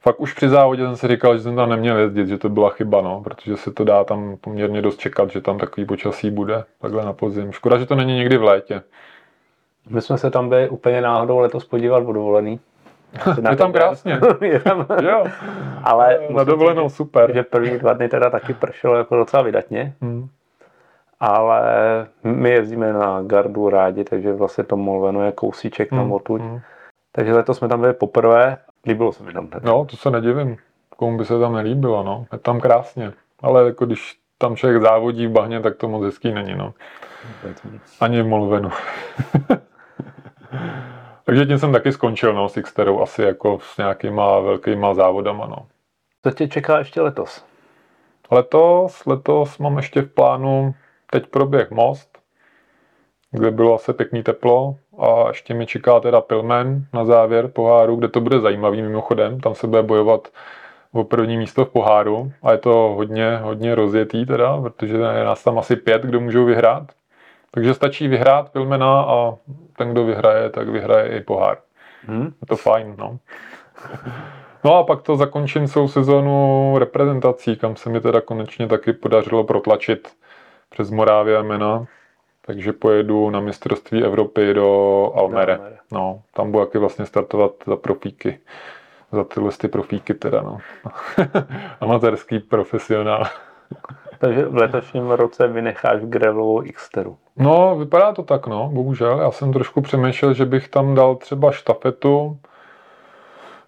fakt 0.01 0.21
už 0.21 0.33
při 0.33 0.49
závodě 0.49 0.83
jsem 0.83 0.97
si 0.97 1.09
říkal, 1.09 1.37
že 1.37 1.43
jsem 1.43 1.57
tam 1.57 1.71
neměl 1.71 1.99
jezdit, 1.99 2.29
že 2.29 2.39
to 2.39 2.49
byla 2.49 2.71
chyba, 2.71 3.01
no, 3.01 3.21
protože 3.25 3.57
se 3.57 3.73
to 3.73 3.85
dá 3.85 4.05
tam 4.05 4.37
poměrně 4.41 4.83
dost 4.83 5.01
čekat, 5.01 5.31
že 5.31 5.41
tam 5.41 5.59
takový 5.59 5.87
počasí 5.87 6.31
bude 6.31 6.64
takhle 6.81 7.05
na 7.05 7.12
podzim. 7.12 7.53
Škoda, 7.53 7.79
že 7.79 7.87
to 7.87 7.95
není 7.95 8.17
někdy 8.17 8.37
v 8.37 8.43
létě. 8.43 8.83
My 9.91 10.03
jsme 10.03 10.19
se 10.19 10.31
tam 10.31 10.49
byli 10.49 10.69
úplně 10.69 11.01
náhodou 11.01 11.39
letos 11.39 11.64
podívat 11.64 11.99
o 12.07 12.12
dovolený. 12.12 12.61
Je 13.51 13.57
tam 13.57 13.73
krásně. 13.73 14.21
je 14.41 14.61
tam... 14.61 14.87
jo. 15.03 15.25
Ale 15.85 16.19
na 16.31 16.45
dovolenou 16.45 16.89
super. 16.89 17.35
Že 17.35 17.43
první 17.43 17.79
dva 17.79 17.93
dny 17.93 18.09
teda 18.09 18.31
taky 18.31 18.55
pršelo 18.55 18.97
jako 18.97 19.17
docela 19.17 19.43
vydatně. 19.43 19.95
Hmm. 20.01 20.29
Ale 21.21 21.63
my 22.25 22.51
jezdíme 22.51 22.93
na 22.93 23.23
gardu 23.23 23.71
rádi, 23.71 24.05
takže 24.05 24.33
vlastně 24.33 24.65
to 24.65 24.77
Molveno 24.77 25.25
je 25.25 25.33
kousíček 25.33 25.93
hmm. 25.93 26.01
tam 26.01 26.13
odtud. 26.13 26.41
Hmm. 26.41 26.61
Takže 27.13 27.35
letos 27.35 27.59
jsme 27.59 27.69
tam 27.69 27.81
byli 27.81 27.93
poprvé 27.93 28.57
Líbilo 28.87 29.13
se 29.13 29.23
mi 29.23 29.33
tam 29.33 29.47
tady. 29.47 29.67
No, 29.67 29.85
to 29.85 29.97
se 29.97 30.11
nedivím. 30.11 30.57
Komu 30.97 31.19
by 31.19 31.25
se 31.25 31.39
tam 31.39 31.55
nelíbilo, 31.55 32.03
no. 32.03 32.27
Je 32.33 32.39
tam 32.39 32.61
krásně. 32.61 33.13
Ale 33.43 33.67
jako 33.67 33.87
když 33.87 34.19
tam 34.39 34.57
člověk 34.57 34.83
závodí 34.83 35.27
v 35.27 35.31
bahně, 35.31 35.61
tak 35.61 35.77
to 35.77 35.89
moc 35.89 36.05
hezký 36.05 36.33
není, 36.33 36.55
no. 36.55 36.75
Ani 38.01 38.23
v 38.23 38.27
Molvenu. 38.27 38.71
Takže 41.29 41.47
tím 41.47 41.59
jsem 41.59 41.72
taky 41.72 41.93
skončil, 41.93 42.33
no, 42.35 42.49
s 42.49 42.62
Xterou, 42.62 43.01
asi 43.01 43.22
jako 43.22 43.59
s 43.62 43.77
nějakýma 43.77 44.41
velkýma 44.41 44.95
závodama, 44.95 45.47
no. 45.47 45.66
Co 46.22 46.31
tě 46.31 46.49
čeká 46.49 46.79
ještě 46.79 47.01
letos? 47.01 47.45
Letos, 48.31 49.07
letos 49.07 49.59
mám 49.59 49.77
ještě 49.77 50.03
v 50.03 50.14
plánu, 50.14 50.74
teď 51.11 51.27
proběh 51.27 51.70
most, 51.70 52.18
kde 53.31 53.51
bylo 53.51 53.74
asi 53.74 53.93
pěkný 53.93 54.22
teplo 54.22 54.77
a 54.99 55.29
ještě 55.29 55.55
mi 55.55 55.66
čeká 55.66 56.01
teda 56.01 56.20
Pilmen 56.20 56.87
na 56.93 57.05
závěr 57.05 57.49
poháru, 57.49 57.97
kde 57.97 58.09
to 58.09 58.20
bude 58.20 58.41
zajímavý 58.41 58.83
mimochodem, 58.83 59.41
tam 59.41 59.55
se 59.55 59.66
bude 59.66 59.83
bojovat 59.83 60.29
o 60.93 61.05
první 61.05 61.37
místo 61.37 61.64
v 61.64 61.68
poháru 61.68 62.33
a 62.43 62.53
je 62.53 62.59
to 62.59 62.70
hodně, 62.70 63.37
hodně 63.37 63.74
rozjetý 63.74 64.27
teda, 64.27 64.61
protože 64.61 64.97
je 64.97 65.24
nás 65.24 65.45
tam 65.45 65.59
asi 65.59 65.77
pět, 65.77 66.03
kdo 66.03 66.20
můžou 66.20 66.45
vyhrát. 66.45 66.93
Takže 67.51 67.74
stačí 67.74 68.09
vyhrát 68.09 68.53
Pilmena 68.53 69.01
a 69.01 69.35
ten, 69.77 69.91
kdo 69.91 70.05
vyhraje, 70.05 70.51
tak 70.51 70.68
vyhraje 70.68 71.16
i 71.16 71.20
pohár. 71.20 71.59
Hmm. 72.07 72.24
Je 72.24 72.47
to 72.49 72.57
fajn, 72.57 72.95
no. 72.99 73.18
No 74.64 74.77
a 74.77 74.85
pak 74.85 75.03
to 75.03 75.16
zakončím 75.16 75.66
celou 75.66 75.89
sezónu 75.89 76.74
reprezentací, 76.79 77.57
kam 77.57 77.77
se 77.77 77.91
mi 77.91 78.01
teda 78.01 78.20
konečně 78.20 78.66
taky 78.66 78.93
podařilo 78.93 79.45
protlačit 79.45 80.09
přes 80.68 80.91
Morávia 80.91 81.43
Mena, 81.43 81.87
takže 82.47 82.72
pojedu 82.72 83.31
na 83.31 83.41
mistrovství 83.41 84.05
Evropy 84.05 84.55
do 84.55 85.12
Almere. 85.14 85.57
Do 85.57 85.62
Almere. 85.62 85.79
No, 85.93 86.22
tam 86.35 86.53
budu 86.53 86.64
taky 86.64 86.79
vlastně 86.79 87.07
startovat 87.07 87.53
za 87.66 87.77
profíky. 87.77 88.39
Za 89.12 89.24
tyhle 89.24 89.51
ty 89.53 89.68
profíky 89.68 90.14
teda, 90.14 90.41
no. 90.43 90.59
Amatérský 91.81 92.39
profesionál. 92.39 93.27
Takže 94.18 94.45
v 94.45 94.57
letošním 94.57 95.11
roce 95.11 95.49
vynecháš 95.49 96.01
gravelovou 96.03 96.62
Xteru. 96.74 97.18
No, 97.39 97.76
vypadá 97.78 98.12
to 98.12 98.22
tak, 98.22 98.47
no, 98.47 98.70
bohužel. 98.72 99.18
Já 99.20 99.30
jsem 99.30 99.53
trošku 99.53 99.80
přemýšlel, 99.80 100.34
že 100.34 100.45
bych 100.45 100.68
tam 100.68 100.95
dal 100.95 101.16
třeba 101.16 101.53
štafetu, 101.53 102.39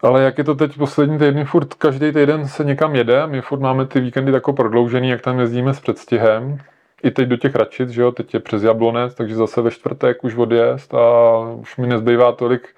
ale 0.03 0.23
jak 0.23 0.39
je 0.39 0.45
to 0.45 0.55
teď 0.55 0.79
poslední 0.79 1.19
týdny, 1.19 1.45
furt 1.45 1.75
každý 1.75 2.13
týden 2.13 2.49
se 2.49 2.65
někam 2.65 2.97
jede, 2.97 3.27
my 3.27 3.41
furt 3.41 3.61
máme 3.61 3.87
ty 3.87 4.01
víkendy 4.01 4.33
tako 4.33 4.53
prodloužený, 4.53 5.09
jak 5.09 5.21
tam 5.21 5.41
jezdíme 5.41 5.75
s 5.75 5.81
předstihem, 5.81 6.59
i 7.03 7.11
teď 7.11 7.29
do 7.29 7.37
těch 7.37 7.55
Račic, 7.55 7.91
že 7.91 8.03
jo, 8.03 8.13
teď 8.13 8.35
je 8.35 8.41
přes 8.41 8.63
Jablonec, 8.63 9.15
takže 9.15 9.35
zase 9.35 9.63
ve 9.63 9.71
čtvrtek 9.71 10.25
už 10.25 10.35
odjezd 10.37 10.95
a 10.95 11.39
už 11.61 11.77
mi 11.77 11.87
nezbývá 11.87 12.33
tolik 12.33 12.69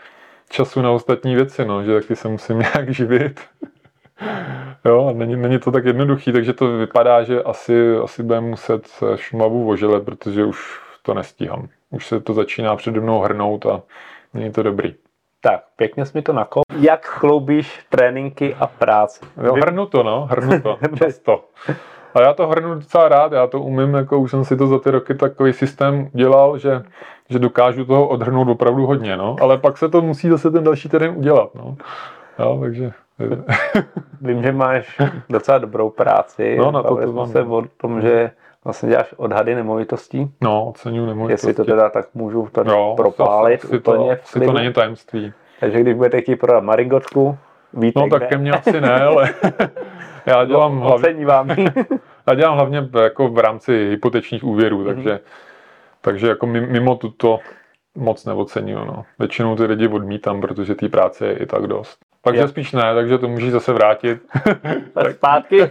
času 0.48 0.82
na 0.82 0.90
ostatní 0.90 1.34
věci, 1.34 1.64
no, 1.64 1.84
že 1.84 2.00
taky 2.00 2.16
se 2.16 2.28
musím 2.28 2.58
nějak 2.74 2.90
živit. 2.90 3.40
Jo, 4.84 5.06
a 5.06 5.12
není, 5.12 5.36
není 5.36 5.58
to 5.58 5.72
tak 5.72 5.84
jednoduchý, 5.84 6.32
takže 6.32 6.52
to 6.52 6.76
vypadá, 6.76 7.22
že 7.22 7.42
asi, 7.42 7.96
asi 7.96 8.22
budeme 8.22 8.46
muset 8.46 8.88
Šumavu 9.16 9.64
vožele, 9.64 10.00
protože 10.00 10.44
už 10.44 10.80
to 11.02 11.14
nestíhám. 11.14 11.68
Už 11.90 12.06
se 12.06 12.20
to 12.20 12.34
začíná 12.34 12.76
přede 12.76 13.00
mnou 13.00 13.20
hrnout 13.20 13.66
a 13.66 13.82
není 14.34 14.52
to 14.52 14.62
dobrý. 14.62 14.94
Tak, 15.42 15.60
pěkně 15.76 16.06
jsi 16.06 16.18
mi 16.18 16.22
to 16.22 16.32
nakop. 16.32 16.62
Jak 16.80 17.06
chloubíš 17.06 17.80
tréninky 17.88 18.54
a 18.54 18.66
práci? 18.66 19.20
Jo, 19.42 19.54
hrnu 19.54 19.86
to, 19.86 20.02
no, 20.02 20.26
hrnu 20.30 20.60
to, 20.60 20.78
často. 20.96 21.44
A 22.14 22.22
já 22.22 22.34
to 22.34 22.46
hrnu 22.46 22.74
docela 22.74 23.08
rád, 23.08 23.32
já 23.32 23.46
to 23.46 23.60
umím, 23.60 23.94
jako 23.94 24.18
už 24.18 24.30
jsem 24.30 24.44
si 24.44 24.56
to 24.56 24.66
za 24.66 24.78
ty 24.78 24.90
roky 24.90 25.14
takový 25.14 25.52
systém 25.52 26.10
dělal, 26.12 26.58
že, 26.58 26.82
že 27.28 27.38
dokážu 27.38 27.84
toho 27.84 28.08
odhrnout 28.08 28.48
opravdu 28.48 28.86
hodně, 28.86 29.16
no. 29.16 29.36
Ale 29.40 29.58
pak 29.58 29.78
se 29.78 29.88
to 29.88 30.02
musí 30.02 30.28
zase 30.28 30.50
ten 30.50 30.64
další 30.64 30.88
terén 30.88 31.14
udělat, 31.16 31.54
no. 31.54 31.76
Jo, 32.38 32.58
takže... 32.60 32.92
Vím, 34.20 34.42
že 34.42 34.52
máš 34.52 34.98
docela 35.28 35.58
dobrou 35.58 35.90
práci. 35.90 36.56
No, 36.58 36.70
na 36.70 36.82
to, 36.82 36.96
to 36.96 37.26
se 37.26 37.42
o 37.42 37.62
tom, 37.76 38.00
že 38.00 38.30
vlastně 38.64 38.88
děláš 38.88 39.14
odhady 39.16 39.54
nemovitostí. 39.54 40.32
No, 40.40 40.68
oceňuji 40.68 41.06
nemovitosti. 41.06 41.32
Jestli 41.32 41.54
to 41.54 41.64
teda 41.64 41.88
tak 41.88 42.06
můžu 42.14 42.48
tady 42.52 42.70
jo, 42.70 42.94
propálit 42.96 43.60
to, 43.60 43.76
úplně 43.76 44.16
to, 44.16 44.40
v 44.40 44.46
to 44.46 44.52
není 44.52 44.72
tajemství. 44.72 45.32
Takže 45.60 45.80
když 45.80 45.94
budete 45.94 46.20
chtít 46.20 46.36
prodat 46.36 46.64
Marigotku, 46.64 47.38
víte 47.72 48.00
No 48.00 48.08
tak 48.08 48.28
ke 48.28 48.38
mně 48.38 48.52
asi 48.52 48.80
ne, 48.80 49.00
ale 49.00 49.34
já 50.26 50.44
dělám 50.44 50.80
no, 50.80 50.86
hlavně, 50.86 51.26
vám. 51.26 51.48
já 52.26 52.34
dělám 52.34 52.54
hlavně 52.54 52.88
jako 53.02 53.28
v 53.28 53.38
rámci 53.38 53.88
hypotečních 53.90 54.44
úvěrů, 54.44 54.78
mm-hmm. 54.78 54.94
takže, 54.94 55.20
takže 56.00 56.28
jako 56.28 56.46
mimo 56.46 56.96
tuto 56.96 57.38
moc 57.94 58.24
neocením. 58.24 58.76
No. 58.76 59.04
Většinou 59.18 59.56
ty 59.56 59.64
lidi 59.64 59.88
odmítám, 59.88 60.40
protože 60.40 60.74
té 60.74 60.88
práce 60.88 61.26
je 61.26 61.36
i 61.36 61.46
tak 61.46 61.66
dost. 61.66 62.09
Takže 62.22 62.40
Jo. 62.40 62.48
spíš 62.48 62.72
ne, 62.72 62.94
takže 62.94 63.18
to 63.18 63.28
můžeš 63.28 63.50
zase 63.52 63.72
vrátit. 63.72 64.22
Tak 64.94 65.12
zpátky. 65.12 65.70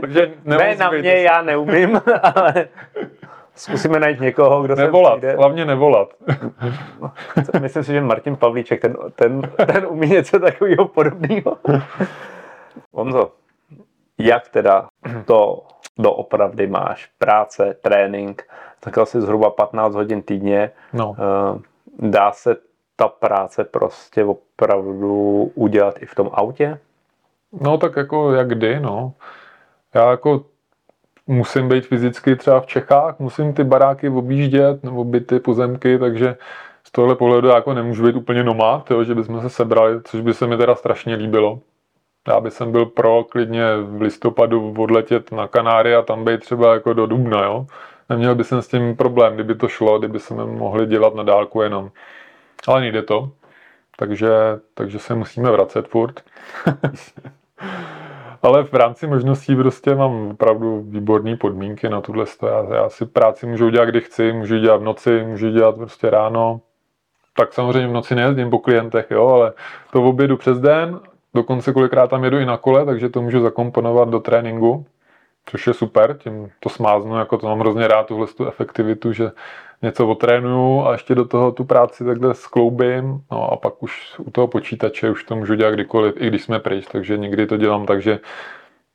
takže 0.00 0.32
ne, 0.44 0.76
na 0.78 0.90
mě, 0.90 1.22
já 1.22 1.42
neumím, 1.42 2.00
ale 2.36 2.68
zkusíme 3.54 4.00
najít 4.00 4.20
někoho, 4.20 4.62
kdo 4.62 4.76
se 4.76 4.82
Nevolat, 4.82 5.18
přijde. 5.18 5.36
hlavně 5.36 5.64
nevolat. 5.64 6.08
Myslím 7.60 7.84
si, 7.84 7.92
že 7.92 8.00
Martin 8.00 8.36
Pavlíček, 8.36 8.80
ten, 8.80 8.96
ten, 9.14 9.42
ten 9.72 9.86
umí 9.88 10.06
něco 10.08 10.38
takového 10.38 10.88
podobného. 10.88 11.56
Honzo, 12.92 13.32
jak 14.18 14.48
teda 14.48 14.88
to 15.24 15.66
doopravdy 15.98 16.66
máš? 16.66 17.10
Práce, 17.18 17.76
trénink, 17.82 18.42
tak 18.80 18.98
asi 18.98 19.20
zhruba 19.20 19.50
15 19.50 19.94
hodin 19.94 20.22
týdně. 20.22 20.70
No. 20.92 21.16
Eh, 21.18 21.58
Dá 21.98 22.32
se 22.32 22.56
ta 22.96 23.08
práce 23.08 23.64
prostě 23.64 24.24
opravdu 24.24 25.42
udělat 25.54 26.02
i 26.02 26.06
v 26.06 26.14
tom 26.14 26.30
autě? 26.32 26.78
No 27.60 27.78
tak 27.78 27.96
jako 27.96 28.32
jak 28.32 28.48
kdy, 28.48 28.80
no. 28.80 29.12
Já 29.94 30.10
jako 30.10 30.44
musím 31.26 31.68
být 31.68 31.86
fyzicky 31.86 32.36
třeba 32.36 32.60
v 32.60 32.66
Čechách, 32.66 33.18
musím 33.18 33.52
ty 33.52 33.64
baráky 33.64 34.08
objíždět 34.08 34.84
nebo 34.84 35.04
byty, 35.04 35.40
pozemky, 35.40 35.98
takže 35.98 36.36
z 36.84 36.90
tohle 36.92 37.14
pohledu 37.14 37.48
jako 37.48 37.74
nemůžu 37.74 38.06
být 38.06 38.16
úplně 38.16 38.44
nomád, 38.44 38.90
jo, 38.90 39.04
že 39.04 39.14
bychom 39.14 39.40
se 39.40 39.50
sebrali, 39.50 40.02
což 40.02 40.20
by 40.20 40.34
se 40.34 40.46
mi 40.46 40.56
teda 40.56 40.74
strašně 40.74 41.14
líbilo. 41.14 41.60
Já 42.28 42.40
bych 42.40 42.52
jsem 42.52 42.72
byl 42.72 42.86
pro 42.86 43.24
klidně 43.24 43.64
v 43.82 44.00
listopadu 44.00 44.74
odletět 44.78 45.32
na 45.32 45.48
Kanáry 45.48 45.94
a 45.94 46.02
tam 46.02 46.24
být 46.24 46.40
třeba 46.40 46.74
jako 46.74 46.92
do 46.92 47.06
Dubna, 47.06 47.44
jo. 47.44 47.66
Neměl 48.08 48.34
by 48.34 48.44
jsem 48.44 48.62
s 48.62 48.68
tím 48.68 48.96
problém, 48.96 49.34
kdyby 49.34 49.54
to 49.54 49.68
šlo, 49.68 49.98
kdyby 49.98 50.20
jsme 50.20 50.44
mohli 50.44 50.86
dělat 50.86 51.14
na 51.14 51.22
dálku 51.22 51.62
jenom. 51.62 51.90
Ale 52.66 52.80
nejde 52.80 53.02
to, 53.02 53.30
takže, 53.96 54.28
takže 54.74 54.98
se 54.98 55.14
musíme 55.14 55.50
vracet 55.50 55.88
furt. 55.88 56.20
Ale 58.42 58.64
v 58.64 58.74
rámci 58.74 59.06
možností 59.06 59.56
prostě 59.56 59.94
mám 59.94 60.28
opravdu 60.30 60.82
výborné 60.88 61.36
podmínky 61.36 61.88
na 61.88 62.00
tuhle. 62.00 62.24
Já, 62.42 62.74
já 62.74 62.88
si 62.88 63.06
práci 63.06 63.46
můžu 63.46 63.70
dělat, 63.70 63.84
kdy 63.84 64.00
chci, 64.00 64.32
můžu 64.32 64.58
dělat 64.58 64.76
v 64.76 64.84
noci, 64.84 65.22
můžu 65.22 65.50
dělat 65.50 65.76
prostě 65.76 66.10
ráno. 66.10 66.60
Tak 67.36 67.52
samozřejmě 67.52 67.88
v 67.88 67.92
noci 67.92 68.14
nejezdím 68.14 68.50
po 68.50 68.58
klientech, 68.58 69.06
jo, 69.10 69.26
ale 69.26 69.52
to 69.92 70.02
v 70.02 70.06
obědu 70.06 70.36
přes 70.36 70.58
den, 70.58 71.00
dokonce 71.34 71.72
kolikrát 71.72 72.10
tam 72.10 72.24
jedu 72.24 72.38
i 72.38 72.46
na 72.46 72.56
kole, 72.56 72.84
takže 72.84 73.08
to 73.08 73.22
můžu 73.22 73.40
zakomponovat 73.40 74.08
do 74.08 74.20
tréninku, 74.20 74.86
což 75.46 75.66
je 75.66 75.74
super, 75.74 76.16
tím 76.18 76.50
to 76.60 76.68
smáznu, 76.68 77.18
jako 77.18 77.38
to 77.38 77.46
mám 77.46 77.60
hrozně 77.60 77.88
rád, 77.88 78.06
tuhle 78.06 78.26
tu 78.26 78.46
efektivitu, 78.46 79.12
že 79.12 79.30
něco 79.82 80.08
otrénuju 80.08 80.86
a 80.86 80.92
ještě 80.92 81.14
do 81.14 81.24
toho 81.24 81.52
tu 81.52 81.64
práci 81.64 82.04
takhle 82.04 82.34
skloubím, 82.34 83.20
no 83.32 83.52
a 83.52 83.56
pak 83.56 83.82
už 83.82 84.14
u 84.18 84.30
toho 84.30 84.46
počítače 84.46 85.10
už 85.10 85.24
to 85.24 85.36
můžu 85.36 85.54
dělat 85.54 85.74
kdykoliv, 85.74 86.14
i 86.18 86.26
když 86.26 86.42
jsme 86.42 86.58
pryč, 86.58 86.86
takže 86.92 87.18
někdy 87.18 87.46
to 87.46 87.56
dělám 87.56 87.86
tak, 87.86 88.02
že 88.02 88.18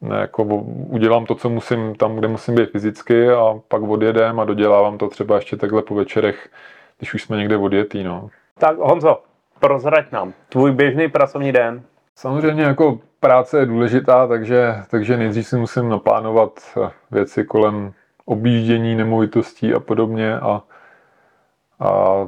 ne, 0.01 0.17
jako 0.17 0.43
udělám 0.43 1.25
to, 1.25 1.35
co 1.35 1.49
musím 1.49 1.95
tam, 1.95 2.15
kde 2.15 2.27
musím 2.27 2.55
být 2.55 2.71
fyzicky 2.71 3.29
a 3.29 3.59
pak 3.67 3.81
odjedem 3.81 4.39
a 4.39 4.45
dodělávám 4.45 4.97
to 4.97 5.07
třeba 5.07 5.35
ještě 5.35 5.57
takhle 5.57 5.81
po 5.81 5.95
večerech, 5.95 6.49
když 6.97 7.13
už 7.13 7.23
jsme 7.23 7.37
někde 7.37 7.57
odjetý, 7.57 8.03
no. 8.03 8.29
Tak 8.59 8.77
Honzo, 8.77 9.19
prozrať 9.59 10.11
nám 10.11 10.33
tvůj 10.49 10.71
běžný 10.71 11.09
pracovní 11.09 11.51
den. 11.51 11.83
Samozřejmě 12.15 12.63
jako 12.63 12.99
práce 13.19 13.59
je 13.59 13.65
důležitá, 13.65 14.27
takže, 14.27 14.75
takže 14.91 15.17
nejdřív 15.17 15.47
si 15.47 15.57
musím 15.57 15.89
naplánovat 15.89 16.51
věci 17.11 17.43
kolem 17.45 17.93
objíždění 18.25 18.95
nemovitostí 18.95 19.73
a 19.73 19.79
podobně 19.79 20.39
a, 20.39 20.61
a 21.81 22.27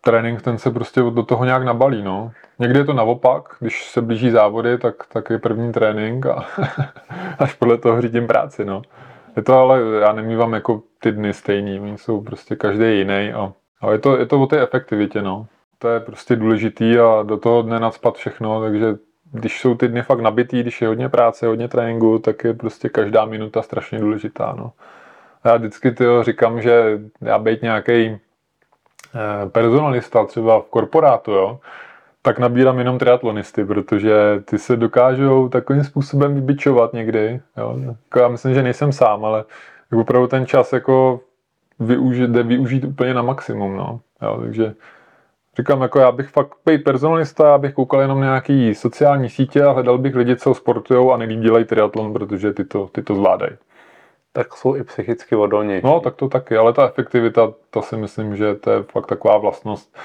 trénink 0.00 0.42
ten 0.42 0.58
se 0.58 0.70
prostě 0.70 1.00
do 1.00 1.22
toho 1.22 1.44
nějak 1.44 1.64
nabalí. 1.64 2.02
No. 2.02 2.32
Někdy 2.58 2.78
je 2.78 2.84
to 2.84 2.92
naopak, 2.92 3.56
když 3.60 3.90
se 3.90 4.02
blíží 4.02 4.30
závody, 4.30 4.78
tak, 4.78 4.94
tak 5.12 5.30
je 5.30 5.38
první 5.38 5.72
trénink 5.72 6.26
a 6.26 6.44
až 7.38 7.54
podle 7.54 7.78
toho 7.78 8.00
řídím 8.00 8.26
práci. 8.26 8.64
No. 8.64 8.82
Je 9.36 9.42
to 9.42 9.54
ale, 9.54 9.80
já 10.00 10.12
nemývám 10.12 10.52
jako 10.52 10.82
ty 11.02 11.12
dny 11.12 11.32
stejný, 11.32 11.80
oni 11.80 11.98
jsou 11.98 12.20
prostě 12.20 12.56
každý 12.56 12.98
jiný 12.98 13.32
a, 13.32 13.52
a 13.80 13.92
je, 13.92 13.98
to, 13.98 14.16
je 14.16 14.26
to 14.26 14.40
o 14.40 14.46
té 14.46 14.62
efektivitě. 14.62 15.22
No. 15.22 15.46
To 15.78 15.88
je 15.88 16.00
prostě 16.00 16.36
důležitý 16.36 16.98
a 16.98 17.22
do 17.22 17.36
toho 17.36 17.62
dne 17.62 17.80
nadspat 17.80 18.14
všechno, 18.14 18.60
takže 18.60 18.94
když 19.32 19.60
jsou 19.60 19.74
ty 19.74 19.88
dny 19.88 20.02
fakt 20.02 20.20
nabitý, 20.20 20.60
když 20.60 20.82
je 20.82 20.88
hodně 20.88 21.08
práce, 21.08 21.46
hodně 21.46 21.68
tréninku, 21.68 22.18
tak 22.18 22.44
je 22.44 22.54
prostě 22.54 22.88
každá 22.88 23.24
minuta 23.24 23.62
strašně 23.62 23.98
důležitá. 23.98 24.54
No. 24.58 24.72
Já 25.44 25.56
vždycky 25.56 25.90
tyjo, 25.90 26.22
říkám, 26.22 26.62
že 26.62 27.00
já 27.20 27.38
být 27.38 27.62
nějaký 27.62 28.18
personalista 29.48 30.24
třeba 30.24 30.60
v 30.60 30.64
korporátu, 30.64 31.32
jo, 31.32 31.58
tak 32.22 32.38
nabírám 32.38 32.78
jenom 32.78 32.98
triatlonisty, 32.98 33.64
protože 33.64 34.42
ty 34.44 34.58
se 34.58 34.76
dokážou 34.76 35.48
takovým 35.48 35.84
způsobem 35.84 36.34
vybičovat 36.34 36.92
někdy. 36.92 37.40
Jo. 37.56 37.76
Jako 37.86 38.18
já 38.18 38.28
myslím, 38.28 38.54
že 38.54 38.62
nejsem 38.62 38.92
sám, 38.92 39.24
ale 39.24 39.44
opravdu 40.00 40.26
ten 40.26 40.46
čas 40.46 40.72
jako 40.72 41.20
využít, 41.78 42.30
jde 42.30 42.42
využít 42.42 42.84
úplně 42.84 43.14
na 43.14 43.22
maximum. 43.22 43.76
No. 43.76 44.00
Jo, 44.22 44.38
takže 44.40 44.74
říkám, 45.56 45.82
jako 45.82 45.98
já 45.98 46.12
bych 46.12 46.28
fakt 46.28 46.50
být 46.66 46.84
personalista, 46.84 47.48
já 47.48 47.58
bych 47.58 47.74
koukal 47.74 48.00
jenom 48.00 48.20
na 48.20 48.26
nějaký 48.26 48.74
sociální 48.74 49.28
sítě 49.28 49.62
a 49.62 49.72
hledal 49.72 49.98
bych 49.98 50.14
lidi, 50.14 50.36
co 50.36 50.54
sportujou 50.54 51.12
a 51.12 51.16
nejlíp 51.16 51.40
dělají 51.40 51.64
triatlon, 51.64 52.12
protože 52.12 52.52
ty 52.52 52.64
to, 52.64 52.88
ty 52.92 53.02
to 53.02 53.14
zvládají. 53.14 53.52
Tak 54.32 54.54
jsou 54.54 54.76
i 54.76 54.84
psychicky 54.84 55.36
odolnější. 55.36 55.86
No, 55.86 56.00
tak 56.00 56.14
to 56.14 56.28
taky, 56.28 56.56
ale 56.56 56.72
ta 56.72 56.86
efektivita, 56.86 57.52
to 57.70 57.82
si 57.82 57.96
myslím, 57.96 58.36
že 58.36 58.54
to 58.54 58.70
je 58.70 58.82
fakt 58.82 59.06
taková 59.06 59.38
vlastnost, 59.38 59.96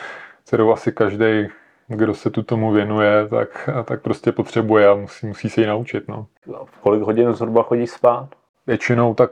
kterou 0.47 0.71
asi 0.71 0.91
každý, 0.91 1.47
kdo 1.88 2.13
se 2.13 2.30
tu 2.30 2.43
tomu 2.43 2.71
věnuje, 2.71 3.28
tak, 3.28 3.69
tak 3.86 4.01
prostě 4.01 4.32
potřebuje 4.32 4.88
a 4.88 4.95
musí, 4.95 5.28
musí 5.28 5.49
se 5.49 5.61
ji 5.61 5.67
naučit. 5.67 6.07
No. 6.07 6.28
V 6.65 6.80
kolik 6.80 7.01
hodin 7.01 7.34
zhruba 7.34 7.63
chodíš 7.63 7.89
spát? 7.89 8.30
Většinou 8.67 9.13
tak 9.13 9.32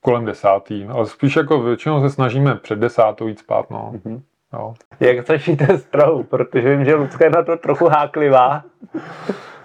kolem 0.00 0.24
desátý, 0.24 0.86
ale 0.86 1.06
spíš 1.06 1.36
jako 1.36 1.60
většinou 1.60 2.00
se 2.00 2.10
snažíme 2.10 2.54
před 2.54 2.78
desátou 2.78 3.26
jít 3.28 3.38
spát. 3.38 3.70
No. 3.70 3.92
Mhm. 4.04 4.22
Jo. 4.52 4.74
Jak 5.00 5.26
začíte 5.26 5.78
s 5.78 5.84
trahou? 5.84 6.22
Protože 6.22 6.76
vím, 6.76 6.84
že 6.84 6.94
Lucka 6.94 7.24
je 7.24 7.30
na 7.30 7.42
to 7.42 7.56
trochu 7.56 7.88
háklivá. 7.88 8.62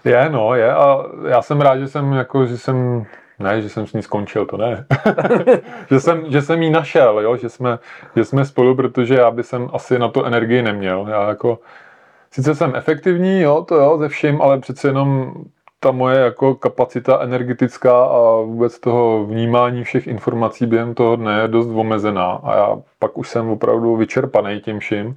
Je, 0.06 0.30
no, 0.30 0.56
je 0.56 0.74
a 0.74 1.04
já 1.28 1.42
jsem 1.42 1.62
rád, 1.62 1.78
že 1.78 1.88
jsem 1.88 2.14
jako, 2.14 2.46
že 2.46 2.58
jsem 2.58 3.06
ne, 3.42 3.62
že 3.62 3.70
jsem 3.70 3.88
s 3.88 3.94
ní 3.94 4.02
skončil, 4.02 4.46
to 4.46 4.58
ne. 4.58 4.86
že, 5.90 6.00
jsem, 6.00 6.32
že 6.32 6.42
jsem 6.42 6.64
jí 6.64 6.70
našel, 6.70 7.20
jo? 7.20 7.38
Že, 7.38 7.50
jsme, 7.50 7.80
že 8.16 8.26
jsme 8.26 8.46
spolu, 8.46 8.76
protože 8.76 9.16
já 9.16 9.32
by 9.32 9.44
jsem 9.44 9.70
asi 9.74 10.00
na 10.00 10.08
to 10.08 10.26
energii 10.26 10.62
neměl. 10.62 11.08
Já 11.10 11.30
jako, 11.30 11.60
sice 12.32 12.56
jsem 12.56 12.76
efektivní, 12.76 13.42
jo, 13.42 13.66
to 13.68 13.76
jo, 13.76 13.98
ze 13.98 14.10
vším, 14.10 14.42
ale 14.42 14.60
přece 14.60 14.88
jenom 14.88 15.34
ta 15.84 15.92
moje 15.92 16.20
jako 16.20 16.56
kapacita 16.56 17.20
energetická 17.22 18.04
a 18.04 18.42
vůbec 18.42 18.80
toho 18.80 19.26
vnímání 19.26 19.84
všech 19.84 20.08
informací 20.08 20.66
během 20.66 20.94
toho 20.94 21.16
dne 21.16 21.42
je 21.42 21.48
dost 21.48 21.68
omezená 21.68 22.32
a 22.44 22.56
já 22.56 22.78
pak 23.00 23.18
už 23.18 23.30
jsem 23.30 23.50
opravdu 23.50 23.96
vyčerpaný 23.96 24.60
tím 24.60 24.80
vším. 24.80 25.16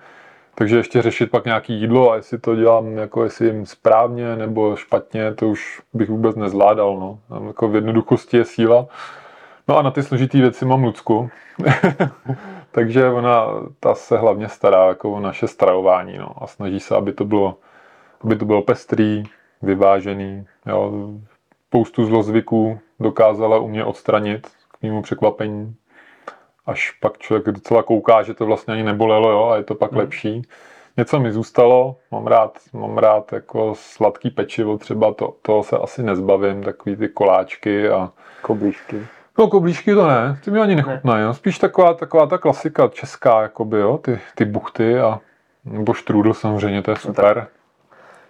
Takže 0.54 0.76
ještě 0.76 1.02
řešit 1.02 1.30
pak 1.30 1.44
nějaký 1.44 1.80
jídlo 1.80 2.10
a 2.10 2.16
jestli 2.16 2.38
to 2.38 2.56
dělám 2.56 2.98
jako 2.98 3.24
jestli 3.24 3.46
jim 3.46 3.66
správně 3.66 4.36
nebo 4.36 4.76
špatně, 4.76 5.34
to 5.34 5.48
už 5.48 5.82
bych 5.92 6.08
vůbec 6.08 6.36
nezvládal. 6.36 6.96
No. 6.98 7.18
Jako 7.46 7.68
v 7.68 7.74
jednoduchosti 7.74 8.36
je 8.36 8.44
síla. 8.44 8.86
No 9.68 9.76
a 9.76 9.82
na 9.82 9.90
ty 9.90 10.02
složitý 10.02 10.40
věci 10.40 10.64
mám 10.64 10.84
Lucku. 10.84 11.30
Takže 12.70 13.08
ona, 13.08 13.46
ta 13.80 13.94
se 13.94 14.18
hlavně 14.18 14.48
stará 14.48 14.88
jako 14.88 15.12
o 15.12 15.20
naše 15.20 15.48
stravování 15.48 16.18
no. 16.18 16.42
a 16.42 16.46
snaží 16.46 16.80
se, 16.80 16.96
aby 16.96 17.12
to 17.12 17.24
bylo, 17.24 17.56
aby 18.24 18.36
to 18.36 18.44
bylo 18.44 18.62
pestrý, 18.62 19.22
vyvážený. 19.62 20.46
Jo. 20.66 20.92
Spoustu 21.68 22.04
zlozvyků 22.04 22.78
dokázala 23.00 23.58
u 23.58 23.68
mě 23.68 23.84
odstranit 23.84 24.46
k 24.46 24.82
mému 24.82 25.02
překvapení 25.02 25.76
až 26.66 26.90
pak 26.90 27.18
člověk 27.18 27.46
docela 27.46 27.82
kouká, 27.82 28.22
že 28.22 28.34
to 28.34 28.46
vlastně 28.46 28.74
ani 28.74 28.82
nebolelo, 28.82 29.30
jo, 29.30 29.48
a 29.48 29.56
je 29.56 29.64
to 29.64 29.74
pak 29.74 29.90
hmm. 29.90 30.00
lepší. 30.00 30.42
Něco 30.96 31.20
mi 31.20 31.32
zůstalo, 31.32 31.96
mám 32.10 32.26
rád, 32.26 32.58
mám 32.72 32.98
rád 32.98 33.32
jako 33.32 33.74
sladký 33.76 34.30
pečivo, 34.30 34.78
třeba 34.78 35.14
to, 35.14 35.34
toho 35.42 35.62
se 35.62 35.78
asi 35.78 36.02
nezbavím, 36.02 36.62
takový 36.62 36.96
ty 36.96 37.08
koláčky 37.08 37.88
a... 37.88 38.10
Koblížky. 38.42 39.06
No 39.38 39.48
koblížky 39.48 39.94
to 39.94 40.08
ne, 40.08 40.38
ty 40.44 40.50
mi 40.50 40.60
ani 40.60 40.74
nechutnají, 40.74 41.26
ne. 41.26 41.34
spíš 41.34 41.58
taková, 41.58 41.94
taková 41.94 42.26
ta 42.26 42.38
klasika 42.38 42.88
česká, 42.88 43.42
jakoby, 43.42 43.78
jo, 43.78 43.98
ty, 43.98 44.20
ty 44.34 44.44
buchty 44.44 44.98
a 44.98 45.20
nebo 45.64 45.94
štrůdl 45.94 46.34
samozřejmě, 46.34 46.82
to 46.82 46.90
je 46.90 46.96
super. 46.96 47.46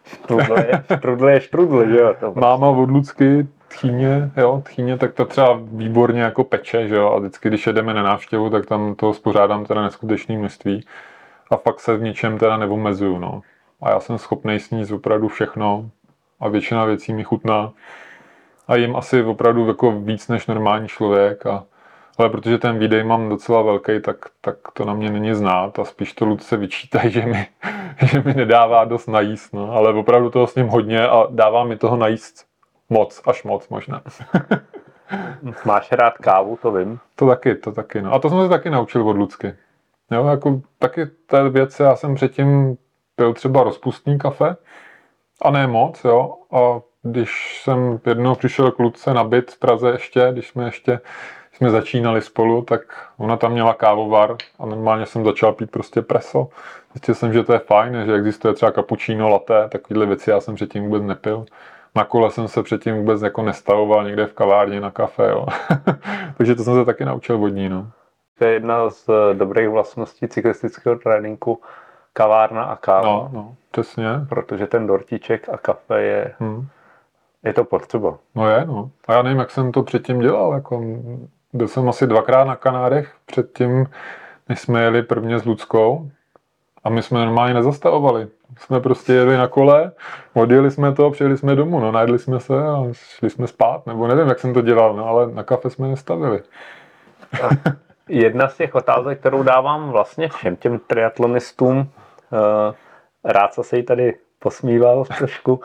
Štrudl 0.04 0.54
je, 0.58 0.84
štrudl 0.96 1.28
je 1.28 1.40
štrudl, 1.40 1.88
že 1.88 1.98
jo? 1.98 2.14
To 2.20 2.32
Máma 2.34 2.68
od 2.68 2.90
Lucky, 2.90 3.48
tchýně, 3.76 4.30
jo, 4.36 4.62
tchýně, 4.64 4.98
tak 4.98 5.14
to 5.14 5.24
třeba 5.24 5.60
výborně 5.62 6.22
jako 6.22 6.44
peče, 6.44 6.88
že 6.88 6.96
jo, 6.96 7.10
a 7.10 7.18
vždycky, 7.18 7.48
když 7.48 7.66
jedeme 7.66 7.94
na 7.94 8.02
návštěvu, 8.02 8.50
tak 8.50 8.66
tam 8.66 8.94
to 8.94 9.14
spořádám 9.14 9.64
teda 9.64 9.82
neskutečné 9.82 10.38
množství 10.38 10.84
a 11.50 11.56
fakt 11.56 11.80
se 11.80 11.96
v 11.96 12.02
ničem 12.02 12.38
teda 12.38 12.56
neomezuju, 12.56 13.18
no. 13.18 13.42
A 13.82 13.90
já 13.90 14.00
jsem 14.00 14.18
schopný 14.18 14.60
sníst 14.60 14.92
opravdu 14.92 15.28
všechno 15.28 15.90
a 16.40 16.48
většina 16.48 16.84
věcí 16.84 17.12
mi 17.12 17.24
chutná 17.24 17.72
a 18.68 18.76
jim 18.76 18.96
asi 18.96 19.22
opravdu 19.22 19.68
jako 19.68 19.92
víc 19.92 20.28
než 20.28 20.46
normální 20.46 20.88
člověk 20.88 21.46
a, 21.46 21.64
ale 22.18 22.30
protože 22.30 22.58
ten 22.58 22.78
výdej 22.78 23.04
mám 23.04 23.28
docela 23.28 23.62
velký, 23.62 24.00
tak, 24.00 24.16
tak 24.40 24.56
to 24.72 24.84
na 24.84 24.94
mě 24.94 25.10
není 25.10 25.34
znát 25.34 25.78
a 25.78 25.84
spíš 25.84 26.12
to 26.12 26.24
Lucce 26.24 26.56
vyčítají, 26.56 27.10
že 27.12 27.26
mi, 27.26 27.46
že 28.06 28.20
mi 28.20 28.34
nedává 28.34 28.84
dost 28.84 29.06
najíst, 29.06 29.52
no. 29.52 29.72
ale 29.72 29.92
opravdu 29.92 30.30
toho 30.30 30.46
s 30.46 30.54
ním 30.54 30.68
hodně 30.68 31.08
a 31.08 31.26
dává 31.30 31.64
mi 31.64 31.76
toho 31.76 31.96
najíst 31.96 32.53
moc, 32.94 33.22
až 33.26 33.44
moc 33.44 33.68
možná. 33.68 34.02
Máš 35.64 35.92
rád 35.92 36.18
kávu, 36.18 36.58
to 36.62 36.72
vím. 36.72 36.98
To 37.16 37.26
taky, 37.26 37.54
to 37.54 37.72
taky, 37.72 38.02
no. 38.02 38.12
A 38.12 38.18
to 38.18 38.28
jsem 38.28 38.42
se 38.42 38.48
taky 38.48 38.70
naučil 38.70 39.08
od 39.08 39.16
Lucky. 39.16 39.54
Jo, 40.10 40.26
jako 40.26 40.60
taky 40.78 41.06
té 41.06 41.48
věci, 41.48 41.82
já 41.82 41.96
jsem 41.96 42.14
předtím 42.14 42.76
pil 43.16 43.34
třeba 43.34 43.62
rozpustný 43.62 44.18
kafe, 44.18 44.56
a 45.42 45.50
ne 45.50 45.66
moc, 45.66 46.04
jo. 46.04 46.34
A 46.52 46.80
když 47.02 47.60
jsem 47.62 48.00
jednou 48.06 48.34
přišel 48.34 48.70
k 48.70 48.78
Luce 48.78 49.14
na 49.14 49.24
byt 49.24 49.50
v 49.50 49.58
Praze 49.58 49.90
ještě, 49.90 50.28
když 50.32 50.48
jsme 50.48 50.64
ještě 50.64 51.00
když 51.50 51.58
jsme 51.58 51.70
začínali 51.70 52.22
spolu, 52.22 52.62
tak 52.62 52.80
ona 53.16 53.36
tam 53.36 53.52
měla 53.52 53.74
kávovar 53.74 54.36
a 54.58 54.66
normálně 54.66 55.06
jsem 55.06 55.24
začal 55.24 55.52
pít 55.52 55.70
prostě 55.70 56.02
preso. 56.02 56.48
Zjistil 56.92 57.14
jsem, 57.14 57.32
že 57.32 57.42
to 57.42 57.52
je 57.52 57.58
fajn, 57.58 58.02
že 58.06 58.14
existuje 58.14 58.54
třeba 58.54 58.72
cappuccino, 58.72 59.28
latte, 59.28 59.68
takovéhle 59.68 60.06
věci 60.06 60.30
já 60.30 60.40
jsem 60.40 60.54
předtím 60.54 60.84
vůbec 60.84 61.02
nepil. 61.02 61.46
Na 61.96 62.04
kole 62.04 62.30
jsem 62.30 62.48
se 62.48 62.62
předtím 62.62 62.96
vůbec 62.96 63.22
jako 63.22 63.42
nestavoval 63.42 64.04
někde 64.04 64.26
v 64.26 64.32
kavárně 64.32 64.80
na 64.80 64.90
kafe, 64.90 65.28
jo. 65.28 65.46
Takže 66.36 66.54
to 66.54 66.64
jsem 66.64 66.74
se 66.74 66.84
taky 66.84 67.04
naučil 67.04 67.38
vodní, 67.38 67.68
no. 67.68 67.90
To 68.38 68.44
je 68.44 68.52
jedna 68.52 68.90
z 68.90 69.10
dobrých 69.32 69.68
vlastností 69.68 70.28
cyklistického 70.28 70.96
tréninku, 70.96 71.60
kavárna 72.12 72.62
a 72.64 72.76
káva. 72.76 73.02
No, 73.02 73.30
no, 73.32 73.54
přesně. 73.70 74.06
Protože 74.28 74.66
ten 74.66 74.86
dortíček 74.86 75.48
a 75.48 75.56
kafe 75.56 76.02
je, 76.02 76.34
hmm. 76.38 76.68
je 77.44 77.52
to 77.52 77.64
potřeba. 77.64 78.18
No 78.34 78.50
je, 78.50 78.64
no. 78.64 78.90
A 79.08 79.12
já 79.12 79.22
nevím, 79.22 79.38
jak 79.38 79.50
jsem 79.50 79.72
to 79.72 79.82
předtím 79.82 80.20
dělal. 80.20 80.54
Jako, 80.54 80.84
byl 81.52 81.68
jsem 81.68 81.88
asi 81.88 82.06
dvakrát 82.06 82.44
na 82.44 82.56
Kanárech 82.56 83.14
předtím, 83.26 83.86
než 84.48 84.60
jsme 84.60 84.82
jeli 84.82 85.02
prvně 85.02 85.38
s 85.38 85.44
Ludskou. 85.44 86.10
A 86.84 86.90
my 86.90 87.02
jsme 87.02 87.18
normálně 87.18 87.54
nezastavovali. 87.54 88.28
Jsme 88.58 88.80
prostě 88.80 89.12
jeli 89.12 89.36
na 89.36 89.48
kole, 89.48 89.92
odjeli 90.34 90.70
jsme 90.70 90.92
to, 90.92 91.10
přijeli 91.10 91.38
jsme 91.38 91.54
domů, 91.54 91.80
no, 91.80 91.92
najedli 91.92 92.18
jsme 92.18 92.40
se 92.40 92.54
a 92.62 92.84
šli 92.92 93.30
jsme 93.30 93.46
spát, 93.46 93.86
nebo 93.86 94.06
nevím, 94.06 94.28
jak 94.28 94.38
jsem 94.38 94.54
to 94.54 94.60
dělal, 94.60 94.96
no, 94.96 95.06
ale 95.06 95.30
na 95.32 95.42
kafe 95.42 95.70
jsme 95.70 95.88
nestavili. 95.88 96.42
Jedna 98.08 98.48
z 98.48 98.56
těch 98.56 98.74
otázek, 98.74 99.20
kterou 99.20 99.42
dávám 99.42 99.90
vlastně 99.90 100.28
všem 100.28 100.56
těm 100.56 100.78
triatlonistům, 100.78 101.88
Eh, 102.34 102.74
rád 103.24 103.54
se 103.54 103.76
jí 103.76 103.82
tady 103.82 104.14
posmíval 104.38 105.04
trošku. 105.18 105.60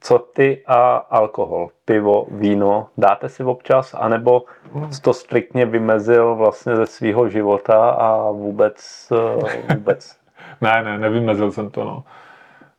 Co 0.00 0.18
ty 0.18 0.62
a 0.66 0.96
alkohol, 0.96 1.68
pivo, 1.84 2.26
víno, 2.30 2.88
dáte 2.98 3.28
si 3.28 3.44
občas, 3.44 3.94
anebo 3.94 4.44
jsi 4.90 5.02
to 5.02 5.12
striktně 5.14 5.66
vymezil 5.66 6.34
vlastně 6.34 6.76
ze 6.76 6.86
svého 6.86 7.28
života 7.28 7.90
a 7.90 8.30
vůbec, 8.30 9.08
eh, 9.12 9.74
vůbec? 9.74 10.16
ne, 10.60 10.82
ne, 10.84 10.98
nevymezil 10.98 11.52
jsem 11.52 11.70
to, 11.70 11.84
no. 11.84 12.04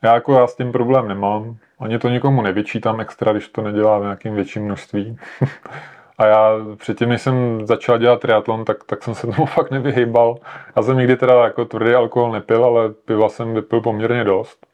Já 0.04 0.14
jako 0.14 0.34
já 0.34 0.48
s 0.48 0.56
tím 0.56 0.72
problém 0.72 1.08
nemám. 1.08 1.58
Ani 1.80 2.00
to 2.00 2.10
nikomu 2.10 2.42
nevyčítám 2.42 3.00
extra, 3.00 3.32
když 3.32 3.48
to 3.48 3.62
nedělá 3.62 4.00
v 4.00 4.02
nějakým 4.02 4.36
větším 4.36 4.66
množství. 4.66 5.18
A 6.18 6.26
já 6.26 6.52
předtím, 6.76 7.10
než 7.10 7.22
jsem 7.22 7.68
začal 7.68 7.98
dělat 7.98 8.20
triatlon, 8.20 8.66
tak, 8.66 8.84
tak 8.84 9.04
jsem 9.04 9.16
se 9.16 9.28
tomu 9.28 9.46
fakt 9.46 9.72
nevyhýbal. 9.72 10.36
Já 10.76 10.82
jsem 10.82 10.98
nikdy 10.98 11.16
teda 11.16 11.44
jako 11.44 11.66
tvrdý 11.66 11.94
alkohol 11.94 12.32
nepil, 12.32 12.66
ale 12.66 12.90
piva 12.90 13.30
jsem 13.30 13.54
vypil 13.54 13.82
poměrně 13.82 14.24
dost. 14.24 14.68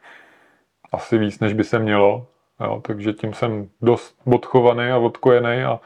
Asi 0.92 1.18
víc, 1.18 1.40
než 1.40 1.54
by 1.54 1.64
se 1.64 1.80
mělo. 1.80 2.28
Jo, 2.62 2.82
takže 2.84 3.14
tím 3.14 3.34
jsem 3.34 3.70
dost 3.82 4.16
odchovaný 4.34 4.90
a 4.92 4.98
odkojený 4.98 5.64
a, 5.64 5.80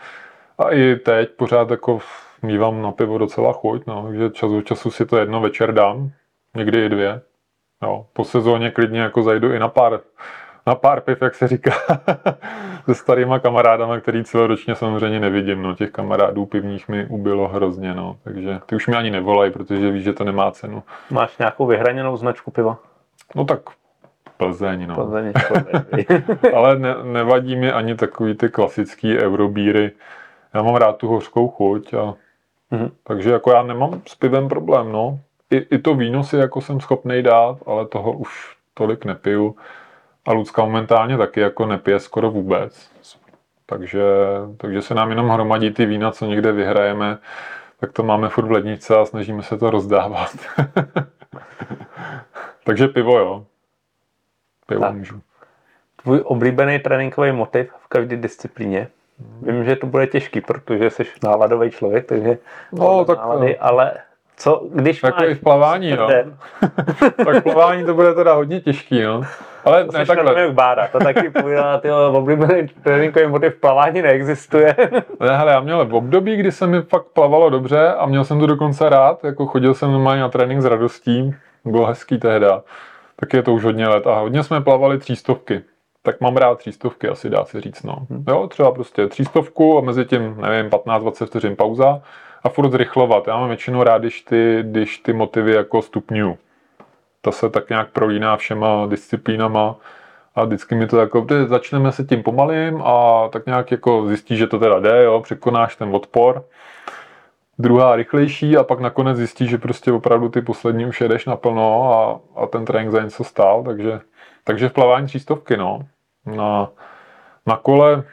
a 0.58 0.70
i 0.72 0.96
teď 0.96 1.30
pořád 1.32 1.72
jako 1.72 2.00
mývám 2.42 2.82
na 2.82 2.92
pivo 2.92 3.18
docela 3.18 3.54
chuť, 3.54 3.86
no, 3.88 4.04
takže 4.08 4.30
čas 4.30 4.52
od 4.52 4.62
času 4.62 4.92
si 4.92 5.06
to 5.06 5.18
jedno 5.18 5.42
večer 5.42 5.74
dám, 5.74 6.12
někdy 6.56 6.86
i 6.86 6.90
dvě. 6.90 7.22
Jo, 7.84 8.06
po 8.14 8.24
sezóně 8.24 8.72
klidně 8.72 9.00
jako 9.00 9.24
zajdu 9.24 9.54
i 9.54 9.60
na 9.60 9.68
pár 9.68 10.00
na 10.68 10.76
pár 10.76 11.02
piv, 11.02 11.22
jak 11.22 11.36
se 11.36 11.48
říká, 11.48 11.72
se 12.86 12.96
starýma 12.96 13.40
kamarádama, 13.40 14.00
který 14.00 14.24
celoročně 14.24 14.76
samozřejmě 14.76 15.20
nevidím. 15.20 15.62
No, 15.62 15.76
těch 15.76 15.92
kamarádů 15.92 16.46
pivních 16.46 16.90
mi 16.90 17.06
ubylo 17.06 17.48
hrozně, 17.48 17.94
no. 17.94 18.18
takže 18.24 18.60
ty 18.66 18.76
už 18.76 18.88
mi 18.88 18.96
ani 18.96 19.12
nevolají, 19.12 19.52
protože 19.52 19.92
víš, 19.92 20.04
že 20.04 20.14
to 20.14 20.24
nemá 20.24 20.52
cenu. 20.52 20.84
Máš 21.12 21.38
nějakou 21.38 21.66
vyhraněnou 21.66 22.18
značku 22.18 22.52
piva? 22.52 22.80
No 23.36 23.46
tak 23.46 23.60
Plzeň, 24.42 24.88
no. 24.88 24.96
Plzeň, 25.06 25.34
Ale 26.56 26.80
ne, 26.80 26.96
nevadí 27.04 27.56
mi 27.56 27.72
ani 27.72 27.96
takový 27.96 28.36
ty 28.36 28.50
klasický 28.50 29.18
eurobíry. 29.18 29.92
Já 30.54 30.62
mám 30.62 30.76
rád 30.76 30.98
tu 30.98 31.08
hořkou 31.08 31.48
chuť 31.48 31.94
a 31.94 32.14
mm-hmm. 32.72 32.92
takže 33.04 33.32
jako 33.32 33.52
já 33.52 33.64
nemám 33.64 34.02
s 34.08 34.16
pivem 34.16 34.50
problém, 34.50 34.92
no. 34.92 35.20
I, 35.52 35.58
i 35.58 35.78
to 35.78 35.96
víno 35.96 36.24
si 36.24 36.38
jako 36.38 36.62
jsem 36.62 36.80
schopný 36.80 37.24
dát, 37.24 37.58
ale 37.66 37.88
toho 37.88 38.12
už 38.12 38.56
tolik 38.74 39.06
nepiju. 39.06 39.56
A 40.26 40.34
Lucka 40.34 40.66
momentálně 40.66 41.18
taky 41.18 41.40
jako 41.40 41.66
nepije 41.66 42.00
skoro 42.00 42.32
vůbec. 42.32 42.92
Takže, 43.66 44.04
takže 44.58 44.82
se 44.82 44.94
nám 44.94 45.10
jenom 45.10 45.30
hromadí 45.30 45.72
ty 45.72 45.86
vína, 45.86 46.12
co 46.12 46.26
někde 46.26 46.52
vyhrajeme, 46.52 47.18
tak 47.80 47.92
to 47.92 48.04
máme 48.04 48.30
furt 48.30 48.46
v 48.46 48.52
ledničce 48.52 48.98
a 48.98 49.06
snažíme 49.06 49.44
se 49.44 49.58
to 49.58 49.70
rozdávat. 49.70 50.32
takže 52.64 52.88
pivo, 52.88 53.20
jo. 53.20 53.46
Pivo 54.72 54.82
tak. 54.82 54.94
můžu. 54.94 55.22
Tvůj 56.04 56.22
oblíbený 56.24 56.80
tréninkový 56.80 57.32
motiv 57.32 57.72
v 57.80 57.88
každé 57.88 58.18
disciplíně? 58.18 58.88
Vím, 59.42 59.66
že 59.66 59.76
to 59.76 59.88
bude 59.88 60.08
těžký, 60.08 60.42
protože 60.42 60.90
jsi 60.90 61.06
náladový 61.24 61.72
člověk, 61.72 62.06
takže 62.06 62.38
no, 62.72 63.06
tak, 63.06 63.18
nálady, 63.18 63.58
ale 63.58 63.94
co, 64.38 64.68
když 64.74 65.04
jako 65.04 65.20
máš 65.20 65.32
i 65.32 65.36
v 65.36 65.42
plavání, 65.42 65.96
no. 65.96 66.08
tak 67.26 67.36
v 67.36 67.42
plavání 67.42 67.86
to 67.86 67.94
bude 67.94 68.14
teda 68.14 68.34
hodně 68.34 68.62
těžký, 68.62 69.02
no. 69.02 69.22
Ale 69.66 69.86
to 69.86 69.98
ne, 69.98 70.06
takhle. 70.06 70.42
Jak 70.42 70.54
bára, 70.54 70.88
to 70.88 71.00
taky 71.00 71.30
půjde, 71.30 71.64
ty 71.82 71.92
oblíbený 71.92 72.68
tréninkový 72.84 73.28
motiv 73.28 73.56
plavání 73.56 74.02
neexistuje. 74.02 74.76
ne, 75.20 75.38
hele, 75.38 75.52
já 75.52 75.60
měl 75.60 75.86
v 75.86 75.96
období, 75.96 76.36
kdy 76.36 76.52
se 76.52 76.68
mi 76.68 76.82
fakt 76.82 77.06
plavalo 77.14 77.50
dobře 77.50 77.94
a 77.94 78.06
měl 78.06 78.24
jsem 78.24 78.40
to 78.40 78.46
dokonce 78.46 78.90
rád, 78.90 79.24
jako 79.24 79.46
chodil 79.46 79.74
jsem 79.74 79.92
normálně 79.92 80.22
na 80.22 80.30
trénink 80.30 80.62
s 80.62 80.66
radostí, 80.66 81.36
bylo 81.66 81.86
hezký 81.86 82.18
tehda. 82.18 82.62
Tak 83.22 83.34
je 83.34 83.44
to 83.44 83.54
už 83.54 83.64
hodně 83.64 83.88
let 83.88 84.08
a 84.08 84.20
hodně 84.20 84.44
jsme 84.44 84.62
plavali 84.62 84.98
třístovky. 84.98 85.62
Tak 86.02 86.22
mám 86.22 86.38
rád 86.38 86.58
třístovky, 86.58 87.08
asi 87.08 87.30
dá 87.30 87.46
se 87.46 87.62
říct, 87.62 87.84
no. 87.84 88.08
Hmm. 88.10 88.24
Jo, 88.28 88.48
třeba 88.48 88.72
prostě 88.72 89.08
třístovku 89.08 89.78
a 89.78 89.82
mezi 89.82 90.06
tím, 90.06 90.42
nevím, 90.42 90.72
15-20 90.72 91.26
vteřin 91.26 91.56
pauza 91.56 92.02
a 92.44 92.50
furt 92.50 92.72
zrychlovat. 92.72 93.28
Já 93.28 93.38
mám 93.38 93.48
většinou 93.48 93.84
rád, 93.84 93.98
když 93.98 94.22
ty, 94.22 94.60
když 94.62 94.98
ty 94.98 95.14
motivy 95.14 95.54
jako 95.54 95.82
stupňuju 95.82 96.38
to 97.22 97.32
se 97.32 97.50
tak 97.50 97.70
nějak 97.70 97.92
prolíná 97.92 98.38
všema 98.38 98.86
disciplínama 98.86 99.76
a 100.36 100.44
vždycky 100.44 100.76
mi 100.76 100.88
to 100.88 101.00
jako, 101.00 101.28
začneme 101.46 101.92
se 101.92 102.04
tím 102.04 102.24
pomalým 102.24 102.82
a 102.82 103.28
tak 103.32 103.46
nějak 103.46 103.72
jako 103.72 104.08
zjistí, 104.08 104.38
že 104.38 104.48
to 104.48 104.60
teda 104.60 104.80
jde, 104.80 105.04
jo, 105.04 105.22
překonáš 105.22 105.76
ten 105.76 105.96
odpor. 105.96 106.44
Druhá 107.62 107.96
rychlejší 107.96 108.58
a 108.58 108.64
pak 108.64 108.80
nakonec 108.80 109.18
zjistí, 109.18 109.48
že 109.48 109.58
prostě 109.58 109.92
opravdu 109.92 110.30
ty 110.30 110.42
poslední 110.42 110.86
už 110.86 111.02
jedeš 111.02 111.26
naplno 111.26 111.94
a, 111.94 112.20
a 112.42 112.48
ten 112.48 112.66
trénink 112.66 112.92
za 112.92 113.04
něco 113.04 113.24
stál, 113.24 113.64
takže, 113.64 114.00
takže 114.44 114.70
v 114.70 114.74
plavání 114.74 115.08
třístovky, 115.08 115.58
no. 115.58 115.80
Na, 116.26 116.70
na 117.46 117.58
kole, 117.58 118.04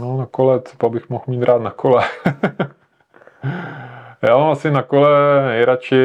no 0.00 0.16
na 0.16 0.26
kole, 0.26 0.60
co 0.60 0.90
bych 0.90 1.10
mohl 1.10 1.24
mít 1.26 1.42
rád 1.42 1.62
na 1.62 1.70
kole. 1.70 2.08
Já 4.22 4.36
mám 4.36 4.50
asi 4.50 4.70
na 4.70 4.82
kole 4.82 5.10
nejradši 5.46 5.96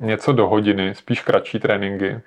něco 0.00 0.32
do 0.32 0.48
hodiny, 0.48 0.94
spíš 0.94 1.20
kratší 1.20 1.58
tréninky. 1.58 2.20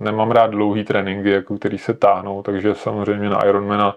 Nemám 0.00 0.30
rád 0.30 0.50
dlouhý 0.50 0.84
tréninky, 0.84 1.30
jako 1.30 1.58
který 1.58 1.78
se 1.78 1.94
táhnou, 1.94 2.42
takže 2.42 2.74
samozřejmě 2.74 3.30
na 3.30 3.46
Ironmana 3.46 3.96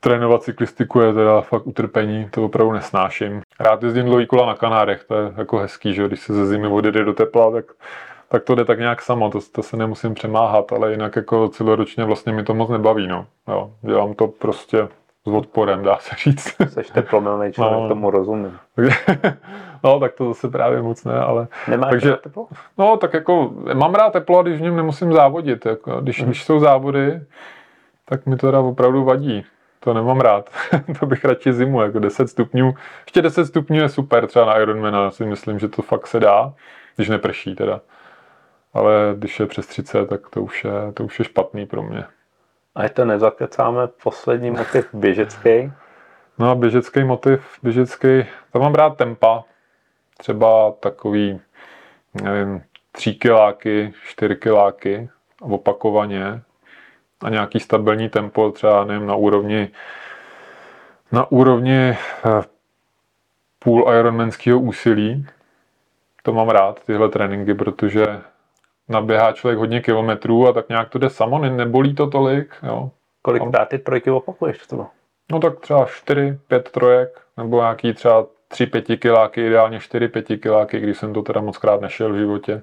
trénovat 0.00 0.42
cyklistiku 0.42 1.00
je 1.00 1.12
teda 1.12 1.40
fakt 1.40 1.66
utrpení, 1.66 2.28
to 2.30 2.44
opravdu 2.44 2.72
nesnáším. 2.72 3.42
Rád 3.60 3.82
jezdím 3.82 4.06
dlouhý 4.06 4.26
kola 4.26 4.46
na 4.46 4.54
Kanárech, 4.54 5.04
to 5.04 5.14
je 5.14 5.32
jako 5.36 5.58
hezký, 5.58 5.94
že 5.94 6.06
když 6.06 6.20
se 6.20 6.32
ze 6.32 6.46
zimy 6.46 6.66
odjede 6.66 7.04
do 7.04 7.12
tepla, 7.12 7.50
tak, 7.50 7.64
tak 8.28 8.44
to 8.44 8.54
jde 8.54 8.64
tak 8.64 8.78
nějak 8.78 9.02
samo, 9.02 9.30
to, 9.30 9.38
to 9.52 9.62
se 9.62 9.76
nemusím 9.76 10.14
přemáhat, 10.14 10.72
ale 10.72 10.90
jinak 10.90 11.16
jako 11.16 11.48
celoročně 11.48 12.04
vlastně 12.04 12.32
mi 12.32 12.44
to 12.44 12.54
moc 12.54 12.70
nebaví, 12.70 13.06
no. 13.06 13.26
Jo, 13.48 13.70
dělám 13.82 14.14
to 14.14 14.28
prostě 14.28 14.88
s 15.26 15.32
odporem, 15.32 15.82
dá 15.82 15.96
se 16.00 16.16
říct. 16.24 16.56
Jsi 16.68 16.92
teplomilný 16.92 17.52
člověk, 17.52 17.80
no. 17.80 17.88
tomu 17.88 18.10
rozumím. 18.10 18.58
no, 19.84 20.00
tak 20.00 20.14
to 20.14 20.28
zase 20.28 20.48
právě 20.48 20.82
moc 20.82 21.04
ne, 21.04 21.20
ale... 21.20 21.48
Nemáš 21.68 21.90
takže, 21.90 22.10
rád 22.10 22.20
teplo? 22.20 22.46
No, 22.78 22.96
tak 22.96 23.14
jako, 23.14 23.52
mám 23.74 23.94
rád 23.94 24.12
teplo, 24.12 24.42
když 24.42 24.58
v 24.58 24.62
něm 24.62 24.76
nemusím 24.76 25.12
závodit. 25.12 25.66
Jako, 25.66 26.00
když, 26.00 26.20
mm. 26.20 26.26
když 26.26 26.44
jsou 26.44 26.60
závody, 26.60 27.20
tak 28.04 28.26
mi 28.26 28.36
to 28.36 28.46
teda 28.46 28.60
opravdu 28.60 29.04
vadí. 29.04 29.44
To 29.80 29.94
nemám 29.94 30.20
rád. 30.20 30.50
to 31.00 31.06
bych 31.06 31.24
radši 31.24 31.52
zimu, 31.52 31.82
jako 31.82 31.98
10 31.98 32.28
stupňů. 32.28 32.74
Ještě 33.06 33.22
10 33.22 33.46
stupňů 33.46 33.76
je 33.76 33.88
super, 33.88 34.26
třeba 34.26 34.44
na 34.44 34.58
Ironmana 34.58 35.10
si 35.10 35.24
myslím, 35.24 35.58
že 35.58 35.68
to 35.68 35.82
fakt 35.82 36.06
se 36.06 36.20
dá, 36.20 36.54
když 36.96 37.08
neprší 37.08 37.54
teda. 37.54 37.80
Ale 38.74 39.14
když 39.18 39.40
je 39.40 39.46
přes 39.46 39.66
30, 39.66 40.06
tak 40.06 40.30
to 40.30 40.42
už 40.42 40.64
je, 40.64 40.92
to 40.94 41.04
už 41.04 41.18
je 41.18 41.24
špatný 41.24 41.66
pro 41.66 41.82
mě. 41.82 42.04
A 42.74 42.82
je 42.82 42.88
to 42.88 43.04
nezakecáme 43.04 43.86
poslední 43.86 44.50
motiv 44.50 44.88
běžecký. 44.92 45.72
No 46.38 46.50
a 46.50 46.54
běžecký 46.54 47.04
motiv, 47.04 47.58
běžecký, 47.62 48.26
tam 48.52 48.62
mám 48.62 48.74
rád 48.74 48.96
tempa. 48.96 49.44
Třeba 50.18 50.72
takový, 50.80 51.40
nevím, 52.22 52.62
tři 52.92 53.14
kiláky, 53.14 53.92
čtyři 54.04 54.36
kiláky 54.36 55.08
opakovaně 55.40 56.42
a 57.22 57.30
nějaký 57.30 57.60
stabilní 57.60 58.08
tempo, 58.08 58.50
třeba 58.50 58.84
nevím, 58.84 59.06
na 59.06 59.14
úrovni 59.14 59.70
na 61.12 61.30
úrovni 61.30 61.88
eh, 61.90 61.96
půl 63.58 63.86
ironmanského 63.98 64.60
úsilí. 64.60 65.26
To 66.22 66.32
mám 66.32 66.48
rád, 66.48 66.84
tyhle 66.84 67.08
tréninky, 67.08 67.54
protože 67.54 68.06
naběhá 68.88 69.32
člověk 69.32 69.58
hodně 69.58 69.80
kilometrů 69.80 70.48
a 70.48 70.52
tak 70.52 70.68
nějak 70.68 70.88
to 70.88 70.98
jde 70.98 71.10
samo, 71.10 71.38
ne, 71.38 71.50
nebolí 71.50 71.94
to 71.94 72.06
tolik. 72.06 72.54
Jo. 72.62 72.90
Kolikrát 73.22 73.68
ty 73.68 73.78
trojky 73.78 74.10
opakuješ 74.10 74.58
třeba? 74.58 74.90
No 75.32 75.40
tak 75.40 75.60
třeba 75.60 75.86
4, 75.86 76.38
5 76.48 76.70
trojek, 76.70 77.20
nebo 77.36 77.60
nějaký 77.60 77.92
třeba 77.92 78.26
3 78.48 78.66
5 78.66 78.96
kiláky, 78.96 79.46
ideálně 79.46 79.80
4 79.80 80.08
5 80.08 80.26
kiláky, 80.26 80.80
když 80.80 80.98
jsem 80.98 81.12
to 81.12 81.22
teda 81.22 81.40
moc 81.40 81.58
krát 81.58 81.80
nešel 81.80 82.12
v 82.12 82.18
životě. 82.18 82.62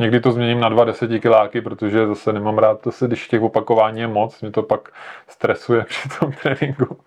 Někdy 0.00 0.20
to 0.20 0.32
změním 0.32 0.60
na 0.60 0.68
dva 0.68 0.84
desetikiláky, 0.84 1.60
protože 1.60 2.06
zase 2.06 2.32
nemám 2.32 2.58
rád, 2.58 2.80
to 2.80 2.92
se, 2.92 3.06
když 3.06 3.28
těch 3.28 3.42
opakování 3.42 4.00
je 4.00 4.06
moc, 4.06 4.40
mě 4.40 4.50
to 4.50 4.62
pak 4.62 4.88
stresuje 5.28 5.84
při 5.84 6.08
tom 6.20 6.32
tréninku. 6.42 6.98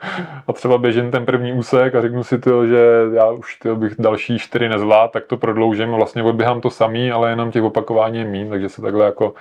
A 0.48 0.54
třeba 0.54 0.78
běžím 0.78 1.12
ten 1.12 1.26
první 1.26 1.54
úsek 1.54 1.96
a 1.96 2.02
řeknu 2.02 2.24
si 2.24 2.39
to, 2.39 2.68
že 2.68 2.86
já 3.14 3.32
už 3.32 3.56
tyjo, 3.56 3.76
bych 3.76 3.94
další 4.00 4.39
čtyři 4.39 4.70
nezvlád, 4.70 5.12
tak 5.12 5.26
to 5.26 5.38
prodloužím 5.38 5.94
a 5.94 5.98
vlastně 5.98 6.24
odběhám 6.24 6.62
to 6.62 6.70
samý, 6.70 7.12
ale 7.12 7.30
jenom 7.30 7.52
těch 7.52 7.64
opakování 7.64 8.20
je 8.20 8.26
mín, 8.26 8.50
takže 8.50 8.70
se 8.70 8.82
takhle 8.82 9.06
jako 9.06 9.34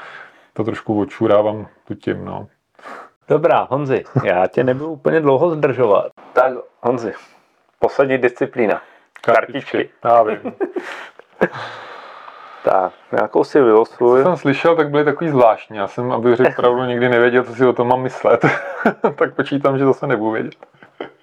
to 0.52 0.64
trošku 0.64 1.00
odčurávám 1.00 1.66
tu 1.88 1.94
tím, 1.94 2.24
no. 2.24 2.46
Dobrá, 3.28 3.66
Honzi, 3.70 4.04
já 4.24 4.46
tě 4.46 4.64
nebudu 4.64 4.90
úplně 4.90 5.20
dlouho 5.20 5.50
zdržovat. 5.50 6.06
Tak, 6.32 6.52
Honzi, 6.80 7.12
poslední 7.78 8.18
disciplína. 8.18 8.82
Kartičky. 9.20 9.90
Já 10.04 10.22
vím. 10.22 10.38
Tak, 12.64 12.92
nějakou 13.12 13.44
si 13.44 13.60
vylosuj. 13.60 14.22
Co 14.22 14.28
jsem 14.28 14.36
slyšel, 14.36 14.76
tak 14.76 14.90
byly 14.90 15.04
takový 15.04 15.30
zvláštní. 15.30 15.76
Já 15.76 15.86
jsem, 15.86 16.12
abych 16.12 16.36
řekl 16.36 16.52
pravdu, 16.56 16.84
nikdy 16.84 17.08
nevěděl, 17.08 17.44
co 17.44 17.54
si 17.54 17.66
o 17.66 17.72
tom 17.72 17.88
mám 17.88 18.02
myslet. 18.02 18.44
tak 19.16 19.34
počítám, 19.34 19.78
že 19.78 19.84
to 19.84 19.94
se 19.94 20.06
nebudu 20.06 20.30
vědět. 20.30 20.54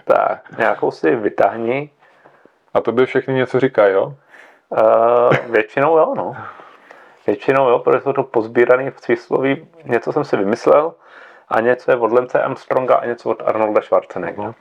Tak, 0.06 0.58
nějakou 0.58 0.92
si 0.92 1.16
vytáhni. 1.16 1.90
A 2.74 2.82
to 2.82 2.92
by 2.92 3.06
všechny 3.06 3.34
něco 3.34 3.60
říkají, 3.60 3.94
jo? 3.94 4.14
Uh, 4.70 5.52
většinou 5.52 5.98
jo, 5.98 6.14
no. 6.18 6.36
Většinou 7.28 7.70
jo, 7.70 7.80
protože 7.80 8.02
jsou 8.02 8.14
to 8.14 8.24
pozbíraný 8.24 8.90
v 8.90 9.02
čísloví. 9.02 9.68
Něco 9.84 10.14
jsem 10.14 10.24
si 10.24 10.38
vymyslel 10.38 10.94
a 11.48 11.62
něco 11.62 11.92
je 11.92 11.98
od 11.98 12.12
Lence 12.12 12.42
Armstronga 12.42 12.96
a 12.96 13.06
něco 13.06 13.30
od 13.30 13.44
Arnolda 13.46 13.82
Schwarzeneggera. 13.82 14.54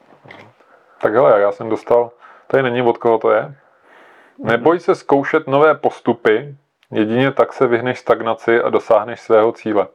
Tak 1.00 1.14
hele, 1.14 1.40
já 1.40 1.52
jsem 1.52 1.68
dostal, 1.68 2.10
tady 2.46 2.62
není 2.62 2.82
od 2.82 2.98
koho 2.98 3.18
to 3.18 3.30
je. 3.30 3.54
Neboj 4.38 4.80
se 4.80 4.94
zkoušet 4.94 5.46
nové 5.46 5.74
postupy, 5.74 6.56
jedině 6.90 7.32
tak 7.32 7.52
se 7.52 7.66
vyhneš 7.66 7.98
stagnaci 7.98 8.62
a 8.62 8.70
dosáhneš 8.70 9.20
svého 9.20 9.52
cíle. 9.52 9.86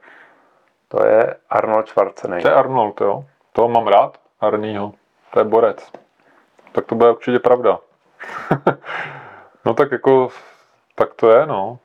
To 0.88 1.06
je 1.06 1.36
Arnold 1.50 1.86
To 1.86 1.90
Schwarzenegger. 1.90 2.52
je 2.52 2.56
Arnold, 2.58 3.02
jo. 3.02 3.26
Toho 3.54 3.70
mám 3.70 3.88
rád, 3.88 4.18
Arnýho. 4.40 4.94
To 5.34 5.40
je 5.40 5.44
borec. 5.46 5.92
Tak 6.72 6.86
to 6.86 6.96
bude 6.96 7.12
určitě 7.12 7.40
pravda. 7.40 7.80
no 9.66 9.74
tak 9.74 9.92
jako, 9.92 10.30
tak 10.96 11.14
to 11.14 11.32
je, 11.32 11.46
no. 11.46 11.80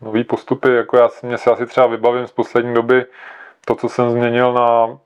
Nový 0.00 0.24
postupy, 0.24 0.74
jako 0.74 0.96
já 0.96 1.08
si, 1.08 1.26
mě 1.26 1.38
si 1.38 1.50
asi 1.50 1.66
třeba 1.66 1.86
vybavím 1.86 2.26
z 2.26 2.32
poslední 2.32 2.74
doby 2.74 3.06
to, 3.64 3.74
co 3.74 3.88
jsem 3.88 4.10
změnil 4.10 4.52
na, 4.52 4.98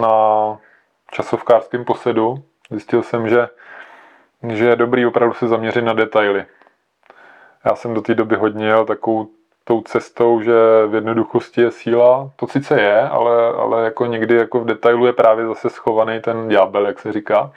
na 0.00 0.56
časovkářském 1.10 1.84
posedu. 1.84 2.44
Zjistil 2.70 3.02
jsem, 3.02 3.28
že, 3.28 3.48
že 4.48 4.68
je 4.68 4.76
dobrý 4.76 5.06
opravdu 5.06 5.34
se 5.34 5.48
zaměřit 5.48 5.82
na 5.82 5.92
detaily. 5.92 6.46
Já 7.66 7.74
jsem 7.74 7.94
do 7.94 8.02
té 8.02 8.14
doby 8.14 8.36
hodně 8.36 8.66
jel 8.66 8.84
takovou 8.84 9.28
tou 9.64 9.80
cestou, 9.80 10.40
že 10.40 10.52
v 10.86 10.94
jednoduchosti 10.94 11.60
je 11.60 11.70
síla. 11.70 12.30
To 12.36 12.46
sice 12.46 12.80
je, 12.80 13.08
ale, 13.08 13.52
ale 13.52 13.84
jako 13.84 14.06
někdy 14.06 14.34
jako 14.34 14.60
v 14.60 14.64
detailu 14.64 15.06
je 15.06 15.12
právě 15.12 15.46
zase 15.46 15.70
schovaný 15.70 16.20
ten 16.20 16.48
ďábel, 16.48 16.86
jak 16.86 16.98
se 16.98 17.12
říká. 17.12 17.52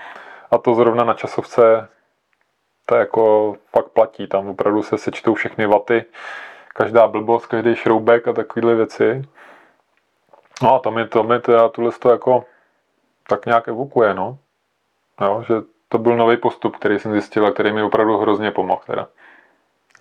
A 0.51 0.57
to 0.57 0.76
zrovna 0.76 1.03
na 1.03 1.14
časovce 1.14 1.88
to 2.86 2.95
jako 2.95 3.55
fakt 3.72 3.89
platí. 3.89 4.28
Tam 4.28 4.47
opravdu 4.47 4.84
se 4.84 4.97
sečtou 4.97 5.34
všechny 5.34 5.66
vaty, 5.66 6.05
každá 6.74 7.07
blbost, 7.07 7.45
každý 7.45 7.76
šroubek 7.76 8.28
a 8.28 8.34
takovéhle 8.34 8.76
věci. 8.76 9.22
No 10.62 10.76
a 10.76 10.80
to 10.80 10.91
mi, 10.91 11.07
to 11.07 11.24
mi 11.24 11.39
teda 11.39 11.70
tuhle 11.70 11.91
to 11.91 12.10
jako 12.10 12.45
tak 13.28 13.45
nějak 13.45 13.68
evokuje, 13.68 14.14
no. 14.14 14.38
Jo, 15.22 15.43
že 15.47 15.53
to 15.89 15.97
byl 15.97 16.18
nový 16.18 16.38
postup, 16.38 16.76
který 16.76 16.99
jsem 16.99 17.12
zjistil 17.12 17.47
a 17.47 17.51
který 17.51 17.72
mi 17.72 17.84
opravdu 17.84 18.18
hrozně 18.18 18.51
pomohl 18.51 18.82
teda. 18.86 19.07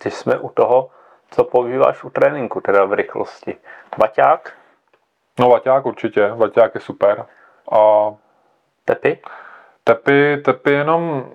Když 0.03 0.13
jsme 0.13 0.37
u 0.37 0.49
toho, 0.49 0.89
co 1.31 1.43
používáš 1.43 2.03
u 2.03 2.09
tréninku, 2.09 2.61
teda 2.61 2.85
v 2.85 2.93
rychlosti. 2.93 3.57
Baťák, 3.97 4.53
No 5.39 5.49
Vaťák 5.49 5.85
určitě, 5.85 6.31
Vaťák 6.35 6.75
je 6.75 6.81
super. 6.81 7.25
A 7.71 7.79
tepy, 8.85 9.19
tepy, 9.83 10.41
tepy 10.45 10.71
jenom 10.71 11.25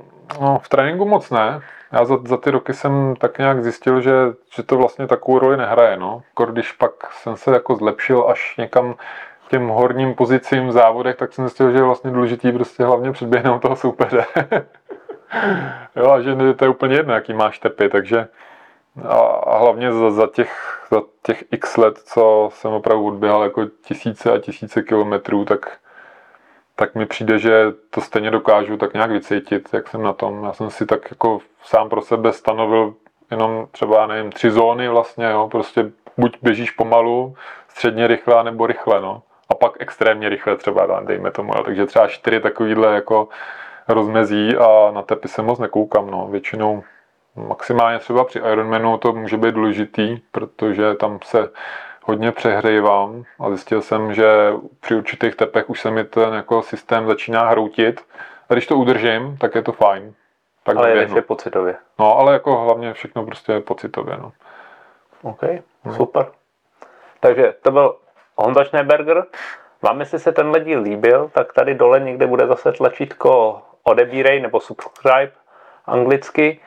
no, 0.40 0.58
v 0.58 0.68
tréninku 0.68 1.04
moc 1.04 1.30
ne. 1.30 1.60
Já 1.92 2.04
za, 2.04 2.18
za 2.24 2.36
ty 2.36 2.50
roky 2.50 2.74
jsem 2.74 3.16
tak 3.16 3.38
nějak 3.38 3.64
zjistil, 3.64 4.00
že, 4.00 4.12
že 4.54 4.62
to 4.62 4.76
vlastně 4.76 5.06
takovou 5.06 5.38
roli 5.38 5.56
nehraje. 5.56 5.96
No. 5.96 6.22
Když 6.50 6.72
pak 6.72 7.12
jsem 7.12 7.36
se 7.36 7.50
jako 7.50 7.76
zlepšil 7.76 8.28
až 8.28 8.56
někam 8.56 8.94
těm 9.48 9.68
horním 9.68 10.14
pozicím 10.14 10.68
v 10.68 10.72
závodech, 10.72 11.16
tak 11.16 11.32
jsem 11.32 11.44
zjistil, 11.44 11.70
že 11.70 11.78
je 11.78 11.82
vlastně 11.82 12.10
důležitý 12.10 12.52
prostě 12.52 12.84
hlavně 12.84 13.12
předběhnout 13.12 13.62
toho 13.62 13.76
soupeře. 13.76 14.24
jo, 15.96 16.10
a 16.10 16.20
že 16.20 16.54
to 16.54 16.64
je 16.64 16.68
úplně 16.68 16.96
jedno, 16.96 17.14
jaký 17.14 17.32
máš 17.32 17.58
tepy, 17.58 17.88
takže 17.88 18.28
a, 19.02 19.18
a 19.18 19.58
hlavně 19.58 19.92
za, 19.92 20.10
za, 20.10 20.26
těch, 20.26 20.82
za 20.90 21.02
těch 21.22 21.44
x 21.50 21.76
let, 21.76 21.98
co 21.98 22.50
jsem 22.52 22.72
opravdu 22.72 23.06
odběhal 23.06 23.42
jako 23.42 23.66
tisíce 23.82 24.32
a 24.32 24.38
tisíce 24.38 24.82
kilometrů, 24.82 25.44
tak, 25.44 25.78
tak 26.76 26.94
mi 26.94 27.06
přijde, 27.06 27.38
že 27.38 27.64
to 27.90 28.00
stejně 28.00 28.30
dokážu 28.30 28.76
tak 28.76 28.94
nějak 28.94 29.10
vycítit, 29.10 29.68
jak 29.72 29.88
jsem 29.88 30.02
na 30.02 30.12
tom. 30.12 30.44
Já 30.44 30.52
jsem 30.52 30.70
si 30.70 30.86
tak 30.86 31.10
jako 31.10 31.38
sám 31.62 31.88
pro 31.88 32.02
sebe 32.02 32.32
stanovil 32.32 32.94
jenom 33.30 33.66
třeba, 33.70 34.06
nevím, 34.06 34.32
tři 34.32 34.50
zóny 34.50 34.88
vlastně, 34.88 35.24
jo, 35.24 35.48
prostě 35.50 35.90
buď 36.16 36.38
běžíš 36.42 36.70
pomalu, 36.70 37.34
středně 37.68 38.06
rychle, 38.06 38.44
nebo 38.44 38.66
rychle, 38.66 39.00
no. 39.00 39.22
A 39.48 39.54
pak 39.54 39.72
extrémně 39.78 40.28
rychle 40.28 40.56
třeba, 40.56 41.00
dejme 41.00 41.30
tomu, 41.30 41.52
jo. 41.56 41.62
takže 41.62 41.86
třeba 41.86 42.08
čtyři 42.08 42.40
takovýhle 42.40 42.94
jako 42.94 43.28
rozmezí 43.88 44.56
a 44.56 44.90
na 44.90 45.02
tepy 45.02 45.28
se 45.28 45.42
moc 45.42 45.58
nekoukám, 45.58 46.10
no. 46.10 46.26
Většinou 46.30 46.82
maximálně 47.36 47.98
třeba 47.98 48.24
při 48.24 48.38
Ironmanu 48.38 48.98
to 48.98 49.12
může 49.12 49.36
být 49.36 49.54
důležitý, 49.54 50.18
protože 50.32 50.94
tam 50.94 51.18
se 51.24 51.50
hodně 52.02 52.32
přehřejvám 52.32 53.24
a 53.40 53.48
zjistil 53.48 53.82
jsem, 53.82 54.14
že 54.14 54.52
při 54.80 54.94
určitých 54.94 55.34
tepech 55.34 55.70
už 55.70 55.80
se 55.80 55.90
mi 55.90 56.04
ten 56.04 56.34
jako 56.34 56.62
systém 56.62 57.06
začíná 57.06 57.48
hroutit. 57.48 58.00
A 58.48 58.54
když 58.54 58.66
to 58.66 58.76
udržím, 58.76 59.36
tak 59.40 59.54
je 59.54 59.62
to 59.62 59.72
fajn. 59.72 60.14
Tak 60.62 60.76
ale 60.76 60.90
jedeš 60.90 61.10
je 61.14 61.22
pocitově. 61.22 61.76
No, 61.98 62.18
ale 62.18 62.32
jako 62.32 62.56
hlavně 62.56 62.92
všechno 62.92 63.24
prostě 63.24 63.52
je 63.52 63.60
pocitově, 63.60 64.16
no. 64.16 64.32
OK, 65.22 65.40
super. 65.96 66.26
Takže 67.20 67.54
to 67.62 67.70
byl 67.70 67.96
Honza 68.36 68.64
Schneeberger. 68.64 69.24
Vám, 69.82 70.00
jestli 70.00 70.18
se 70.18 70.32
tenhle 70.32 70.60
díl 70.60 70.80
líbil, 70.80 71.30
tak 71.34 71.52
tady 71.52 71.74
dole 71.74 72.00
někde 72.00 72.26
bude 72.26 72.46
zase 72.46 72.72
tlačítko 72.72 73.62
odebírej 73.82 74.40
nebo 74.40 74.60
subscribe 74.60 75.32
anglicky. 75.86 76.60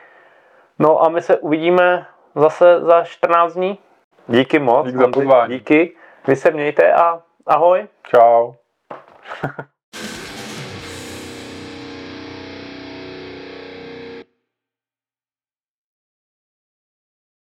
No 0.78 1.04
a 1.04 1.08
my 1.08 1.22
se 1.22 1.36
uvidíme 1.38 2.06
zase 2.34 2.80
za 2.80 3.04
14 3.04 3.54
dní. 3.54 3.78
Díky 4.28 4.58
moc. 4.58 4.86
Dík 4.86 4.96
za 4.96 5.08
pozvání. 5.08 5.54
Díky. 5.54 5.96
Vy 6.26 6.36
se 6.36 6.50
mějte 6.50 6.92
a 6.92 7.22
ahoj. 7.46 7.86
Čau. 8.02 8.52